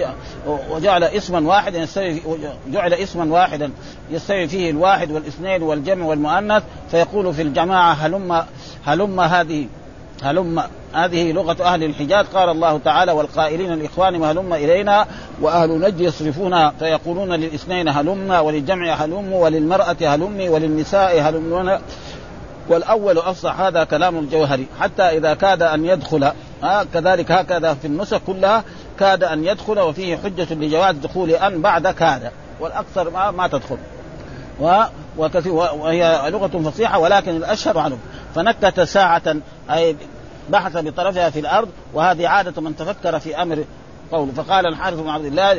وجعل 0.70 1.04
اسما 1.04 1.48
واحدا 1.48 1.78
يستوي 1.78 2.22
جعل 2.68 2.94
اسما 2.94 3.24
واحدا 3.24 3.70
يستوي 4.10 4.48
فيه 4.48 4.70
الواحد 4.70 5.10
والاثنين 5.10 5.62
والجمع 5.62 6.06
والمؤنث. 6.06 6.62
فيقول 6.90 7.34
في 7.34 7.42
الجماعة 7.42 7.92
هلم 7.92 8.44
هلم 8.86 9.20
هذه 9.20 9.66
هلم 10.22 10.62
هذه 10.92 11.32
لغة 11.32 11.56
أهل 11.64 11.84
الحجاز. 11.84 12.26
قال 12.26 12.48
الله 12.48 12.78
تعالى 12.78 13.12
والقائلين 13.12 13.72
الإخوان 13.72 14.24
هلم 14.24 14.54
إلينا 14.54 15.06
وأهل 15.40 15.80
نجد 15.80 16.00
يصرفون 16.00 16.70
فيقولون 16.70 17.32
للاثنين 17.32 17.88
هلم 17.88 18.30
وللجمع 18.30 18.94
هلم 18.94 19.32
وللمرأة 19.32 19.96
هلمي 20.00 20.48
وللنساء 20.48 21.20
هلمون 21.20 21.78
والأول 22.68 23.18
أفصح 23.18 23.60
هذا 23.60 23.84
كلام 23.84 24.18
الجوهري. 24.18 24.66
حتى 24.80 25.02
إذا 25.02 25.34
كاد 25.34 25.62
أن 25.62 25.84
يدخل 25.84 26.32
آه 26.64 26.82
كذلك 26.94 27.32
هكذا 27.32 27.74
في 27.74 27.86
النسخ 27.86 28.18
كلها 28.26 28.64
كاد 28.98 29.24
أن 29.24 29.44
يدخل 29.44 29.80
وفيه 29.80 30.16
حجة 30.16 30.54
لجواز 30.54 30.94
دخول 30.94 31.30
أن 31.30 31.62
بعد 31.62 31.86
كاد. 31.86 32.30
والأكثر 32.60 33.10
ما, 33.10 33.30
ما 33.30 33.48
تدخل. 33.48 33.78
وكثير 35.18 35.52
وهي 35.52 36.22
لغة 36.30 36.70
فصيحة 36.70 36.98
ولكن 36.98 37.36
الأشهر 37.36 37.78
عنه 37.78 37.98
فنكت 38.34 38.80
ساعة 38.80 39.36
أي 39.70 39.96
بحث 40.50 40.76
بطرفها 40.76 41.30
في 41.30 41.38
الأرض 41.38 41.68
وهذه 41.94 42.28
عادة 42.28 42.62
من 42.62 42.76
تفكر 42.76 43.18
في 43.18 43.42
أمر 43.42 43.64
قول 44.12 44.32
فقال 44.32 44.66
الحارث 44.66 44.98
بن 44.98 45.08
عبد 45.08 45.24
الله 45.24 45.54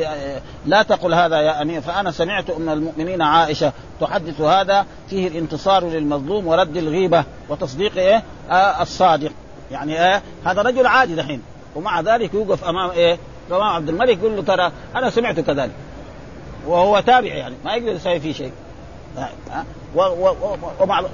لا 0.66 0.82
تقل 0.82 1.14
هذا 1.14 1.40
يا 1.40 1.62
أمير 1.62 1.80
فأنا 1.80 2.10
سمعت 2.10 2.50
ام 2.50 2.68
المؤمنين 2.68 3.22
عائشة 3.22 3.72
تحدث 4.00 4.40
هذا 4.40 4.86
فيه 5.10 5.28
الانتصار 5.28 5.84
للمظلوم 5.84 6.46
ورد 6.46 6.76
الغيبة 6.76 7.24
وتصديق 7.48 7.96
إيه؟ 7.96 8.22
آه 8.50 8.82
الصادق. 8.82 9.30
يعني 9.70 10.04
إيه 10.04 10.22
هذا 10.44 10.62
رجل 10.62 10.86
عادي 10.86 11.14
دحين. 11.14 11.42
ومع 11.76 12.00
ذلك 12.00 12.34
يوقف 12.34 12.64
أمام 12.64 12.90
إيه؟ 12.90 13.18
أمام 13.50 13.62
عبد 13.62 13.88
الملك 13.88 14.18
يقول 14.18 14.36
له 14.36 14.42
ترى 14.42 14.72
أنا 14.96 15.10
سمعت 15.10 15.40
كذلك. 15.40 15.72
وهو 16.66 17.00
تابع 17.00 17.34
يعني 17.34 17.54
ما 17.64 17.74
يقدر 17.74 17.92
يسوي 17.92 18.20
فيه 18.20 18.32
شيء. 18.32 18.52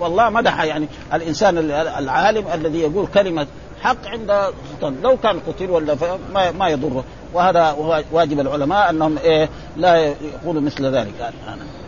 والله 0.01 0.31
مدح 0.31 0.63
يعني 0.63 0.89
الإنسان 1.15 1.59
العالم 1.99 2.45
الذي 2.55 2.79
يقول 2.79 3.07
كلمة 3.07 3.47
حق 3.83 4.07
عند 4.07 4.53
سلطان. 4.71 4.97
لو 5.03 5.17
كان 5.17 5.41
قتل 5.41 5.71
ولا 5.71 5.97
ما, 6.35 6.51
ما 6.51 6.69
يضره. 6.69 7.05
وهذا 7.35 7.77
واجب 8.13 8.41
العلماء 8.41 8.91
أنهم 8.91 9.19
إيه 9.19 9.49
لا 9.77 9.97
يقولوا 10.43 10.63
مثل 10.63 10.87
ذلك 10.87 11.13
يعني. 11.21 11.37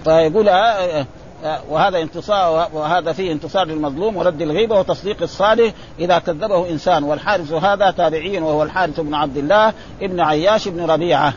فيقول 0.04 0.48
آه 0.48 1.06
آه 1.44 1.60
وهذا 1.70 1.98
انتصار 1.98 2.68
وهذا 2.72 3.12
فيه 3.12 3.32
انتصار 3.32 3.66
للمظلوم 3.66 4.16
ورد 4.16 4.42
الغيبة 4.42 4.78
وتصديق 4.78 5.22
الصالح. 5.22 5.72
إذا 5.98 6.18
كذبه 6.18 6.70
إنسان 6.70 7.04
والحارث 7.04 7.52
هذا 7.52 7.90
تابعي 7.90 8.38
وهو 8.38 8.62
الحارث 8.62 9.00
بن 9.00 9.14
عبد 9.14 9.36
الله 9.36 9.72
ابن 10.02 10.20
عياش 10.20 10.68
بن 10.68 10.90
ربيعة. 10.90 11.34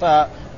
ف 0.00 0.04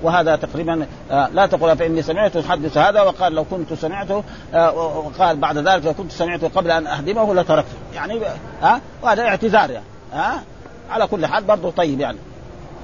وهذا 0.03 0.37
تقريبا 0.37 0.87
آه 1.11 1.29
لا 1.29 1.47
تقول 1.47 1.77
فإني 1.77 2.03
سمعت 2.03 2.37
يحدث 2.37 2.79
هذا 2.79 3.03
وقال 3.03 3.33
لو 3.33 3.45
كنت 3.45 3.75
سمعته 3.75 4.25
آه 4.55 4.73
وقال 4.77 5.37
بعد 5.37 5.59
ذلك 5.59 5.85
لو 5.85 5.95
كنت 5.95 6.13
سمعته 6.13 6.49
قبل 6.49 6.71
أن 6.71 6.87
أهدمه 6.87 7.35
لتركته. 7.35 7.77
يعني 7.95 8.21
ها 8.63 8.75
آه 8.75 8.81
وهذا 9.03 9.23
اعتذار 9.23 9.71
يعني 9.71 9.87
ها 10.13 10.43
على 10.91 11.07
كل 11.07 11.27
حال 11.27 11.45
برضه 11.45 11.71
طيب 11.71 12.01
يعني. 12.01 12.19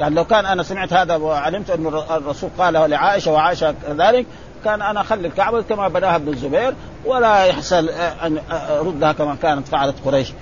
يعني 0.00 0.14
لو 0.14 0.24
كان 0.24 0.46
أنا 0.46 0.62
سمعت 0.62 0.92
هذا 0.92 1.16
وعلمت 1.16 1.70
أن 1.70 1.86
الرسول 1.86 2.50
قاله 2.58 2.86
لعائشة 2.86 3.32
وعائشة 3.32 3.74
كذلك 3.86 4.26
كان 4.64 4.82
أنا 4.82 5.00
أخلي 5.00 5.28
الكعبة 5.28 5.62
كما 5.62 5.88
بناها 5.88 6.16
ابن 6.16 6.28
الزبير 6.28 6.74
ولا 7.04 7.44
يحصل 7.44 7.88
أن 8.22 8.38
اردها 8.70 9.12
كما 9.12 9.36
كانت 9.42 9.68
فعلت 9.68 9.94
قريش. 10.04 10.32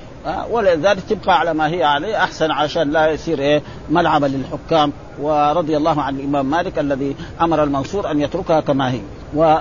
ولذلك 0.51 1.03
تبقى 1.09 1.39
على 1.39 1.55
ما 1.55 1.69
هي 1.69 1.85
عليه 1.85 2.17
أحسن 2.25 2.51
عشان 2.51 2.91
لا 2.91 3.11
يصير 3.11 3.39
إيه؟ 3.39 3.63
ملعبا 3.91 4.27
للحكام. 4.27 4.93
ورضي 5.21 5.77
الله 5.77 6.03
عن 6.03 6.17
الإمام 6.17 6.47
مالك 6.47 6.79
الذي 6.79 7.17
أمر 7.41 7.63
المنصور 7.63 8.11
أن 8.11 8.21
يتركها 8.21 8.61
كما 8.61 8.91
هي. 8.91 9.01
و 9.37 9.57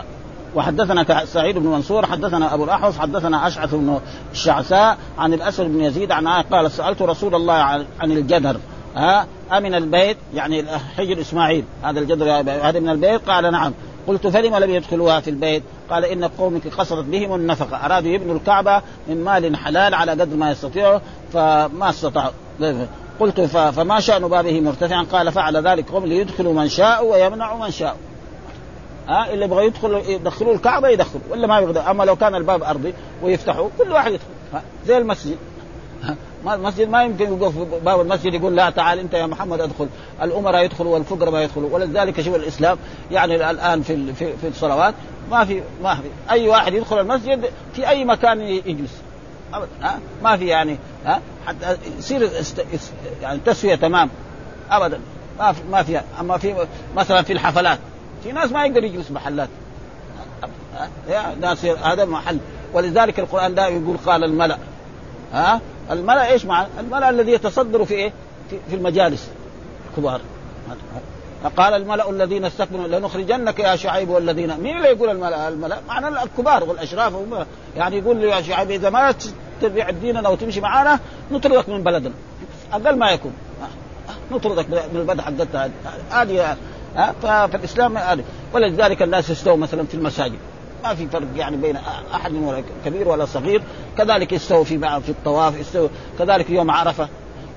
وحدثنا 0.55 1.26
سعيد 1.26 1.57
بن 1.57 1.68
منصور 1.68 2.05
حدثنا 2.05 2.53
أبو 2.53 2.64
الأحوص 2.64 2.97
حدثنا 2.97 3.47
أشعث 3.47 3.76
بن 3.76 3.99
الشعثاء 4.32 4.97
عن 5.18 5.34
الاسود 5.34 5.66
بن 5.66 5.82
يزيد 5.82 6.12
عن 6.12 6.28
قال 6.28 6.72
سألت 6.72 7.01
رسول 7.01 7.36
الله 7.36 7.53
عن, 7.53 7.86
الجدر 8.03 8.57
ها؟ 8.95 9.26
أمن 9.51 9.76
البيت؟ 9.76 10.18
يعني 10.34 10.66
حجر 10.97 11.22
إسماعيل. 11.22 11.64
هذا 11.84 11.99
الجدر 11.99 12.32
هذا 12.68 12.80
من 12.80 12.89
البيت؟ 12.89 13.30
قال 13.30 13.51
نعم. 13.51 13.74
قلت 14.08 14.28
فلم 14.28 14.56
لم 14.56 14.70
يدخلوها 14.70 15.20
في 15.20 15.30
البيت؟ 15.30 15.64
قال 15.89 16.06
إن 16.06 16.24
قومك 16.24 16.68
قصرت 16.68 17.06
بهم 17.06 17.36
النفقة. 17.36 17.86
أرادوا 17.86 18.12
يبنوا 18.12 18.36
الكعبة 18.36 18.82
من 19.08 19.24
مال 19.24 19.58
حلال 19.58 19.93
على 19.93 20.12
قدر 20.12 20.36
ما 20.36 20.52
يستطيعوا 20.52 20.99
فما 21.34 21.89
استطاعوا. 21.89 22.32
قلت 23.20 23.41
فما 23.41 23.99
شأن 23.99 24.28
بابه 24.28 24.62
مرتفعا؟ 24.62 25.04
قال 25.12 25.32
فعل 25.32 25.68
ذلك 25.68 25.89
قوم 25.89 26.06
ليدخلوا 26.06 26.54
من 26.54 26.70
شاء 26.70 27.06
ويمنعوا 27.06 27.66
من 27.66 27.72
شاء 27.72 27.95
ها؟ 29.08 29.34
اللي 29.34 29.45
يبغى 29.45 29.66
يدخل 29.66 30.02
يدخلوا 30.08 30.54
الكعبة 30.54 30.88
يدخلوا 30.88 31.24
ولا 31.32 31.47
ما 31.47 31.60
يقدر 31.60 31.91
أما 31.91 32.04
لو 32.04 32.16
كان 32.16 32.36
الباب 32.36 32.64
أرضي 32.64 32.93
ويفتحوا 33.24 33.70
كل 33.78 33.91
واحد 33.91 34.12
يدخل. 34.12 34.62
زي 34.86 34.97
المسجد. 34.97 35.38
ما 36.46 36.56
المسجد 36.56 36.89
ما 36.89 37.04
يمكن 37.04 37.28
يوقف 37.28 37.58
باب 37.86 38.02
المسجد 38.02 38.34
يقول 38.34 38.56
لا 38.56 38.70
تعال 38.70 39.00
انت 39.00 39.14
يا 39.14 39.26
محمد 39.26 39.62
ادخل. 39.62 39.88
الأمراء 40.22 40.66
يدخلوا 40.66 40.94
والفقراء 40.94 41.32
ما 41.32 41.44
يدخلوا. 41.44 41.70
ولذلك 41.74 42.22
شوف 42.22 42.36
الإسلام 42.36 42.78
يعني 43.12 43.52
الآن 43.52 43.82
في 43.82 44.14
في, 44.14 44.38
في 44.38 44.48
الصلوات 44.48 44.94
ما 45.32 45.46
في 45.46 45.62
ما 45.84 45.96
في. 45.96 46.02
أي 46.32 46.48
واحد 46.48 46.74
يدخل 46.74 47.00
المسجد 47.00 47.46
في 47.74 47.89
أي 47.89 48.06
مكان 48.06 48.42
يجلس. 48.42 49.02
ها؟ 49.82 50.00
ما 50.24 50.38
في 50.38 50.48
يعني 50.48 50.78
ها؟ 51.06 51.22
حتى 51.48 51.78
يصير 52.00 52.30
يعني 53.22 53.39
تسويه 53.46 53.76
تمام. 53.76 54.10
ابدا. 54.72 55.00
ما 55.39 55.52
في 55.52 55.62
ما 55.72 55.84
في. 55.84 56.02
أما 56.20 56.38
في 56.38 56.68
مثلا 56.96 57.22
في 57.22 57.34
الحفلات 57.34 57.80
في 58.24 58.32
ناس 58.32 58.52
ما 58.52 58.66
يقدر 58.66 58.84
يجلس 58.84 59.12
محلات. 59.12 59.50
ناس 61.42 61.66
هذا 61.66 62.06
محل. 62.06 62.38
ولذلك 62.74 63.20
القرآن 63.20 63.56
دائما 63.56 63.84
يقول 63.84 63.98
قال 64.06 64.24
الملأ 64.24 64.58
ها؟ 65.34 65.62
الملأ 65.92 66.32
إيش 66.32 66.46
معنى؟ 66.46 66.68
الملأ 66.80 67.10
الذي 67.10 67.32
يتصدر 67.32 67.86
في 67.86 67.94
إيه؟ 67.94 68.14
في, 68.50 68.58
في 68.70 68.76
المجالس 68.76 69.30
الكبار. 69.90 70.22
قال 71.58 71.74
الملأ 71.74 72.10
الذين 72.10 72.46
استكبروا 72.46 72.88
لنخرجنك 72.88 73.60
يا 73.60 73.76
شعيب 73.76 74.10
والذين 74.10 74.58
مين 74.60 74.78
اللي 74.78 74.88
يقول 74.88 75.10
الملأ؟ 75.10 75.48
الملأ 75.48 75.78
معنى 75.88 76.08
الكبار 76.08 76.64
والأشراف 76.64 77.14
يعني 77.78 77.98
يقول 77.98 78.24
يا 78.24 78.42
شعيب 78.42 78.72
إذا 78.72 78.90
ما 78.90 79.14
تتبع 79.62 79.90
ديننا 79.90 80.30
وتمشي 80.30 80.62
معنا 80.62 81.00
نطردك 81.32 81.70
من 81.70 81.84
بلدنا. 81.84 82.14
أقل 82.74 82.96
ما 82.96 83.12
يكون. 83.12 83.34
نطردك 84.32 84.70
من 84.70 85.00
البلد 85.00 85.22
حقتنا 85.22 85.70
هذه 86.12 86.58
فالاسلام 87.22 87.98
هذه. 87.98 88.24
ولذلك 88.54 89.02
الناس 89.02 89.30
يستووا 89.30 89.58
مثلا 89.58 89.84
في 89.84 89.94
المساجد. 89.94 90.40
ما 90.84 90.96
في 90.96 91.08
فرق 91.08 91.28
يعني 91.36 91.58
بين 91.58 91.78
أحد 92.14 92.34
ولا 92.34 92.64
كبير 92.86 93.08
ولا 93.08 93.26
صغير. 93.26 93.62
كذلك 93.98 94.32
يستووا 94.34 94.64
في 94.64 94.80
في 94.80 95.10
الطواف 95.10 95.60
يستووا 95.60 95.90
كذلك 96.20 96.50
يوم 96.50 96.72
عرفة. 96.72 97.08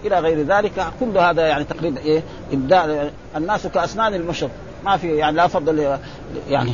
إلى 0.04 0.18
غير 0.18 0.42
ذلك 0.42 0.86
كل 1.00 1.18
هذا 1.18 1.46
يعني 1.46 1.64
تقريبا 1.64 2.00
إيه؟ 2.00 2.22
إبداع. 2.52 3.10
الناس 3.36 3.66
كأسنان 3.66 4.14
المشط 4.14 4.50
ما 4.84 4.96
في 4.96 5.16
يعني 5.16 5.36
لا 5.36 5.46
فضل 5.46 5.98
يعني 6.48 6.72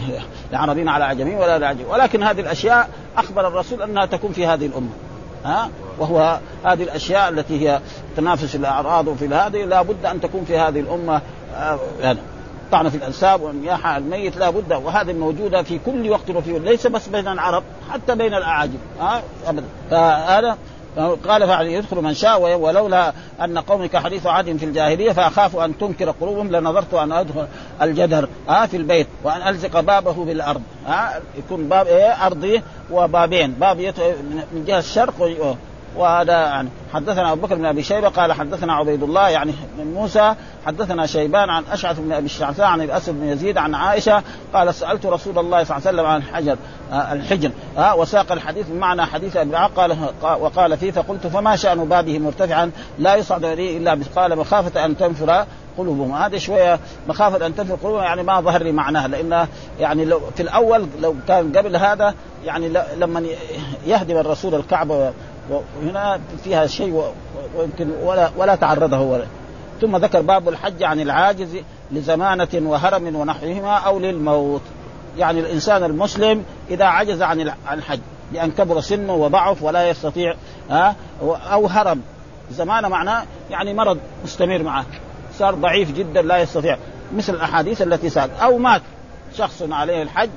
لعربين 0.52 0.88
على 0.88 1.04
عجمين 1.04 1.34
ولا 1.34 1.58
لعجم 1.58 1.84
ولكن 1.88 2.22
هذه 2.22 2.40
الأشياء 2.40 2.88
أخبر 3.16 3.48
الرسول 3.48 3.82
أنها 3.82 4.06
تكون 4.06 4.32
في 4.32 4.46
هذه 4.46 4.66
الأمة. 4.66 4.90
ها؟ 5.44 5.70
وهو 5.98 6.38
هذه 6.64 6.82
الأشياء 6.82 7.28
التي 7.28 7.68
هي 7.68 7.80
تنافس 8.16 8.54
الأعراض 8.54 9.08
وفي 9.08 9.28
هذه. 9.28 9.64
لا 9.64 9.82
بد 9.82 10.06
أن 10.06 10.20
تكون 10.20 10.44
في 10.44 10.58
هذه 10.58 10.80
الأمة. 10.80 11.20
آه 11.56 11.78
يعني 12.00 12.18
الطعن 12.70 12.88
في 12.88 12.96
الأنساب 12.96 13.42
والنياحه 13.42 13.88
على 13.88 14.04
الميت 14.04 14.36
لا 14.36 14.50
بد 14.50 14.72
وهذه 14.72 15.12
موجودة 15.12 15.62
في 15.62 15.78
كل 15.86 16.10
وقت 16.10 16.30
وفي 16.30 16.58
ليس 16.58 16.86
بس 16.86 17.08
بين 17.08 17.28
العرب 17.28 17.62
حتى 17.90 18.14
بين 18.14 18.34
الأعاجم. 18.34 18.78
ها 19.00 19.22
أبدا. 19.46 19.66
فهذا 19.90 20.56
قال 21.28 21.66
يدخل 21.66 21.96
من 21.96 22.14
شاء 22.14 22.56
ولولا 22.56 23.12
أن 23.44 23.58
قومك 23.58 23.96
حديث 23.96 24.26
عهد 24.26 24.56
في 24.56 24.64
الجاهلية 24.64 25.12
فأخاف 25.12 25.56
أن 25.56 25.78
تنكر 25.78 26.10
قلوبهم 26.10 26.50
لنظرت 26.50 26.94
أن 26.94 27.12
أدخل 27.12 27.46
الجدر 27.82 28.28
ها 28.48 28.66
في 28.66 28.76
البيت 28.76 29.06
وأن 29.24 29.48
ألزق 29.48 29.80
بابه 29.80 30.24
بالارض 30.24 30.62
ها 30.86 31.20
يكون 31.38 31.68
باب 31.68 31.86
إيه 31.86 32.26
أرضي 32.26 32.62
وبابين. 32.90 33.52
باب 33.52 33.80
من 34.52 34.64
جهة 34.66 34.78
الشرق 34.78 35.56
وهذا 35.96 36.32
يعني 36.32 36.68
حدثنا 36.94 37.32
أبو 37.32 37.46
بكر 37.46 37.54
بن 37.54 37.64
أبي 37.64 37.82
شيبة 37.82 38.08
قال 38.08 38.32
حدثنا 38.32 38.72
عبيد 38.72 39.02
الله 39.02 39.28
يعني 39.28 39.52
بن 39.78 39.94
موسى 39.94 40.34
حدثنا 40.66 41.06
شيبان 41.06 41.50
عن 41.50 41.64
أشعث 41.72 42.00
بن 42.00 42.12
أبي 42.12 42.26
الشعثاء 42.26 42.66
عن 42.66 42.80
الاسد 42.80 43.12
بن 43.12 43.28
يزيد 43.28 43.58
عن 43.58 43.74
عائشة 43.74 44.22
قال 44.54 44.74
سألت 44.74 45.06
رسول 45.06 45.38
الله 45.38 45.64
صلى 45.64 45.76
الله 45.76 45.88
عليه 45.88 45.98
وسلم 45.98 46.06
عن 46.06 46.20
الحجر 46.20 46.56
آه 46.92 47.12
الحجر 47.12 47.50
آه 47.78 47.96
وساق 47.96 48.32
الحديث 48.32 48.66
بمعنى 48.68 49.06
حديث 49.06 49.36
أبي 49.36 49.56
قال 49.56 49.96
وقال 50.22 50.76
فيه 50.76 50.90
فقلت 50.90 51.26
فما 51.26 51.56
شأن 51.56 51.84
بابه 51.84 52.18
مرتفعا 52.18 52.70
لا 52.98 53.16
يصعد 53.16 53.44
اليه 53.44 53.78
إلا 53.78 53.98
قال 54.16 54.36
مخافة 54.36 54.84
أن 54.84 54.96
تنفر 54.96 55.44
قلوبهم. 55.78 56.14
هذا 56.14 56.38
شوية 56.38 56.78
مخافة 57.08 57.46
أن 57.46 57.56
تنفر 57.56 57.74
قلوبهم 57.74 58.02
يعني 58.02 58.22
ما 58.22 58.40
ظهر 58.40 58.62
لي 58.62 58.72
معناها 58.72 59.08
لأن 59.08 59.46
يعني 59.80 60.04
لو 60.04 60.20
في 60.36 60.42
الأول 60.42 60.86
لو 61.00 61.14
كان 61.28 61.52
قبل 61.56 61.76
هذا 61.76 62.14
يعني 62.44 62.68
لما 62.96 63.26
يهدم 63.86 64.16
الرسول 64.16 64.54
الكعبة 64.54 65.12
وهنا 65.50 66.20
فيها 66.44 66.66
شيء 66.66 67.04
ويمكن 67.56 67.90
ولا 68.02 68.30
ولا 68.36 68.54
تعرضه. 68.54 69.00
ولا 69.00 69.24
ثم 69.80 69.96
ذكر 69.96 70.20
باب 70.20 70.48
الحج 70.48 70.82
عن 70.82 71.00
العاجز 71.00 71.56
لزمانة 71.92 72.48
وهرم 72.54 73.16
ونحوهما 73.16 73.74
أو 73.76 73.98
للموت. 73.98 74.62
يعني 75.18 75.40
الإنسان 75.40 75.84
المسلم 75.84 76.44
إذا 76.70 76.84
عجز 76.84 77.22
عن 77.22 77.52
الحج 77.72 78.00
لأن 78.32 78.50
كبر 78.50 78.80
سنه 78.80 79.14
وضعف 79.14 79.62
ولا 79.62 79.88
يستطيع 79.90 80.34
ها 80.70 80.96
أو 81.22 81.66
هرم. 81.66 82.02
زمانة 82.52 82.88
معناه 82.88 83.24
يعني 83.50 83.74
مرض 83.74 83.98
مستمر 84.24 84.62
معه. 84.62 84.84
صار 85.38 85.54
ضعيف 85.54 85.92
جدا 85.92 86.22
لا 86.22 86.38
يستطيع. 86.38 86.78
مثل 87.16 87.34
الأحاديث 87.34 87.82
التي 87.82 88.08
ساد 88.08 88.30
أو 88.42 88.58
مات 88.58 88.82
شخص 89.36 89.62
عليه 89.70 90.02
الحج 90.02 90.30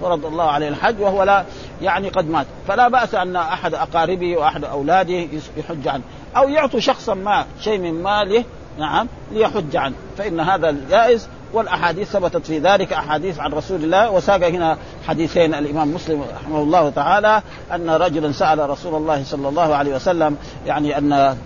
فرض 0.00 0.26
الله 0.26 0.44
عليه 0.44 0.68
الحج 0.68 1.00
وهو 1.00 1.22
لا 1.22 1.44
يعني 1.82 2.08
قد 2.08 2.30
مات. 2.30 2.46
فلا 2.68 2.88
بأس 2.88 3.14
أن 3.14 3.36
أحد 3.36 3.74
أقاربه 3.74 4.36
وأحد 4.36 4.64
أولاده 4.64 5.28
يحج 5.56 5.88
عنه. 5.88 6.02
أو 6.36 6.48
يعطوا 6.48 6.80
شخصا 6.80 7.14
ما 7.14 7.44
شيء 7.60 7.78
من 7.78 8.02
ماله 8.02 8.44
نعم 8.78 9.08
ليحج 9.32 9.76
عنه. 9.76 9.94
فإن 10.18 10.40
هذا 10.40 10.76
جائز 10.90 11.28
والأحاديث 11.52 12.10
ثبتت 12.10 12.46
في 12.46 12.58
ذلك 12.58 12.92
أحاديث 12.92 13.38
عن 13.38 13.52
رسول 13.52 13.84
الله. 13.84 14.10
وساق 14.10 14.44
هنا 14.44 14.78
حديثين 15.08 15.54
الإمام 15.54 15.94
مسلم 15.94 16.24
رحمه 16.34 16.58
الله 16.58 16.90
تعالى 16.90 17.42
أن 17.72 17.90
رجلا 17.90 18.32
سأل 18.32 18.70
رسول 18.70 18.94
الله 18.94 19.24
صلى 19.24 19.48
الله 19.48 19.74
عليه 19.74 19.94
وسلم 19.94 20.36
يعني 20.66 20.98
أن 20.98 21.36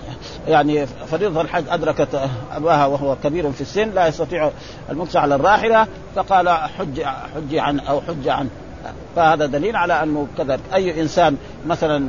يعني 0.48 0.86
فريضه 0.86 1.40
الحج 1.40 1.64
ادركت 1.68 2.28
اباها 2.52 2.86
وهو 2.86 3.16
كبير 3.24 3.52
في 3.52 3.60
السن 3.60 3.90
لا 3.90 4.06
يستطيع 4.06 4.50
المكس 4.90 5.16
على 5.16 5.34
الراحلة 5.34 5.86
فقال 6.14 6.48
حج 6.48 7.02
حج 7.02 7.54
عن 7.54 7.80
أو 7.80 8.00
حج 8.00 8.28
عن. 8.28 8.48
فهذا 9.16 9.46
دليل 9.46 9.76
على 9.76 10.02
أنه 10.02 10.26
كذلك 10.38 10.60
أي 10.74 11.00
إنسان 11.00 11.36
مثلا 11.66 12.08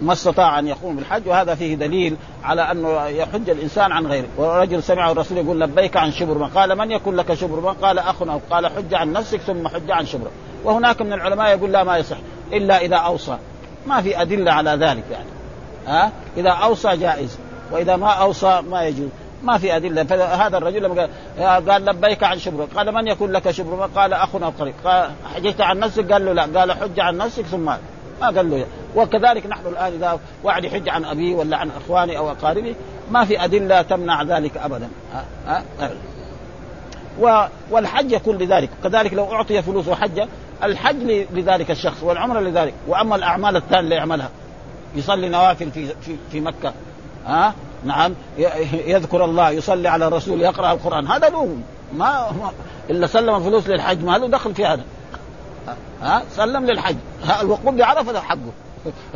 ما 0.00 0.12
استطاع 0.12 0.58
أن 0.58 0.68
يقوم 0.68 0.96
بالحج 0.96 1.28
وهذا 1.28 1.54
فيه 1.54 1.74
دليل 1.74 2.16
على 2.44 2.62
أنه 2.70 3.06
يحج 3.06 3.50
الإنسان 3.50 3.92
عن 3.92 4.06
غيره. 4.06 4.28
ورجل 4.36 4.82
سمع 4.82 5.10
الرسول 5.10 5.38
يقول 5.38 5.60
لبيك 5.60 5.96
عن 5.96 6.12
شبرمه 6.12 6.48
قال 6.48 6.78
من 6.78 6.90
يكون 6.90 7.16
لك 7.16 7.34
شبرمه 7.34 7.72
قال 7.72 7.98
أخ 7.98 8.22
أو 8.22 8.40
قال 8.50 8.66
حج 8.66 8.94
عن 8.94 9.12
نفسك 9.12 9.40
ثم 9.40 9.68
حج 9.68 9.90
عن 9.90 10.06
شبرمه 10.06 10.30
وهناك 10.64 11.02
من 11.02 11.12
العلماء 11.12 11.56
يقول 11.56 11.72
لا 11.72 11.84
ما 11.84 11.98
يصح 11.98 12.16
إلا 12.52 12.80
إذا 12.80 12.96
أوصى. 12.96 13.38
ما 13.86 14.02
في 14.02 14.22
أدلة 14.22 14.52
على 14.52 14.70
ذلك 14.70 15.04
يعني. 15.10 15.41
ها؟ 15.86 16.12
إذا 16.36 16.50
أوصى 16.50 16.96
جائز. 16.96 17.38
وإذا 17.72 17.96
ما 17.96 18.10
أوصى 18.10 18.62
ما 18.70 18.84
يجوز. 18.84 19.08
ما 19.42 19.58
في 19.58 19.76
أدلة. 19.76 20.04
فهذا 20.04 20.58
الرجل 20.58 20.82
لما 20.82 21.08
قال 21.38 21.84
لبيك 21.84 22.24
عن 22.24 22.38
شبرك. 22.38 22.68
قال 22.76 22.94
من 22.94 23.06
يكون 23.06 23.32
لك 23.32 23.50
شبر؟ 23.50 23.88
قال 23.96 24.12
اخنا 24.12 24.48
الطريق 24.48 24.74
قال 24.84 25.10
عن 25.60 25.78
نفسك؟ 25.78 26.12
قال 26.12 26.26
له 26.26 26.32
لا. 26.32 26.60
قال 26.60 26.72
حج 26.72 27.00
عن 27.00 27.16
نفسك 27.16 27.44
ثم 27.44 27.64
ما 27.64 27.78
قال 28.20 28.50
له. 28.50 28.66
وكذلك 28.96 29.46
نحن 29.46 29.66
الآن 29.66 29.92
إذا 29.92 30.18
واحد 30.44 30.64
يحج 30.64 30.88
عن 30.88 31.04
ابيه 31.04 31.34
ولا 31.34 31.56
عن 31.56 31.70
إخواني 31.70 32.18
أو 32.18 32.30
أقاربي 32.30 32.74
ما 33.10 33.24
في 33.24 33.44
أدلة 33.44 33.82
تمنع 33.82 34.22
ذلك 34.22 34.56
ابدا. 34.56 34.88
ها؟ 35.46 35.62
ها؟ 35.80 37.48
والحج 37.70 38.12
يكون 38.12 38.38
لذلك. 38.38 38.70
كذلك 38.84 39.14
لو 39.14 39.32
أعطي 39.32 39.62
فلوس 39.62 39.88
وحج 39.88 40.22
الحج 40.62 41.26
لذلك 41.32 41.70
الشخص 41.70 42.02
والعمرة 42.02 42.40
لذلك. 42.40 42.74
وأما 42.88 43.16
الأعمال 43.16 43.56
الثانية 43.56 43.80
اللي 43.80 43.94
يعملها 43.94 44.28
يصلي 44.94 45.28
نوافل 45.28 45.70
في 45.70 45.86
في, 45.86 46.16
في 46.32 46.40
مكة. 46.40 46.72
ها؟ 47.26 47.54
نعم. 47.84 48.14
يذكر 48.72 49.24
الله 49.24 49.50
يصلي 49.50 49.88
على 49.88 50.06
الرسول 50.06 50.40
يقرأ 50.40 50.72
القرآن. 50.72 51.06
هذا 51.06 51.28
له. 51.28 51.56
ما 51.94 52.30
إلا 52.90 53.06
سلم 53.06 53.40
فلوس 53.40 53.68
للحج. 53.68 54.04
ما 54.04 54.18
له 54.18 54.28
دخل 54.28 54.54
في 54.54 54.66
هذا. 54.66 54.84
ها؟ 56.02 56.22
سلم 56.36 56.66
للحج. 56.66 56.96
الوقوف 57.40 57.74
بعرفه 57.74 58.20
حقه. 58.20 58.52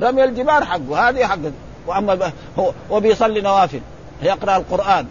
رمي 0.00 0.24
الجبال 0.24 0.64
حقه. 0.64 1.08
هذه 1.08 1.26
حقه. 1.26 1.52
وأما 1.86 2.32
هو 2.58 2.72
وبيصلي 2.90 3.40
نوافل. 3.40 3.80
يقرأ 4.22 4.56
القرآن. 4.56 5.06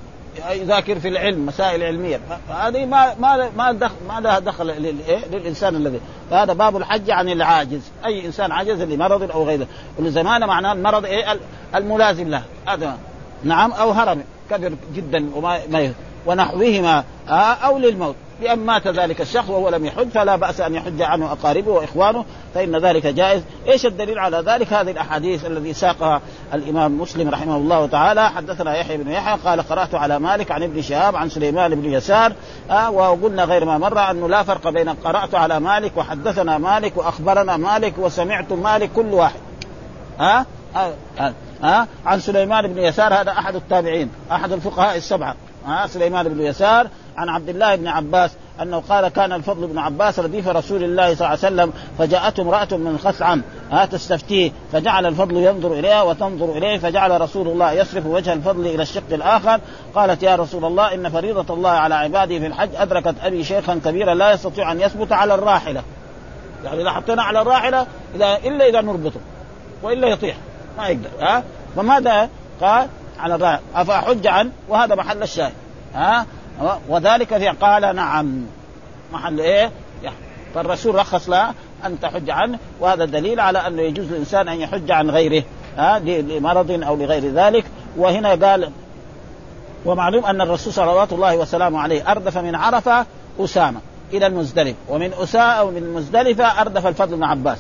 يذاكر 0.52 1.00
في 1.00 1.08
العلم 1.08 1.46
مسائل 1.46 1.84
علمية. 1.84 2.20
فهذه 2.50 2.86
ما 2.86 3.16
ما 3.20 3.50
ما 3.58 3.72
دخل 3.72 3.96
ما 4.08 4.20
لها 4.20 4.40
دخل 4.40 4.68
للإنسان 5.32 5.76
الذي. 5.76 6.00
فهذا 6.32 6.54
باب 6.54 6.78
الحج 6.78 7.12
عن 7.12 7.30
العاجز. 7.30 7.82
أي 8.06 8.26
إنسان 8.26 8.52
عجز 8.52 8.82
لمرض 8.82 9.32
أو 9.32 9.44
غيره. 9.48 9.68
ولزمان 10.00 10.48
معناه 10.48 10.74
المرض 10.74 11.06
إيه؟ 11.06 11.40
الملازم 11.76 12.30
له. 12.30 12.44
هذا 12.68 12.98
نعم 13.44 13.72
أو 13.72 13.92
هرم. 13.92 14.24
كبر 14.50 14.74
جدا 14.96 15.30
وما 15.36 15.60
ما 15.70 15.94
ونحوهما 16.26 17.04
أو 17.64 17.78
للموت. 17.78 18.16
بأن 18.42 18.60
مات 18.60 18.88
ذلك 18.88 19.22
الشخص 19.22 19.50
وهو 19.50 19.70
لم 19.70 19.86
يحج 19.86 20.10
فلا 20.10 20.36
بأس 20.36 20.62
أن 20.62 20.76
يحج 20.76 21.02
عنه 21.02 21.32
أقاربه 21.32 21.72
وإخوانه 21.72 22.26
فإن 22.54 22.76
ذلك 22.76 23.08
جائز. 23.08 23.42
إيش 23.68 23.86
الدليل 23.86 24.20
على 24.20 24.38
ذلك؟ 24.38 24.74
هذه 24.74 24.92
الأحاديث 24.92 25.46
الذي 25.46 25.74
ساقها 25.74 26.22
الإمام 26.54 27.02
مسلم 27.02 27.30
رحمه 27.30 27.56
الله 27.56 27.86
تعالى. 27.86 28.30
حدثنا 28.30 28.78
يحيى 28.78 28.98
بن 28.98 29.12
يحيى 29.12 29.38
قال 29.46 29.62
قرأت 29.62 29.96
على 29.96 30.20
مالك 30.20 30.52
عن 30.52 30.64
ابن 30.64 30.82
شهاب 30.82 31.16
عن 31.16 31.30
سليمان 31.30 31.76
بن 31.76 31.94
يسار 31.94 32.34
آه 32.72 32.92
وقلنا 32.92 33.44
غير 33.44 33.66
ما 33.66 33.78
مر 33.78 34.12
أنه 34.12 34.30
لا 34.30 34.44
فرق 34.44 34.70
بين 34.70 34.90
قرأت 34.90 35.36
على 35.36 35.60
مالك 35.60 35.98
وحدثنا 35.98 36.58
مالك 36.58 36.98
وأخبرنا 36.98 37.58
مالك 37.58 37.94
وسمعت 37.98 38.54
مالك 38.54 38.90
كل 38.96 39.14
واحد. 39.14 39.40
ها 40.20 40.46
آه 40.76 40.94
آه 41.20 41.34
آه 41.64 41.88
عن 42.06 42.20
سليمان 42.20 42.74
بن 42.74 42.78
يسار 42.78 43.14
هذا 43.14 43.32
أحد 43.32 43.56
التابعين 43.56 44.12
أحد 44.32 44.52
الفقهاء 44.52 44.98
السبعة. 44.98 45.36
ها 45.66 45.88
سليمان 45.88 46.30
بن 46.30 46.42
يسار 46.42 46.88
عن 47.18 47.30
عبد 47.30 47.50
الله 47.50 47.76
بن 47.76 47.88
عباس 47.88 48.32
أنه 48.62 48.84
قال 48.90 49.08
كان 49.08 49.34
الفضل 49.34 49.68
بن 49.68 49.78
عباس 49.78 50.20
رديف 50.20 50.48
رسول 50.48 50.84
الله 50.84 51.06
صلى 51.06 51.14
الله 51.14 51.26
عليه 51.28 51.38
وسلم 51.40 51.74
فجاءته 51.98 52.42
امرأة 52.42 52.68
من 52.72 52.98
خثعم 52.98 53.42
ها 53.72 53.86
تستفتيه 53.86 54.52
فجعل 54.72 55.06
الفضل 55.06 55.38
ينظر 55.38 55.74
إليها 55.74 56.02
وتنظر 56.02 56.58
إليه 56.58 56.78
فجعل 56.78 57.22
رسول 57.22 57.48
الله 57.48 57.72
يصرف 57.72 58.06
وجه 58.06 58.34
الفضل 58.34 58.68
إلى 58.68 58.82
الشق 58.84 59.14
الآخر 59.14 59.60
قالت 59.96 60.24
يا 60.24 60.36
رسول 60.36 60.66
الله 60.66 60.94
إن 60.94 61.10
فريضة 61.10 61.54
الله 61.54 61.70
على 61.70 61.96
عباده 61.96 62.40
في 62.40 62.48
الحج 62.48 62.70
أدركت 62.76 63.16
أبي 63.24 63.44
شيخا 63.44 63.82
كبيرا 63.86 64.14
لا 64.14 64.32
يستطيع 64.32 64.72
أن 64.72 64.82
يثبت 64.82 65.12
على 65.12 65.36
الراحلة. 65.36 65.84
يعني 66.66 66.82
إذا 66.82 66.92
حطينا 66.92 67.24
على 67.24 67.42
الراحلة 67.42 67.86
إذا 68.16 68.38
إلا 68.38 68.70
إذا 68.70 68.82
نربطه 68.82 69.20
وإلا 69.84 70.08
يطيح 70.08 70.36
ما 70.78 70.88
يقدر 70.88 71.10
ها؟ 71.22 71.44
فماذا 71.76 72.30
قال؟ 72.62 72.88
على 73.20 73.36
الراحله 73.36 73.60
أفأحج 73.76 74.28
عن 74.28 74.52
وهذا 74.70 74.96
محل 74.96 75.24
الشاهد 75.24 75.54
ها؟ 75.96 76.26
وذلك 76.90 77.38
في 77.38 77.48
قال 77.48 77.96
نعم. 77.96 78.46
محل 79.14 79.40
إيه؟ 79.40 79.72
فالرسول 80.56 80.96
رخص 80.96 81.30
لها 81.30 81.54
أن 81.86 82.00
تحج 82.00 82.30
عنه 82.30 82.60
وهذا 82.80 83.06
دليل 83.06 83.40
على 83.40 83.68
أنه 83.68 83.82
يجوز 83.82 84.06
للإنسان 84.12 84.48
أن 84.48 84.62
يحج 84.62 84.92
عن 84.92 85.10
غيره 85.10 85.44
ها 85.78 86.00
لمرض 86.00 86.72
أو 86.72 86.96
لغير 86.96 87.32
ذلك. 87.34 87.66
وهنا 87.98 88.30
قال 88.30 88.72
ومعلوم 89.86 90.26
أن 90.26 90.42
الرسول 90.42 90.74
صلوات 90.74 91.14
الله 91.14 91.38
وسلامه 91.38 91.80
عليه 91.80 92.12
أردف 92.12 92.38
من 92.38 92.56
عرفة 92.56 93.06
أسامة 93.40 93.80
إلى 94.14 94.28
المزدلف 94.28 94.76
ومن 94.90 95.14
أساء 95.14 95.60
أو 95.60 95.72
من 95.72 95.94
مزدلفة 95.94 96.62
أردف 96.62 96.88
الفضل 96.88 97.16
بن 97.16 97.24
عباس 97.24 97.58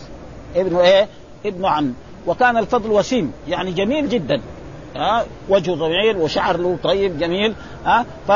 ابنه 0.55 0.81
إيه؟ 0.81 1.07
ابن 1.45 1.65
عم. 1.65 1.93
وكان 2.27 2.57
الفضل 2.57 2.91
وسيم 2.91 3.31
يعني 3.47 3.71
جميل 3.71 4.09
جدا. 4.09 4.41
ها 4.95 5.25
وجهه 5.49 5.75
طويل 5.75 6.17
وشعر 6.17 6.57
له 6.57 6.77
طيب 6.83 7.17
جميل 7.17 7.55
ها 7.85 8.05
ف... 8.27 8.31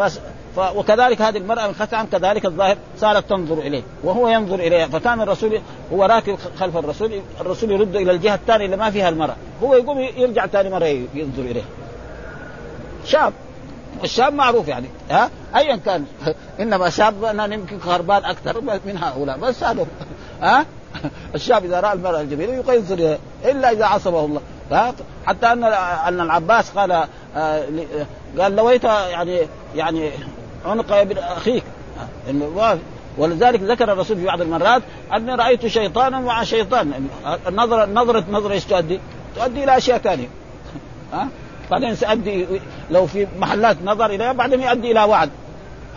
ف... 0.00 0.18
ف... 0.56 0.76
وكذلك 0.76 1.22
هذه 1.22 1.36
المرأة 1.36 1.66
من 1.66 1.74
خثعم 1.74 2.06
كذلك 2.06 2.46
الظاهر 2.46 2.76
صارت 2.98 3.30
تنظر 3.30 3.58
إليه 3.58 3.82
وهو 4.04 4.28
ينظر 4.28 4.54
إليها 4.54 4.86
فكان 4.86 5.20
الرسول 5.20 5.60
هو 5.92 6.04
راكب 6.04 6.38
خلف 6.58 6.76
الرسول 6.76 7.20
الرسول 7.40 7.70
يرد 7.70 7.96
إلى 7.96 8.12
الجهة 8.12 8.34
الثانية 8.34 8.64
اللي 8.64 8.76
ما 8.76 8.90
فيها 8.90 9.08
المرأة 9.08 9.36
هو 9.62 9.74
يقوم 9.74 9.98
يرجع 9.98 10.46
ثاني 10.46 10.70
مرة 10.70 10.86
ينظر 11.14 11.42
إليه. 11.42 11.64
شاب 13.04 13.32
الشاب 14.04 14.34
معروف 14.34 14.68
يعني 14.68 14.86
ها 15.10 15.30
ايا 15.56 15.76
كان 15.76 16.04
إنما 16.60 16.90
شاب 16.90 17.24
أنا 17.24 17.54
يمكن 17.54 17.80
خربان 17.80 18.24
أكثر 18.24 18.60
من 18.60 18.98
هؤلاء 19.02 19.38
بس 19.38 19.64
هذا 19.64 19.86
ها 20.42 20.66
الشاب 21.34 21.64
إذا 21.64 21.80
رأى 21.80 21.92
المرأة 21.92 22.20
الجميلة 22.20 22.52
ينظر 22.74 23.18
إلا 23.44 23.72
إذا 23.72 23.84
عصبه 23.84 24.24
الله. 24.24 24.40
حتى 25.26 25.46
أن 25.46 25.64
أن 25.64 26.20
العباس 26.20 26.70
قال 26.70 27.04
آه، 27.36 27.64
قال 28.38 28.56
لويت 28.56 28.84
يعني 28.84 29.38
يعني 29.74 30.10
عنق 30.66 30.92
ابن 30.92 31.18
أخيك. 31.18 31.64
ولذلك 33.18 33.60
ذكر 33.60 33.92
الرسول 33.92 34.16
في 34.16 34.24
بعض 34.24 34.40
المرات 34.40 34.82
أني 35.16 35.34
رأيت 35.34 35.66
شيطانا 35.66 36.20
مع 36.20 36.44
شيطان. 36.44 37.08
النظره 37.48 37.84
نظره 37.86 38.24
نظرة 38.30 38.52
إيش 38.52 38.64
تؤدي؟ 38.64 39.00
تؤدي 39.36 39.64
إلى 39.64 39.76
أشياء 39.76 39.98
ثانية. 39.98 40.28
ها؟ 41.12 41.28
بعدين 41.70 41.94
سيؤدي 41.94 42.46
لو 42.90 43.06
في 43.06 43.26
محلات 43.38 43.76
نظر 43.84 44.06
إليها 44.06 44.32
بعدين 44.32 44.62
يؤدي 44.62 44.92
إلى 44.92 45.04
وعد. 45.04 45.30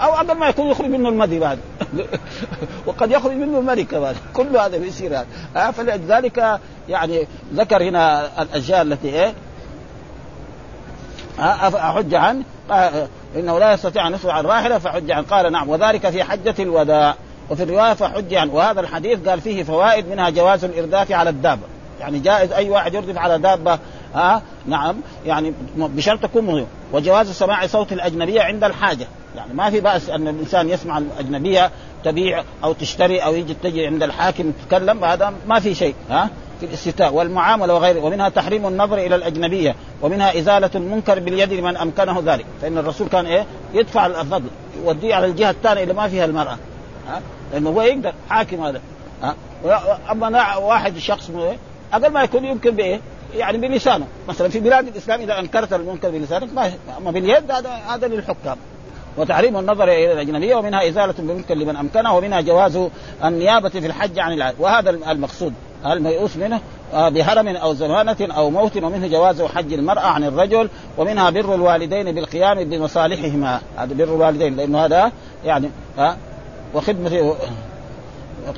أو 0.02 0.12
قبل 0.12 0.32
ما 0.32 0.50
يكون 0.50 0.68
يخرج 0.68 0.90
منه 0.90 1.10
المدي 1.10 1.40
بعد. 1.40 1.60
وقد 2.88 3.12
يخرج 3.12 3.32
منه 3.34 3.60
الملك 3.60 3.88
كمان 3.88 4.16
كل 4.34 4.58
هذا 4.58 4.78
بيصير 4.78 5.12
هذا. 5.12 5.28
آه 5.56 5.72
فلذلك 5.72 6.60
يعني 6.90 7.28
ذكر 7.54 7.84
هنا 7.84 8.30
الأشياء 8.42 8.82
التي 8.82 9.08
إيه؟ 9.08 9.34
أحج 11.40 12.14
عن 12.14 12.44
إنه 13.36 13.60
لا 13.60 13.74
يستطيع 13.74 14.08
أن 14.08 14.14
يصبح 14.14 14.36
عن 14.36 14.46
راحلة 14.46 14.78
فحج 14.78 15.12
عن. 15.12 15.24
قال 15.24 15.52
نعم. 15.52 15.70
وذلك 15.70 16.10
في 16.10 16.24
حجة 16.24 16.56
الوداع. 16.60 17.16
وفي 17.50 17.64
الرواية 17.64 17.94
فحج 17.94 18.34
عن. 18.34 18.50
وهذا 18.50 18.80
الحديث 18.80 19.30
قال 19.30 19.42
فيه 19.42 19.64
فوائد 19.64 20.10
منها 20.10 20.30
جواز 20.30 20.66
الإرداف 20.66 21.12
على 21.12 21.30
الدابة. 21.30 21.64
يعني 22.00 22.20
جائز 22.20 22.52
أي 22.52 22.70
واحد 22.70 22.94
يردف 22.94 23.18
على 23.18 23.40
دابة 23.40 23.80
ها 24.16 24.42
نعم. 24.66 24.96
يعني 25.26 25.54
بشرط 25.78 26.24
تكون 26.24 26.46
مهم 26.46 26.68
وجواز 26.94 27.32
سماع 27.32 27.68
صوت 27.68 27.94
الأجنبية 27.94 28.42
عند 28.42 28.64
الحاجة. 28.64 29.08
يعني 29.38 29.54
ما 29.54 29.70
في 29.70 29.80
بأس 29.80 30.10
أن 30.10 30.28
الإنسان 30.28 30.70
يسمع 30.70 30.98
الأجنبية 30.98 31.72
تبيع 32.04 32.44
أو 32.64 32.74
تشتري 32.74 33.20
أو 33.20 33.36
يجي 33.36 33.54
تجي 33.54 33.88
عند 33.88 34.04
الحاكم 34.04 34.52
تتكلم 34.52 35.06
هذا 35.06 35.34
ما 35.48 35.60
في 35.60 35.76
شيء 35.76 35.96
ها؟ 36.10 36.30
في 36.60 36.66
الاستفتاء 36.66 37.14
والمعاملة 37.14 37.74
وغيره 37.74 38.00
ومنها 38.00 38.30
تحريم 38.30 38.68
النظر 38.68 38.98
إلى 38.98 39.16
الأجنبية 39.16 39.76
ومنها 40.02 40.40
إزالة 40.40 40.70
المنكر 40.76 41.20
باليد 41.20 41.54
لمن 41.54 41.78
أمكنه 41.78 42.24
ذلك 42.26 42.46
فإن 42.62 42.78
الرسول 42.78 43.08
كان 43.08 43.26
إيه؟ 43.26 43.46
يدفع 43.74 44.06
الفضل 44.06 44.50
يوديه 44.86 45.16
على 45.16 45.26
الجهة 45.26 45.50
الثانية 45.50 45.84
اللي 45.84 45.94
ما 45.94 46.08
فيها 46.08 46.26
المرأة 46.26 46.58
ها؟ 47.08 47.22
لأنه 47.54 47.70
هو 47.70 47.82
يقدر 47.82 48.14
حاكم 48.30 48.64
هذا 48.64 48.82
ها؟ 49.24 49.36
أما 50.12 50.58
واحد 50.58 50.98
شخص 50.98 51.30
إيه؟ 51.30 51.58
أقل 51.94 52.10
ما 52.10 52.24
يكون 52.24 52.46
يمكن 52.46 52.72
بإيه؟ 52.72 53.00
يعني 53.34 53.58
بلسانه 53.58 54.08
مثلا 54.28 54.50
في 54.50 54.60
بلاد 54.60 54.88
الإسلام 54.88 55.22
إذا 55.22 55.40
أنكرت 55.40 55.74
المنكر 55.74 56.10
بلسانك 56.10 56.54
ما 56.54 56.72
أما 56.98 57.12
باليد 57.12 57.52
هذا 57.52 57.70
هذا 57.70 58.08
للحكام. 58.08 58.58
وتحريم 59.18 59.58
النظر 59.58 59.84
إلى 59.84 60.14
الأجنبية 60.14 60.56
ومنها 60.56 60.90
إزالة 60.90 61.14
المنكر 61.20 61.56
لمن 61.56 61.76
أمكنه 61.76 62.16
ومنها 62.18 62.42
جواز 62.42 62.80
النيابة 63.24 63.70
في 63.70 63.86
الحج 63.86 64.20
عن 64.20 64.34
العاد 64.34 64.56
وهذا 64.60 64.90
المقصود. 64.90 65.54
الميؤوس 65.86 66.38
منه؟ 66.38 66.60
بهرم 66.94 67.48
أو 67.48 67.74
زمانة 67.74 68.18
أو 68.22 68.50
موت 68.50 68.78
ومنه 68.78 69.08
جواز 69.08 69.42
حج 69.42 69.74
المرأة 69.74 70.08
عن 70.08 70.24
الرجل 70.24 70.70
ومنها 70.98 71.30
بر 71.30 71.56
الوالدين 71.56 72.12
بالقيام 72.12 72.64
بمصالحهما. 72.64 73.62
هذا 73.78 73.94
بر 73.94 74.04
الوالدين 74.04 74.56
لأنه 74.56 74.86
هذا 74.86 75.12
يعني 75.46 75.70
ها 75.98 76.18
وخدمة 76.74 77.36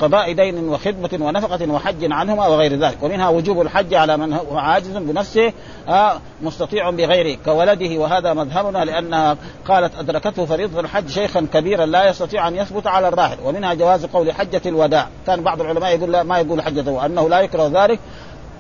قضاء 0.01 0.33
دين 0.33 0.69
وخدمة 0.69 1.25
ونفقة 1.25 1.71
وحج 1.71 2.11
عنهما 2.11 2.47
وغير 2.47 2.79
ذلك. 2.79 2.97
ومنها 3.03 3.29
وجوب 3.29 3.61
الحج 3.61 3.93
على 3.93 4.17
من 4.17 4.33
هو 4.33 4.57
عاجز 4.57 4.97
بنفسه 4.97 5.53
آه 5.87 6.19
مستطيع 6.41 6.89
بغيره 6.89 7.37
كولده 7.45 7.97
وهذا 7.97 8.33
مذهبنا 8.33 8.85
لأنها 8.85 9.37
قالت 9.67 9.95
أدركته 9.95 10.45
فريضة 10.45 10.79
الحج 10.79 11.09
شيخا 11.09 11.47
كبيرا 11.53 11.85
لا 11.85 12.09
يستطيع 12.09 12.47
أن 12.47 12.55
يثبت 12.55 12.87
على 12.87 13.07
الراحل. 13.07 13.37
ومنها 13.43 13.73
جواز 13.73 14.05
قول 14.05 14.31
حجة 14.31 14.61
الوداع. 14.65 15.07
كان 15.27 15.43
بعض 15.43 15.61
العلماء 15.61 15.95
يقول 15.95 16.11
لا 16.11 16.23
ما 16.23 16.39
يقول 16.39 16.61
حجة 16.61 16.91
وأنه 16.91 17.29
لا 17.29 17.39
يكره 17.39 17.71
ذلك. 17.73 17.99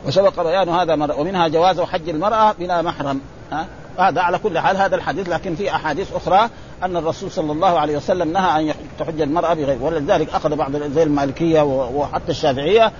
وسبق 0.05 0.43
بيان 0.43 0.69
هذا 0.69 0.95
مرة 0.95 1.19
ومنها 1.19 1.47
جواز 1.47 1.81
حج 1.81 2.09
المرأة 2.09 2.51
بلا 2.59 2.81
محرم. 2.81 3.21
ها 3.51 3.67
هذا 3.99 4.21
على 4.21 4.39
كل 4.39 4.59
حال 4.59 4.77
هذا 4.77 4.95
الحديث 4.95 5.29
لكن 5.29 5.55
في 5.55 5.71
أحاديث 5.75 6.15
أخرى 6.15 6.49
أن 6.83 6.97
الرسول 6.97 7.31
صلى 7.31 7.51
الله 7.51 7.79
عليه 7.79 7.97
وسلم 7.97 8.33
نهى 8.33 8.59
أن 8.59 8.73
تحج 8.99 9.21
المرأة 9.21 9.53
بغير 9.53 9.77
ولذلك 9.81 10.29
أخذ 10.33 10.55
بعض 10.55 10.75
زي 10.75 11.03
المالكية 11.03 11.61
وحتى 11.61 12.31
الشافعية 12.31 12.91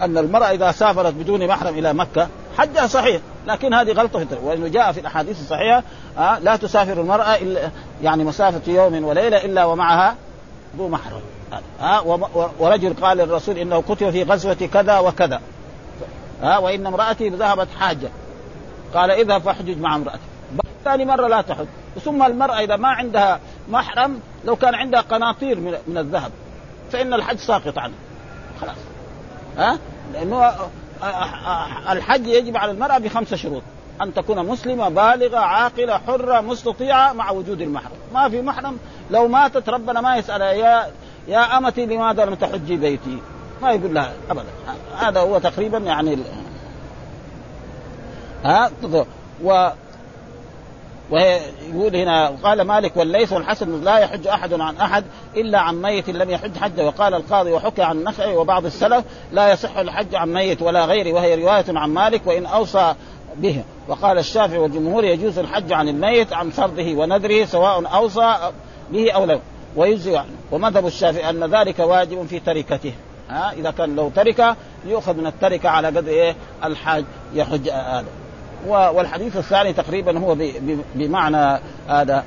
أن 0.00 0.18
المرأة 0.18 0.50
إذا 0.50 0.72
سافرت 0.72 1.14
بدون 1.14 1.46
محرم 1.46 1.78
إلى 1.78 1.92
مكة 1.92 2.28
حجها 2.58 2.86
صحيح 2.86 3.20
لكن 3.46 3.74
هذه 3.74 3.92
غلطة 3.92 4.18
في 4.18 4.36
وإنه 4.42 4.68
جاء 4.68 4.92
في 4.92 5.00
الأحاديث 5.00 5.40
الصحيحة 5.40 5.82
آه 6.18 6.38
لا 6.38 6.56
تسافر 6.56 7.00
المرأة 7.00 7.34
إلا 7.34 7.70
يعني 8.02 8.24
مسافة 8.24 8.72
يوم 8.72 9.04
وليلة 9.04 9.44
إلا 9.44 9.64
ومعها 9.64 10.16
ذو 10.78 10.88
محرم. 10.88 11.20
ها 11.52 11.98
آه 11.98 12.18
ورجل 12.60 12.94
قال 13.02 13.16
للرسول 13.16 13.58
إنه 13.58 13.76
قتل 13.88 14.12
في 14.12 14.22
غزوة 14.22 14.68
كذا 14.72 14.98
وكذا. 14.98 15.40
ها 16.42 16.58
وإن 16.58 16.86
امرأتي 16.86 17.28
ذهبت 17.28 17.68
حاجة. 17.80 18.08
قال 18.94 19.10
اذهب 19.10 19.40
فاحجج 19.40 19.78
مع 19.78 19.96
امرأتك. 19.96 20.20
ثاني 20.84 21.04
مرة 21.04 21.28
لا 21.28 21.42
تحج. 21.42 21.66
ثم 22.04 22.22
المرأة 22.22 22.60
إذا 22.60 22.76
ما 22.76 22.88
عندها 22.88 23.40
محرم 23.68 24.20
لو 24.44 24.56
كان 24.56 24.74
عندها 24.74 25.00
قناطير 25.00 25.60
من, 25.60 25.98
الذهب 25.98 26.30
فإن 26.92 27.14
الحج 27.14 27.36
ساقط 27.36 27.78
عنها 27.78 27.96
خلاص. 28.60 28.76
ها؟ 29.58 29.78
لأنه 30.12 30.52
الحج 31.92 32.26
يجب 32.26 32.56
على 32.56 32.72
المرأة 32.72 32.98
بخمسة 32.98 33.36
شروط. 33.36 33.62
أن 34.02 34.14
تكون 34.14 34.46
مسلمة 34.46 34.88
بالغة 34.88 35.38
عاقلة 35.38 35.98
حرة 35.98 36.40
مستطيعة 36.40 37.12
مع 37.12 37.30
وجود 37.30 37.60
المحرم. 37.60 37.96
ما 38.14 38.28
في 38.28 38.42
محرم. 38.42 38.78
لو 39.10 39.28
ماتت 39.28 39.68
ربنا 39.68 40.00
ما 40.00 40.16
يسألها 40.16 40.52
يا 40.52 40.90
يا 41.28 41.58
أمتي 41.58 41.86
لماذا 41.86 42.24
لم 42.24 42.34
تحجي 42.34 42.76
بيتي؟ 42.76 43.18
ما 43.62 43.70
يقول 43.72 43.94
لها 43.94 44.12
أبدا. 44.30 44.44
هذا 44.96 45.20
هو 45.20 45.38
تقريبا 45.38 45.78
يعني 45.78 46.18
ها؟ 48.44 48.70
و 49.44 49.68
ويقول 51.12 51.96
هنا 51.96 52.28
قال 52.28 52.62
مالك 52.62 52.96
والليث 52.96 53.32
والحسن 53.32 53.84
لا 53.84 53.98
يحج 53.98 54.26
أحد 54.26 54.52
عن 54.52 54.76
أحد 54.76 55.04
إلا 55.36 55.58
عن 55.58 55.82
ميت 55.82 56.10
لم 56.10 56.30
يحج 56.30 56.56
حجه 56.56 56.86
وقال 56.86 57.14
القاضي 57.14 57.52
وحكى 57.52 57.82
عن 57.82 57.98
النخعي 57.98 58.36
وبعض 58.36 58.64
السلف 58.64 59.04
لا 59.32 59.52
يصح 59.52 59.76
الحج 59.76 60.14
عن 60.14 60.32
ميت 60.32 60.62
ولا 60.62 60.84
غيره 60.84 61.12
وهي 61.12 61.34
رواية 61.34 61.64
عن 61.68 61.90
مالك 61.90 62.26
وإن 62.26 62.46
أوصى 62.46 62.94
به 63.36 63.64
وقال 63.88 64.18
الشافعي 64.18 64.58
والجمهور 64.58 65.04
يجوز 65.04 65.38
الحج 65.38 65.72
عن 65.72 65.88
الميت 65.88 66.32
عن 66.32 66.50
فرضه 66.50 66.94
ونذره 66.94 67.44
سواء 67.44 67.94
أوصى 67.94 68.36
به 68.90 69.12
أو 69.12 69.24
لا 69.24 69.38
ويجزي 69.76 70.16
عنه 70.16 70.30
ومذهب 70.52 70.86
الشافعي 70.86 71.30
أن 71.30 71.44
ذلك 71.44 71.78
واجب 71.78 72.26
في 72.26 72.40
تركته. 72.40 72.92
ها 73.30 73.52
إذا 73.52 73.70
كان 73.70 73.96
له 73.96 74.10
تركة 74.16 74.56
يؤخذ 74.86 75.14
من 75.14 75.26
التركة 75.26 75.68
على 75.68 75.88
قدر 75.88 76.08
إيه؟ 76.08 76.36
الحاج 76.64 77.04
يحج 77.34 77.68
هذا 77.68 78.21
والحديث 78.68 79.36
الثاني 79.36 79.72
تقريبا 79.72 80.18
هو 80.18 80.36
بمعنى 80.94 81.60
هذا. 81.88 82.24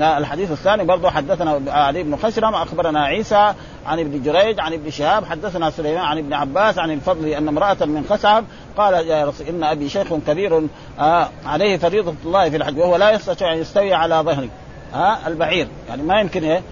الحديث 0.00 0.50
الثاني 0.50 0.84
برضه 0.84 1.10
حدثنا 1.10 1.60
علي 1.72 2.02
بن 2.02 2.16
خشرم 2.16 2.54
أخبرنا 2.54 3.00
عيسى 3.04 3.54
عن 3.86 3.98
ابن 3.98 4.22
جريج 4.22 4.60
عن 4.60 4.72
ابن 4.72 4.90
شهاب 4.90 5.24
حدثنا 5.24 5.70
سليمان 5.70 6.04
عن 6.04 6.18
ابن 6.18 6.32
عباس 6.32 6.78
عن 6.78 6.90
الفضل 6.90 7.26
أن 7.28 7.48
امرأة 7.48 7.76
من 7.80 8.04
خشعب 8.10 8.44
قال 8.76 8.94
يا 8.94 9.24
رسول 9.24 9.46
إن 9.46 9.64
أبي 9.64 9.88
شيخ 9.88 10.14
كبير 10.26 10.68
آه 11.00 11.28
عليه 11.46 11.76
فريضة 11.76 12.14
الله 12.24 12.50
في 12.50 12.56
الحج 12.56 12.78
وهو 12.78 12.96
لا 12.96 13.10
يستطيع 13.10 13.52
أن 13.52 13.58
يستوي 13.58 13.94
على 13.94 14.14
ظهره. 14.14 14.48
ها 14.92 15.24
آه 15.24 15.28
البعير. 15.28 15.68
يعني 15.88 16.02
ما 16.02 16.20
يمكن 16.20 16.44
إيه؟ 16.44 16.62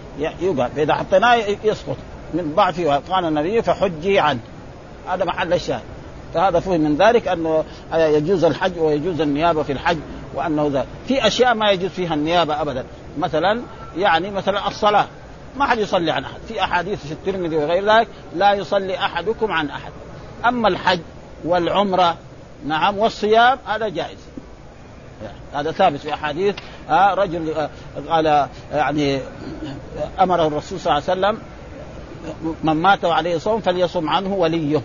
يوقع 0.40 0.68
فاذا 0.68 0.94
حطيناه 0.94 1.36
يسقط. 1.64 1.96
من 2.34 2.52
ضعفه 2.56 2.96
قال 2.96 3.24
النبي 3.24 3.62
فحجي 3.62 4.18
عنه. 4.18 4.40
هذا 5.08 5.24
محل 5.24 5.52
الشاهد. 5.52 5.82
فهذا 6.34 6.60
فهم 6.60 6.80
من 6.80 6.96
ذلك 6.96 7.28
أنه 7.28 7.64
يجوز 7.94 8.44
الحج 8.44 8.78
ويجوز 8.78 9.20
النيابه 9.20 9.62
في 9.62 9.72
الحج 9.72 9.98
وأنه 10.34 10.70
ذلك 10.72 10.86
في 11.08 11.26
أشياء 11.26 11.54
ما 11.54 11.70
يجوز 11.70 11.90
فيها 11.90 12.14
النيابه 12.14 12.62
ابدا. 12.62 12.84
مثلا 13.18 13.62
يعني 13.96 14.30
مثلا 14.30 14.68
الصلاة. 14.68 15.06
ما 15.56 15.66
حد 15.66 15.78
يصلي 15.78 16.10
عن 16.10 16.24
أحد. 16.24 16.40
في 16.48 16.64
أحاديث 16.64 17.06
في 17.06 17.12
الترمذي 17.12 17.56
وغير 17.56 17.84
ذلك 17.84 18.08
لا 18.36 18.52
يصلي 18.52 18.98
أحدكم 18.98 19.52
عن 19.52 19.70
أحد. 19.70 19.92
أما 20.48 20.68
الحج 20.68 21.00
والعمرة 21.44 22.16
نعم 22.66 22.98
والصيام 22.98 23.58
هذا 23.66 23.88
جائز. 23.88 24.18
هذا 25.54 25.72
ثابت 25.72 26.00
في 26.00 26.14
أحاديث. 26.14 26.54
آه 26.90 27.14
رجل 27.14 27.50
آه 27.50 27.70
قال 28.08 28.48
يعني 28.72 29.20
أمره 30.20 30.46
الرسول 30.46 30.80
صلى 30.80 30.92
الله 30.92 31.10
عليه 31.10 31.20
وسلم 31.20 31.38
من 32.64 32.72
مات 32.72 33.04
عليه 33.04 33.38
صوم 33.38 33.60
فليصم 33.60 34.08
عنه 34.08 34.34
وليه. 34.34 34.80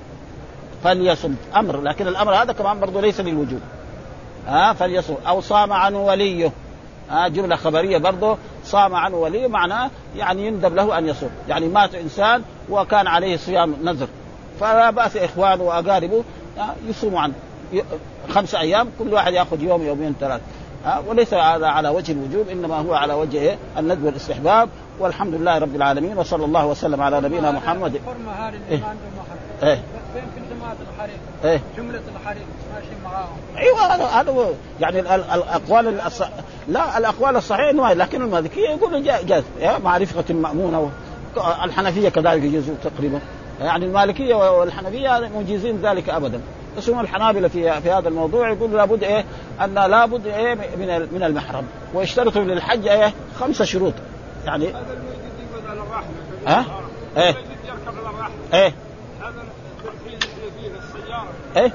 فليصم 0.86 1.36
أمر. 1.56 1.82
لكن 1.82 2.08
الأمر 2.08 2.34
هذا 2.34 2.54
كمان 2.54 2.80
برضه 2.80 3.02
ليس 3.02 3.22
للوجوب. 3.22 3.60
ها 4.48 4.74
فليصم 4.74 5.16
أو 5.28 5.42
صام 5.42 5.74
عنه 5.74 6.06
وليه. 6.06 6.52
ها 7.10 7.28
جملة 7.28 7.56
خبرية 7.56 7.98
برضه 7.98 8.38
صام 8.64 8.96
عنه 8.96 9.18
وليه 9.18 9.48
معناه 9.48 9.90
يعني 10.18 10.48
يندب 10.48 10.76
له 10.76 10.98
أن 10.98 11.08
يصوم. 11.08 11.30
يعني 11.50 11.68
مات 11.68 11.96
إنسان 11.96 12.42
وكان 12.70 13.08
عليه 13.08 13.38
صيام 13.38 13.76
نذر. 13.84 14.08
فلا 14.60 14.90
بأس 14.90 15.18
إخوانه 15.18 15.64
وأقاربه 15.64 16.24
يصوموا 16.88 17.22
عنه. 17.22 17.34
خمس 18.30 18.56
أيام 18.56 18.88
كل 19.00 19.14
واحد 19.14 19.34
يأخذ 19.34 19.64
يوم 19.64 19.84
يومين 19.84 20.16
ثلاث. 20.20 20.42
وليس 21.08 21.34
هذا 21.34 21.68
على 21.68 21.90
وجه 21.90 22.12
الوجوب 22.12 22.50
إنما 22.50 22.76
هو 22.76 22.94
على 22.94 23.14
وجه 23.14 23.58
الندب 23.78 24.04
والاستحباب. 24.06 24.70
والحمد 25.00 25.34
لله 25.34 25.58
رب 25.58 25.76
العالمين 25.76 26.18
وصلى 26.18 26.46
الله 26.46 26.66
وسلم 26.66 27.02
على 27.02 27.22
نبينا 27.22 27.52
محمد. 27.52 28.02
إيه؟ 28.72 28.80
إيه؟ 29.64 29.84
جماعة 30.66 30.78
الحريق 30.95 31.18
إيه؟ 31.43 31.61
جملة 31.78 32.01
الحريق 32.22 32.43
ماشي 32.76 32.88
معاهم. 33.03 33.38
أيوه 33.57 33.95
هذا 33.95 34.05
هذا 34.05 34.32
هو 34.32 34.45
يعني 34.80 34.99
ال- 34.99 35.07
ال- 35.07 35.24
الأقوال 35.34 36.01
الص... 36.01 36.22
لا 36.68 36.97
الأقوال 36.97 37.36
الصحيحة 37.36 37.70
إنه 37.70 37.93
لكن 37.93 38.22
المالكية 38.22 38.70
يقولوا 38.70 38.99
جا- 38.99 39.22
جاز. 39.22 39.43
مع 39.84 39.97
رفقه 39.97 40.34
مأمونة 40.34 40.80
و... 40.80 40.88
الحنفية 41.63 42.09
كذلك 42.09 42.43
يجوزوا 42.43 42.76
تقريبا. 42.84 43.20
يعني 43.61 43.86
المالكية 43.86 44.36
والحنفية 44.59 45.30
مجيزين 45.36 45.82
ذلك 45.82 46.09
ابدا. 46.09 46.41
بس 46.78 46.89
هم 46.89 46.99
الحنابلة 46.99 47.47
في 47.47 47.82
في 47.82 47.91
هذا 47.91 48.09
الموضوع. 48.09 48.49
يقولوا 48.51 48.78
لابد 48.78 49.03
إيه 49.03 49.26
أن 49.61 49.74
لابد 49.74 50.28
إيه 50.28 50.53
من 50.53 51.07
من 51.11 51.24
المحرم. 51.24 51.63
ويشترطوا 51.93 52.41
للحج 52.41 52.88
إيه 52.88 53.13
خمسه 53.39 53.66
شروط. 53.66 53.93
يعني 54.45 54.68
هذا 54.68 54.78
الميت 54.78 55.20
يقعد 55.53 55.70
على 55.70 55.80
الرحمة. 55.80 56.05
ها؟ 56.47 56.66
إيه. 57.18 57.36
إيه 58.53 58.74
هذا 59.22 59.43
الترحيل 59.78 60.13
اللي 60.13 60.51
فيه 60.61 60.68
السياره 60.99 61.28
إيه؟ 61.58 61.72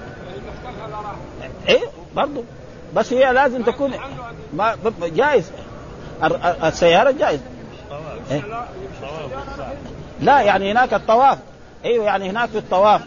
إيه؟ 1.69 1.81
برضه 2.17 2.45
بس 2.95 3.13
هي 3.13 3.33
لازم 3.33 3.63
تكون 3.63 3.93
ما 4.55 4.77
جائز 5.03 5.51
السيارة 6.65 7.11
جائز 7.11 7.41
إيه؟ 8.31 8.43
لا 10.21 10.41
يعني 10.41 10.73
هناك 10.73 10.95
الطواف. 10.95 11.39
إيوه 11.85 12.05
يعني 12.05 12.31
هناك 12.31 12.49
في 12.49 12.59
الطواف. 12.59 13.01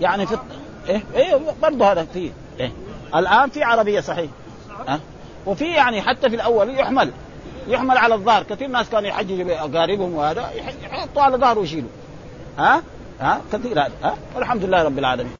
يعني 0.00 0.26
في 0.26 0.34
الط... 0.34 0.42
إيه؟ 0.88 1.02
إيه 1.14 1.40
برضه 1.62 1.92
هذا 1.92 2.04
فيه 2.04 2.30
إيه؟ 2.60 2.72
الآن 3.14 3.50
في 3.50 3.62
عربية 3.64 4.00
صحيح. 4.00 4.30
ها؟ 4.88 5.00
وفي 5.46 5.64
يعني 5.64 6.02
حتى 6.02 6.30
في 6.30 6.36
الأول 6.36 6.78
يحمل. 6.78 7.12
يحمل 7.68 7.98
على 7.98 8.14
الظهر. 8.14 8.42
كثير 8.42 8.68
ناس 8.68 8.88
كانوا 8.90 9.08
يحججوا 9.08 9.54
اقاربهم 9.60 10.14
وهذا 10.14 10.50
يح- 10.52 10.74
يحطوا 10.92 11.22
على 11.22 11.36
ظهره 11.36 11.58
ويشيلوا. 11.60 11.90
ها؟ 12.58 12.82
ها؟ 13.20 13.40
كثير 13.52 13.80
هذا. 13.80 13.92
ها؟ 14.02 14.14
والحمد 14.36 14.64
لله 14.64 14.82
رب 14.82 14.98
العالمين. 14.98 15.32